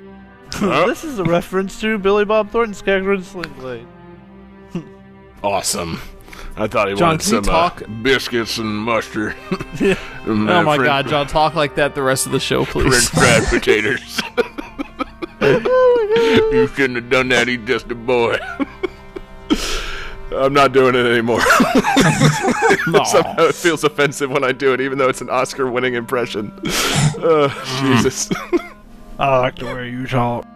[0.62, 0.88] Oh.
[0.88, 3.86] this is a reference to Billy Bob Thornton's character in Sling Blade.
[5.44, 6.00] Awesome.
[6.56, 9.34] I thought he John, wanted some uh, talk- biscuits and mustard.
[9.80, 9.96] And,
[10.26, 13.08] Oh uh, my French- God, John, talk like that the rest of the show, please.
[13.08, 14.20] French fried potatoes.
[15.40, 17.48] you shouldn't have done that.
[17.48, 18.38] He's just a boy.
[20.32, 21.40] I'm not doing it anymore.
[21.40, 26.52] Somehow it feels offensive when I do it, even though it's an Oscar-winning impression.
[27.18, 27.48] Uh,
[27.80, 28.30] Jesus.
[29.18, 30.46] I like the way you talk.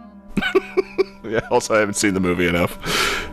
[1.29, 1.47] yeah.
[1.51, 2.77] Also, I haven't seen the movie enough.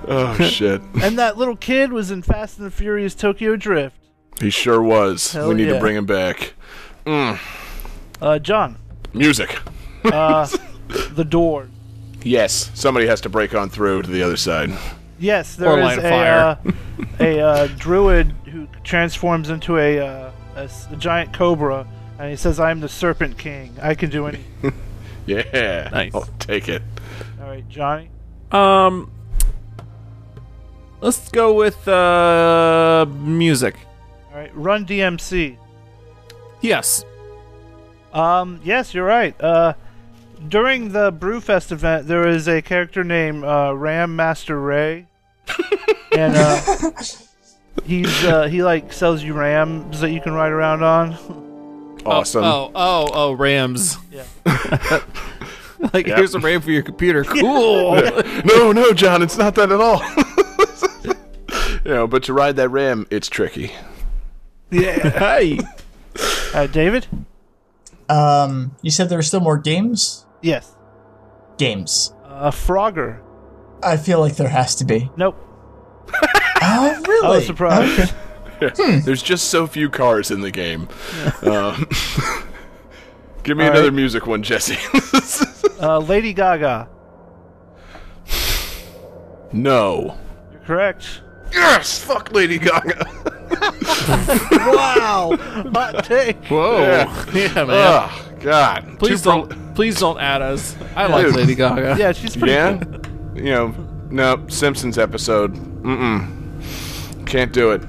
[0.09, 0.81] Oh shit.
[1.03, 3.97] And that little kid was in Fast and the Furious Tokyo Drift.
[4.41, 5.33] He sure was.
[5.33, 5.75] Hell we need yeah.
[5.75, 6.55] to bring him back.
[7.07, 8.77] Uh, John.
[9.13, 9.59] Music.
[10.05, 10.49] Uh,
[11.15, 11.69] the door.
[12.23, 14.71] Yes, somebody has to break on through to the other side.
[15.19, 16.35] Yes, there Or is a a fire.
[16.39, 16.73] uh,
[17.21, 21.87] a uh, druid who transforms into a, uh, a s- a giant cobra,
[22.19, 23.77] and he says, "I'm the Serpent King.
[23.83, 24.73] I can do anything."
[25.27, 25.89] Yeah.
[25.93, 26.15] Nice.
[26.15, 26.83] I'll take it.
[27.43, 28.09] All right, Johnny.
[28.53, 29.11] Um,
[31.01, 33.77] let's go with uh music.
[34.31, 35.57] All right, Run DMC.
[36.61, 37.05] Yes.
[38.13, 39.39] Um, yes, you're right.
[39.41, 39.75] Uh,
[40.49, 45.07] during the Brewfest event, there is a character named uh, Ram Master Ray,
[46.17, 46.93] and uh,
[47.85, 51.99] he's uh, he like sells you rams that you can ride around on.
[52.07, 52.45] Awesome.
[52.45, 53.97] Oh, oh, oh, Rams.
[54.13, 55.01] Yeah.
[55.93, 56.17] like, Yep.
[56.19, 57.25] here's a RAM for your computer.
[57.33, 57.95] Cool.
[58.45, 60.03] No, no, John, it's not that at all.
[61.85, 63.73] you know, but to ride that ram, it's tricky.
[64.71, 65.11] Yeah.
[65.11, 65.59] hey.
[66.55, 67.07] Uh, David.
[68.09, 70.27] Um, you said there were still more games?
[70.43, 70.75] Yes.
[71.59, 72.13] Games.
[72.25, 73.21] Uh, Frogger.
[73.83, 75.11] I feel like there has to be.
[75.17, 75.37] Nope.
[76.63, 77.27] Oh, really?
[77.27, 78.15] I was surprised.
[78.63, 79.01] Okay.
[79.01, 80.89] There's just so few cars in the game.
[81.43, 81.89] Um,
[83.45, 83.95] give me All another right.
[83.95, 84.77] music one, Jesse.
[85.83, 86.89] Uh, Lady Gaga.
[89.53, 90.17] no.
[90.53, 91.23] You're correct.
[91.53, 93.05] Yes, fuck Lady Gaga.
[94.53, 95.37] Wow.
[95.75, 96.37] Hot take.
[96.47, 96.81] Whoa.
[96.83, 97.27] Yeah.
[97.33, 97.69] Yeah, man.
[97.71, 98.99] oh God.
[98.99, 99.75] please Two don't.
[99.75, 100.75] Please don't add us.
[100.97, 101.37] I like Dude.
[101.37, 101.97] Lady Gaga.
[101.99, 102.77] Yeah, she's pretty Yeah.
[102.79, 103.07] good.
[103.37, 103.75] You know,
[104.11, 105.55] no Simpsons episode.
[105.83, 107.27] Mm-mm.
[107.27, 107.83] Can't do it.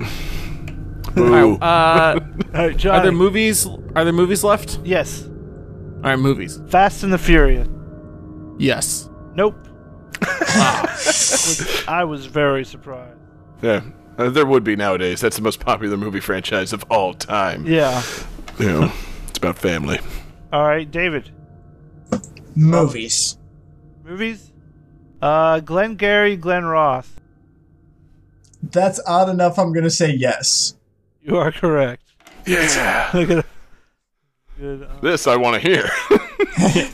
[1.16, 1.56] Boo.
[1.58, 2.20] Uh,
[2.54, 3.66] All right, are there movies?
[3.96, 4.80] Are there movies left?
[4.84, 5.28] Yes.
[6.04, 6.60] All right, movies.
[6.68, 7.68] Fast and the Furious.
[8.58, 9.10] Yes.
[9.36, 9.56] Nope.
[10.20, 10.28] Which
[11.88, 13.20] I was very surprised.
[13.62, 13.82] yeah.
[14.18, 15.22] Uh, there would be nowadays.
[15.22, 17.66] That's the most popular movie franchise of all time.
[17.66, 18.04] Yeah.
[18.60, 18.92] You know,
[19.28, 20.00] it's about family.
[20.52, 21.32] All right, David.
[22.56, 23.38] Movies.
[24.04, 24.52] Movies.
[25.20, 27.10] Uh, Glenn Gary, Glen Ross.
[28.62, 29.58] That's odd enough.
[29.58, 30.76] I'm gonna say yes.
[31.24, 32.04] You are correct.
[32.46, 33.10] Yeah.
[33.16, 33.46] Look at
[34.60, 34.84] Good.
[34.84, 35.90] uh, This I want to hear.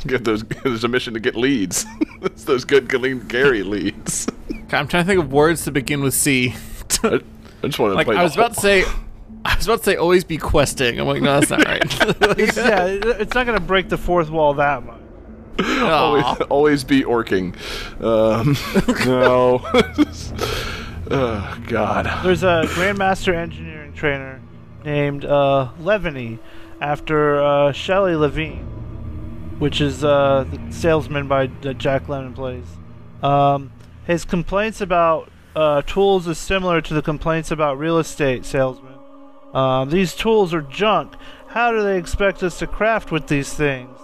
[0.06, 0.42] get those.
[0.42, 1.84] There's a mission to get leads.
[2.22, 4.26] it's those good Glengarry leads.
[4.72, 6.54] I'm trying to think of words to begin with C.
[7.02, 7.20] I,
[7.62, 8.16] I just want to like play.
[8.16, 8.84] I was about to say,
[9.44, 10.98] I was about to say always be questing.
[10.98, 11.82] I'm like, no, that's not right.
[12.38, 14.96] It's, yeah, it's not gonna break the fourth wall that much.
[15.60, 17.54] always, always be orking.
[18.02, 18.56] Um,
[19.06, 19.60] no.
[21.10, 22.06] oh God.
[22.24, 24.39] There's a Grandmaster Engineering trainer
[24.84, 25.70] named uh,
[26.80, 28.64] after uh, Shelley Levene,
[29.58, 32.64] which is uh, the salesman by Jack Lemmon plays.
[33.22, 33.72] Um,
[34.06, 38.94] his complaints about uh, tools is similar to the complaints about real estate salesmen.
[39.52, 41.14] Um, these tools are junk.
[41.48, 43.98] How do they expect us to craft with these things?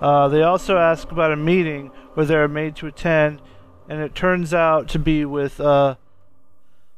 [0.00, 3.40] Uh, they also ask about a meeting where they're made to attend,
[3.88, 5.94] and it turns out to be with uh,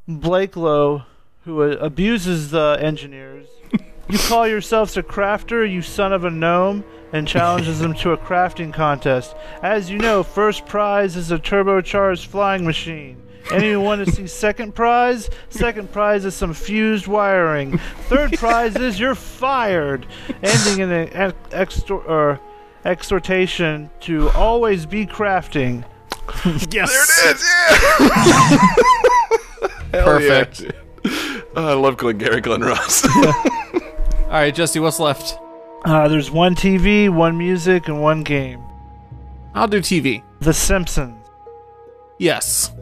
[0.09, 1.03] Blake Lowe,
[1.45, 3.47] who uh, abuses the engineers.
[4.09, 8.17] you call yourselves a crafter, you son of a gnome, and challenges them to a
[8.17, 9.35] crafting contest.
[9.63, 13.19] As you know, first prize is a turbocharged flying machine.
[13.53, 15.29] Anyone want to see second prize?
[15.51, 17.77] Second prize is some fused wiring.
[18.09, 20.07] Third prize is you're fired,
[20.43, 22.41] ending in an ex- extor- or
[22.85, 25.85] exhortation to always be crafting.
[26.73, 26.89] yes.
[26.91, 27.45] There it is.
[27.45, 28.57] Yeah.
[29.93, 30.59] Hell yeah, Perfect.
[30.59, 30.75] dude.
[30.75, 30.82] Oh,
[31.57, 33.05] I love Glengarry Glen Ross.
[33.17, 35.39] All right, Jesse, what's left?
[35.85, 38.63] Uh, there's one TV, one music, and one game.
[39.55, 40.23] I'll do TV.
[40.41, 41.27] The Simpsons.
[42.19, 42.71] Yes.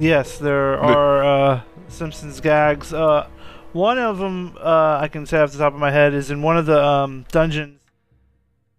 [0.00, 2.90] Yes, there are uh, Simpsons gags.
[2.94, 3.26] Uh,
[3.74, 6.40] one of them uh, I can say off the top of my head is in
[6.40, 7.82] one of the um, dungeons.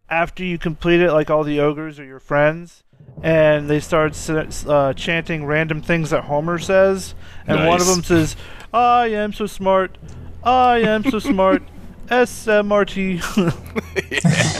[0.10, 2.84] After you complete it, like all the ogres or your friends,
[3.24, 7.16] and they start uh, chanting random things that Homer says,
[7.48, 8.36] and one of them says,
[8.74, 9.98] "I am so smart,
[10.44, 11.64] I am so smart."
[12.12, 13.22] SMRT.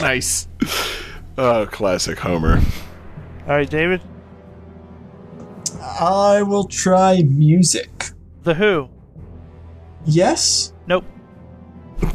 [0.00, 0.48] nice.
[1.36, 2.62] oh, classic Homer.
[3.46, 4.00] All right, David.
[5.80, 8.10] I will try music.
[8.44, 8.88] The Who.
[10.06, 10.72] Yes?
[10.86, 11.04] Nope.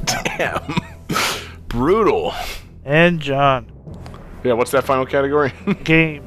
[0.06, 0.76] Damn.
[1.68, 2.34] Brutal.
[2.84, 3.72] And John.
[4.44, 5.54] Yeah, what's that final category?
[5.84, 6.27] Game.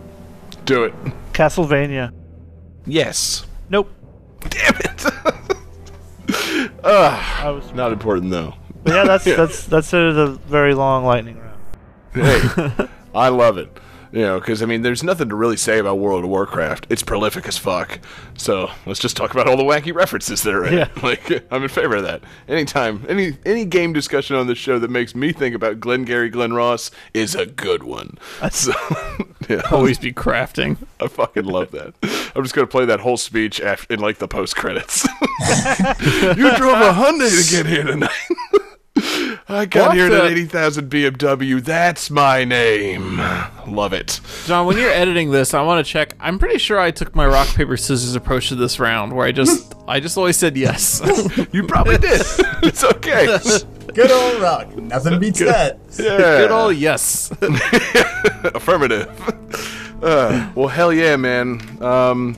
[0.64, 0.94] Do it.
[1.32, 2.12] Castlevania.
[2.86, 3.44] Yes.
[3.68, 3.90] Nope.
[4.48, 5.04] Damn it.
[6.84, 7.44] Ugh.
[7.44, 7.72] I was.
[7.72, 8.54] Not important though.
[8.84, 9.36] But yeah, that's Yeah.
[9.36, 9.92] that's that's.
[9.92, 11.58] A very long lightning round.
[12.14, 13.68] Hey, I love it.
[14.12, 16.86] You know, because I mean, there's nothing to really say about World of Warcraft.
[16.90, 18.00] It's prolific as fuck.
[18.36, 20.76] So let's just talk about all the wacky references that are in it.
[20.78, 20.88] Yeah.
[21.02, 22.22] Like, I'm in favor of that.
[22.48, 26.52] Anytime, any any game discussion on this show that makes me think about Glengarry Glen
[26.52, 28.18] Ross is a good one.
[28.50, 28.72] So,
[29.48, 30.76] yeah, Always be crafting.
[31.00, 31.94] I fucking love that.
[32.34, 35.04] I'm just gonna play that whole speech after, in like the post credits.
[35.04, 38.10] you drove a Hyundai to get here tonight.
[39.48, 41.62] I got What here in the- an 80,000 BMW.
[41.62, 43.18] That's my name.
[43.66, 44.20] Love it.
[44.46, 46.14] John, when you're editing this, I want to check.
[46.20, 49.32] I'm pretty sure I took my rock paper scissors approach to this round, where I
[49.32, 51.00] just I just always said yes.
[51.52, 52.22] You probably did.
[52.62, 53.38] It's okay.
[53.94, 54.76] Good old rock.
[54.76, 55.78] Nothing beats that.
[55.98, 56.16] Yeah.
[56.16, 57.30] Good old yes.
[58.54, 59.08] affirmative.
[60.02, 61.60] Uh, well, hell yeah, man.
[61.82, 62.36] Um,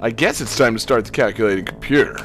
[0.00, 2.16] I guess it's time to start the calculating computer.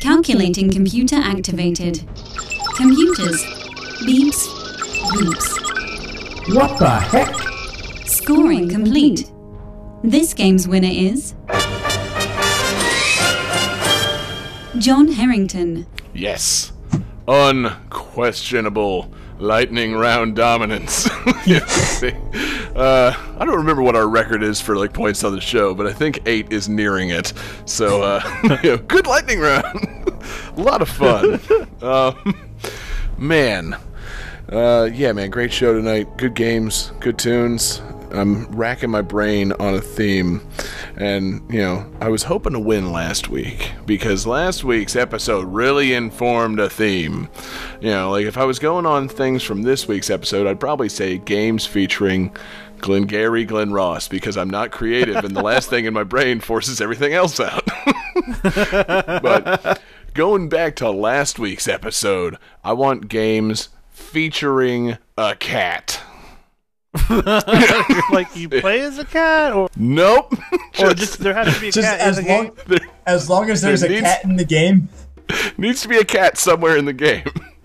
[0.00, 2.00] Calculating computer activated.
[2.76, 3.42] Computers.
[4.04, 4.46] Beeps.
[5.12, 6.54] Beeps.
[6.54, 7.34] What the heck?
[8.06, 9.30] Scoring complete.
[10.04, 11.34] This game's winner is.
[14.78, 15.86] John Harrington.
[16.14, 16.72] Yes.
[17.26, 21.08] Unquestionable lightning round dominance.
[22.76, 25.86] Uh, I don't remember what our record is for like points on the show, but
[25.86, 27.32] I think eight is nearing it.
[27.64, 28.22] So, uh,
[28.62, 30.12] you know, good lightning round.
[30.58, 31.40] A lot of fun.
[31.80, 32.50] um,
[33.16, 33.78] man.
[34.50, 36.18] Uh, yeah, man, great show tonight.
[36.18, 37.80] Good games, good tunes.
[38.12, 40.46] I'm racking my brain on a theme.
[40.96, 45.92] And, you know, I was hoping to win last week because last week's episode really
[45.94, 47.28] informed a theme.
[47.80, 50.88] You know, like if I was going on things from this week's episode, I'd probably
[50.88, 52.34] say games featuring
[52.78, 56.40] Glenn Gary, Glen Ross because I'm not creative and the last thing in my brain
[56.40, 57.66] forces everything else out.
[58.42, 59.80] but
[60.14, 66.00] going back to last week's episode, I want games featuring a cat.
[68.12, 70.34] like you play as a cat, or Nope.
[70.80, 72.54] or just there has to be a Just cat as in the long, game.
[72.66, 74.88] there as long as there's There a needs- cat in the game.
[75.58, 77.24] needs to be a cat somewhere in the game.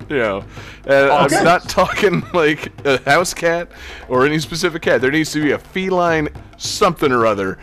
[0.10, 0.38] You know,
[0.86, 1.38] and Okay.
[1.38, 3.70] I'm not talking like a house cat
[4.10, 5.00] or any specific cat.
[5.00, 6.28] There needs to be a feline
[6.58, 7.58] something or other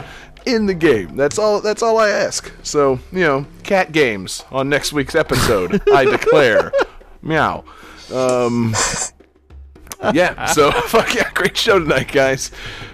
[0.47, 1.15] in the game.
[1.17, 1.61] That's all.
[1.61, 2.51] That's all I ask.
[2.63, 5.83] So you know, cat games on next week's episode.
[5.93, 6.73] I declare,
[7.21, 7.65] meow.
[8.15, 8.75] Um,
[10.13, 12.51] yeah, so fuck yeah, great show tonight, guys.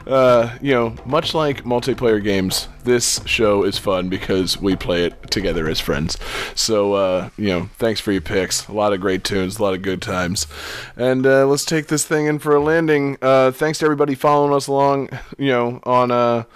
[0.07, 5.31] Uh, you know, much like multiplayer games, this show is fun because we play it
[5.31, 6.19] together as friends.
[6.55, 8.69] So, uh, you know, thanks for your picks.
[8.69, 10.47] A lot of great tunes, a lot of good times.
[10.97, 13.19] And uh, let's take this thing in for a landing.
[13.23, 15.09] Uh, thanks to everybody following us along,
[15.39, 16.47] you know, on.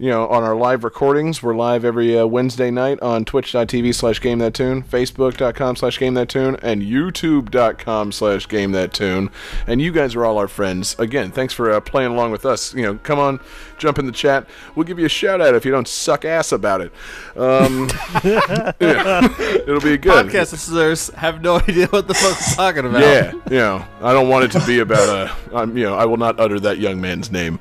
[0.00, 1.42] Uh, you know, on our live recordings.
[1.42, 6.14] We're live every uh, Wednesday night on twitch.tv slash game that tune, facebook.com slash game
[6.14, 9.30] that tune, and youtube.com slash game that tune.
[9.66, 10.98] And you guys are all our friends.
[10.98, 12.74] Again, thanks for uh, playing along with us.
[12.74, 13.40] You know, come on,
[13.78, 14.48] jump in the chat.
[14.74, 16.92] We'll give you a shout out if you don't suck ass about it.
[17.36, 17.88] Um,
[18.24, 20.26] yeah, it'll be good.
[20.26, 23.02] Podcast listeners have no idea what the fuck we're talking about.
[23.02, 26.06] Yeah, you know, I don't want it to be about a, um, you know, I
[26.06, 27.58] will not utter that young man's name,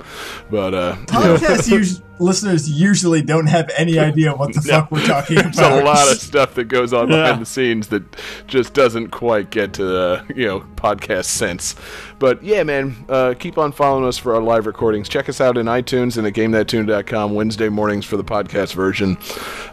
[0.49, 1.95] but uh, you know.
[2.19, 5.55] Podcast us- listeners usually don't have any idea what the fuck we're talking about.
[5.55, 8.03] There's a lot of stuff that goes on behind the scenes that
[8.47, 11.75] just doesn't quite get to the you know podcast sense.
[12.19, 15.07] But yeah, man, uh, keep on following us for our live recordings.
[15.09, 19.17] Check us out in iTunes and at GameThatTune.com Wednesday mornings for the podcast version.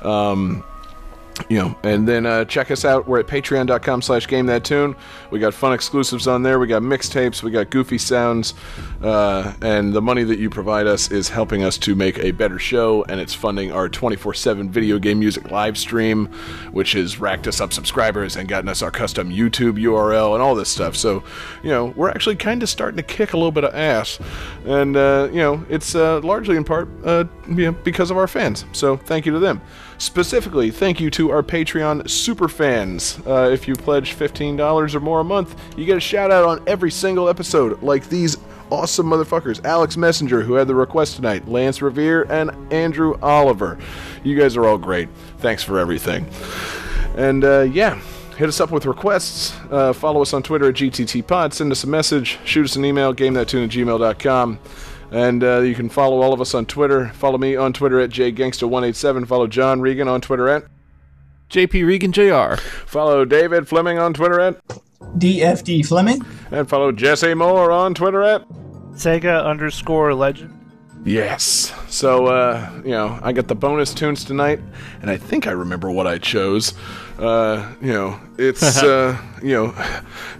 [0.03, 0.65] Um,
[1.51, 3.07] you know, and then uh, check us out.
[3.07, 4.97] We're at patreon.com slash game that tune.
[5.31, 6.59] We got fun exclusives on there.
[6.59, 7.43] We got mixtapes.
[7.43, 8.55] We got goofy sounds.
[9.07, 12.59] Uh, and the money that you provide us is helping us to make a better
[12.59, 13.05] show.
[13.05, 16.27] And it's funding our 24 7 video game music live stream,
[16.73, 20.57] which has racked us up subscribers and gotten us our custom YouTube URL and all
[20.57, 20.97] this stuff.
[20.97, 21.23] So,
[21.63, 24.19] you know, we're actually kind of starting to kick a little bit of ass.
[24.65, 28.27] And, uh, you know, it's uh, largely in part uh, you know, because of our
[28.27, 28.65] fans.
[28.73, 29.61] So thank you to them.
[29.99, 33.21] Specifically, thank you to our Patreon super fans.
[33.25, 36.61] Uh, if you pledge $15 or more a month, you get a shout out on
[36.67, 38.37] every single episode, like these
[38.71, 43.79] awesome motherfuckers Alex Messenger, who had the request tonight, Lance Revere, and Andrew Oliver.
[44.25, 45.09] You guys are all great.
[45.39, 46.27] Thanks for everything.
[47.17, 48.01] And uh, yeah.
[48.37, 49.57] Hit us up with requests.
[49.71, 51.55] Uh, follow us on Twitter at GTTPod.
[51.55, 52.39] Send us a message.
[52.45, 54.59] Shoot us an email, gamethattune at gmail.com.
[55.11, 57.09] And uh, you can follow all of us on Twitter.
[57.15, 59.27] Follow me on Twitter at jgangsta187.
[59.27, 60.65] Follow John Regan on Twitter at
[61.49, 62.61] JP Regan Jr.
[62.87, 64.61] Follow David Fleming on Twitter at
[65.19, 66.25] DFD Fleming.
[66.51, 68.49] And follow Jesse Moore on Twitter at
[68.93, 70.53] Sega underscore legend.
[71.05, 71.73] Yes.
[71.89, 74.61] So, uh, you know, I got the bonus tunes tonight,
[75.01, 76.75] and I think I remember what I chose.
[77.19, 79.75] Uh, you know, it's, uh, you know,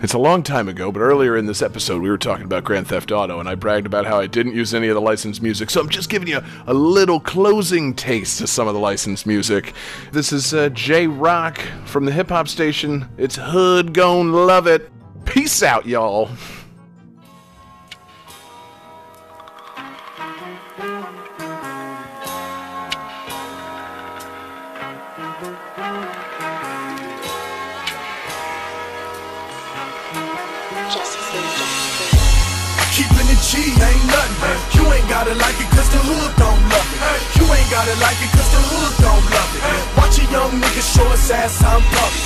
[0.03, 2.87] it's a long time ago, but earlier in this episode, we were talking about Grand
[2.87, 5.71] Theft Auto, and I bragged about how I didn't use any of the licensed music,
[5.71, 9.73] so I'm just giving you a little closing taste of some of the licensed music.
[10.13, 13.09] This is uh, Jay Rock from the hip hop station.
[13.17, 14.91] It's Hood Gon' Love It.
[15.25, 16.31] Peace out, y'all.
[33.57, 34.77] Ain't nothing.
[34.77, 37.41] You ain't gotta like it cause the hood don't love it.
[37.41, 40.06] You ain't gotta like it cause the hood don't love it.
[40.17, 42.21] Watch a young niggas show his ass I'm puppy.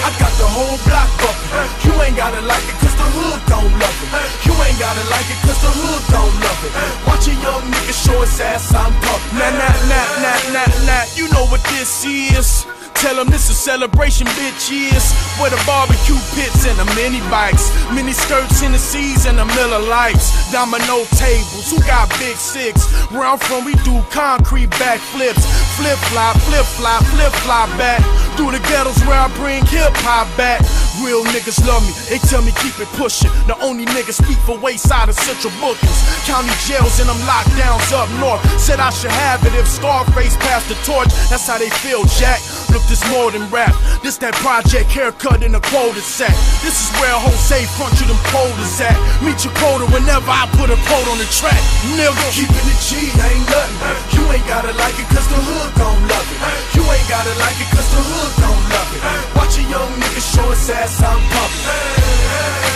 [0.00, 1.68] I got the whole block bumping.
[1.84, 4.08] You ain't gotta like it cause the hood don't love it.
[4.48, 6.72] You ain't gotta like it cause the hood don't love it.
[7.04, 9.28] Watch a young nigga show his ass I'm puppy.
[9.36, 11.04] Nah, nah, nah, nah, nah, nah.
[11.16, 12.64] You know what this is.
[13.00, 15.16] Tell them this a celebration, bitch, yes.
[15.40, 19.48] Where the barbecue pits and the mini bikes, mini skirts in the seas and the
[19.56, 21.72] Miller Lights, domino tables.
[21.72, 22.84] Who got big six?
[23.08, 25.40] Where I'm from, we do concrete backflips,
[25.80, 28.02] flip flop, flip flop, flip flop back.
[28.36, 30.62] Through the ghettos where I bring hip hop back.
[31.00, 33.30] Real niggas love me, they tell me keep it pushing.
[33.48, 35.98] The only niggas speak for wayside of central bookings.
[36.28, 38.40] County jails and them lockdowns up north.
[38.60, 41.08] Said I should have it if Scarface passed the torch.
[41.28, 42.40] That's how they feel, Jack.
[42.70, 43.74] Look, this more than rap.
[44.02, 46.32] This that project haircut in a quota set.
[46.62, 48.96] This is where Jose front you them quotas at.
[49.24, 51.60] Meet your quota whenever I put a quote on the track.
[51.96, 53.96] Nigga, keeping it G ain't nothing.
[54.16, 56.59] You ain't gotta like it cause the hood gon' love it.
[56.76, 59.02] You ain't gotta like it cause the hood don't love it.
[59.36, 62.20] Watch a young nigga show his ass I'm pumping.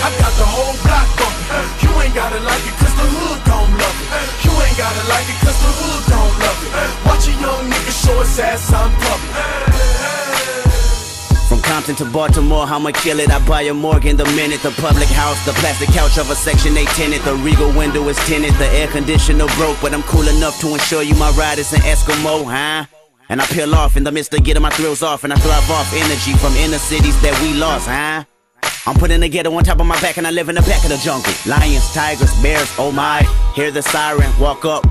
[0.05, 1.49] I got the whole block bumping.
[1.85, 4.09] You ain't gotta like it cause the hood gon' love it.
[4.45, 6.73] You ain't gotta like it cause the hood gon' love it.
[7.07, 9.95] Watch a young nigga show his ass I'm pumping.
[11.49, 13.31] From Compton to Baltimore, I'ma kill it.
[13.31, 14.63] I buy a Morgan the minute.
[14.63, 17.23] The public house, the plastic couch of a Section 8 tenant.
[17.25, 18.55] The regal window is tinted.
[18.55, 21.81] The air conditioner broke, but I'm cool enough to ensure you my ride is an
[21.81, 22.87] Eskimo, huh?
[23.35, 25.69] And I peel off in the midst of getting my thrills off, and I thrive
[25.69, 28.23] off energy from inner cities that we lost, huh?
[28.87, 30.85] I'm putting the ghetto on top of my back and I live in the back
[30.85, 31.35] of the jungle.
[31.45, 33.27] Lions, tigers, bears, oh my.
[33.57, 34.87] Hear the siren, walk up,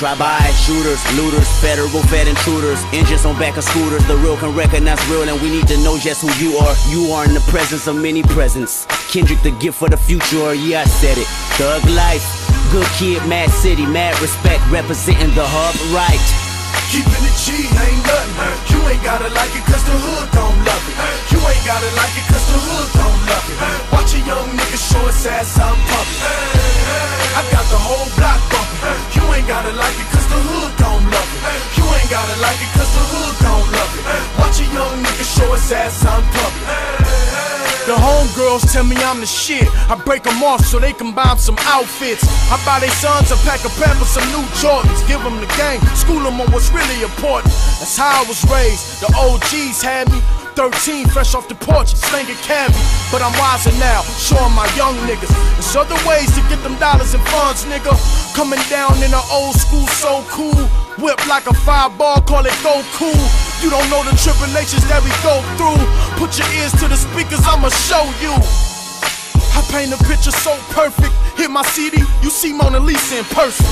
[0.00, 0.40] drive by.
[0.64, 2.80] Shooters, looters, federal fed intruders.
[2.96, 4.08] Engines on back of scooters.
[4.08, 6.74] The real can recognize real and we need to know just who you are.
[6.88, 8.86] You are in the presence of many presents.
[9.12, 11.28] Kendrick the gift for the future, yeah, I said it.
[11.60, 12.24] Thug life,
[12.72, 16.41] good kid, mad city, mad respect, representing the hub right.
[16.92, 18.32] Keeping it G ain't nothing.
[18.72, 20.96] You ain't gotta like it cause the hood don't love it.
[21.32, 23.58] You ain't gotta like it cause the hood don't love it.
[23.92, 26.20] Watch a young nigga show his ass out public.
[27.32, 29.00] I got the whole block bumping.
[29.16, 31.42] You ain't gotta like it cause the hood don't love it.
[31.76, 34.04] You ain't gotta like it cause the hood don't love it.
[34.38, 37.01] Watch a young nigga show his ass out public.
[37.86, 39.66] The homegirls tell me I'm the shit.
[39.90, 42.22] I break them off so they can buy some outfits.
[42.46, 45.02] I buy their sons a pack of peppers, some new Jordans.
[45.08, 47.52] Give them the game, school them on what's really important.
[47.82, 49.02] That's how I was raised.
[49.02, 50.22] The OGs had me
[50.54, 52.76] 13, fresh off the porch, slinging candy.
[53.10, 55.32] But I'm wiser now, showing my young niggas.
[55.56, 57.92] There's other ways to get them dollars and funds, nigga.
[58.36, 60.56] Coming down in an old school, so cool.
[61.00, 63.22] Whip like a fireball, call it go cool.
[63.64, 65.80] You don't know the tribulations that we go through.
[66.20, 68.34] Put your ears to the speakers, I'ma show you.
[69.56, 71.12] I paint a picture so perfect.
[71.36, 73.66] Hit my CD, you see Mona Lisa in person.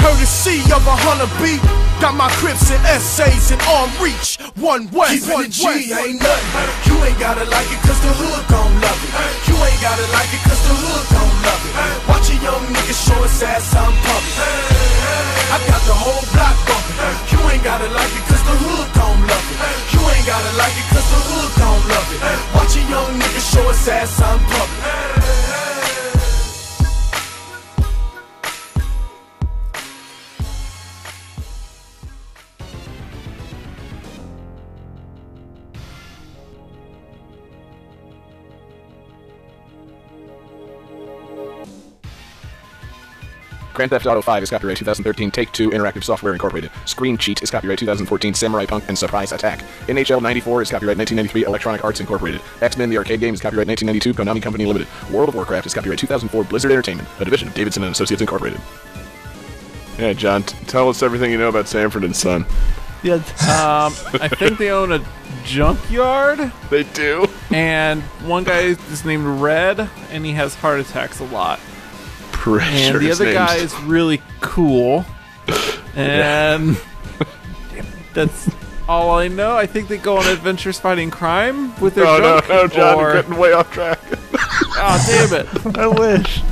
[0.00, 1.62] Courtesy of a hunter beat.
[2.02, 4.36] Got my crips and essays in arm reach.
[4.60, 5.88] One way, Keeping one G way.
[5.94, 6.50] ain't nothing.
[6.90, 9.12] You ain't gotta like it cause the hood gon' love it.
[9.48, 11.74] You ain't gotta like it cause the hood gon' love it.
[12.10, 14.36] Watch a young nigga show his ass in public.
[15.54, 16.98] I got the whole block bumping.
[17.30, 19.58] You ain't gotta like it cause the hood don't love it.
[19.94, 22.20] You ain't gotta like it cause the hood don't love it.
[22.52, 25.23] Watch a young nigga show his ass out in
[43.74, 46.70] Grand Theft Auto 5 is copyright 2013 Take Two Interactive Software Incorporated.
[46.84, 49.64] Screen Cheat is copyright 2014 Samurai Punk and Surprise Attack.
[49.88, 52.40] NHL 94 is copyright 1993 Electronic Arts Incorporated.
[52.60, 54.86] X-Men the arcade game is copyright 1992 Konami Company Limited.
[55.12, 58.60] World of Warcraft is copyright 2004 Blizzard Entertainment, a division of Davidson and Associates Incorporated.
[59.98, 62.46] Yeah, John, t- tell us everything you know about Sanford and Son.
[63.02, 63.14] Yeah.
[63.14, 63.92] Um,
[64.22, 65.04] I think they own a
[65.44, 67.26] junkyard, They do.
[67.50, 71.58] and one guy is named Red, and he has heart attacks a lot.
[72.44, 75.06] Pretty And sure the other name's- guy is really cool,
[75.96, 76.76] and
[78.12, 78.50] that's
[78.86, 79.56] all I know.
[79.56, 82.48] I think they go on adventures fighting crime with their Oh no, junk.
[82.50, 83.98] no, John, or, you're getting way off track.
[84.76, 85.76] oh damn it!
[85.78, 86.42] I wish.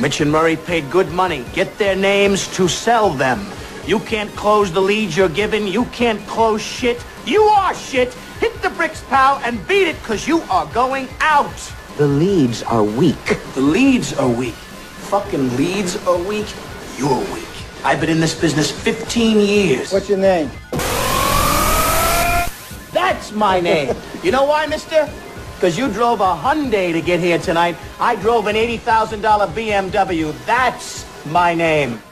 [0.00, 1.44] Mitch and Murray paid good money.
[1.54, 3.46] Get their names to sell them.
[3.86, 5.68] You can't close the leads you're given.
[5.68, 7.00] You can't close shit.
[7.24, 8.12] You are shit.
[8.40, 11.54] Hit the bricks, pal, and beat it, because you are going out.
[11.96, 13.38] The leads are weak.
[13.54, 14.56] The leads are weak.
[15.10, 16.46] Fucking leads are weak.
[16.98, 17.46] You're weak.
[17.84, 19.92] I've been in this business 15 years.
[19.92, 20.50] What's your name?
[22.92, 23.94] That's my name.
[24.24, 25.08] You know why, mister?
[25.54, 27.76] Because you drove a Hyundai to get here tonight.
[28.00, 29.20] I drove an $80,000
[29.54, 30.34] BMW.
[30.44, 32.02] That's my name.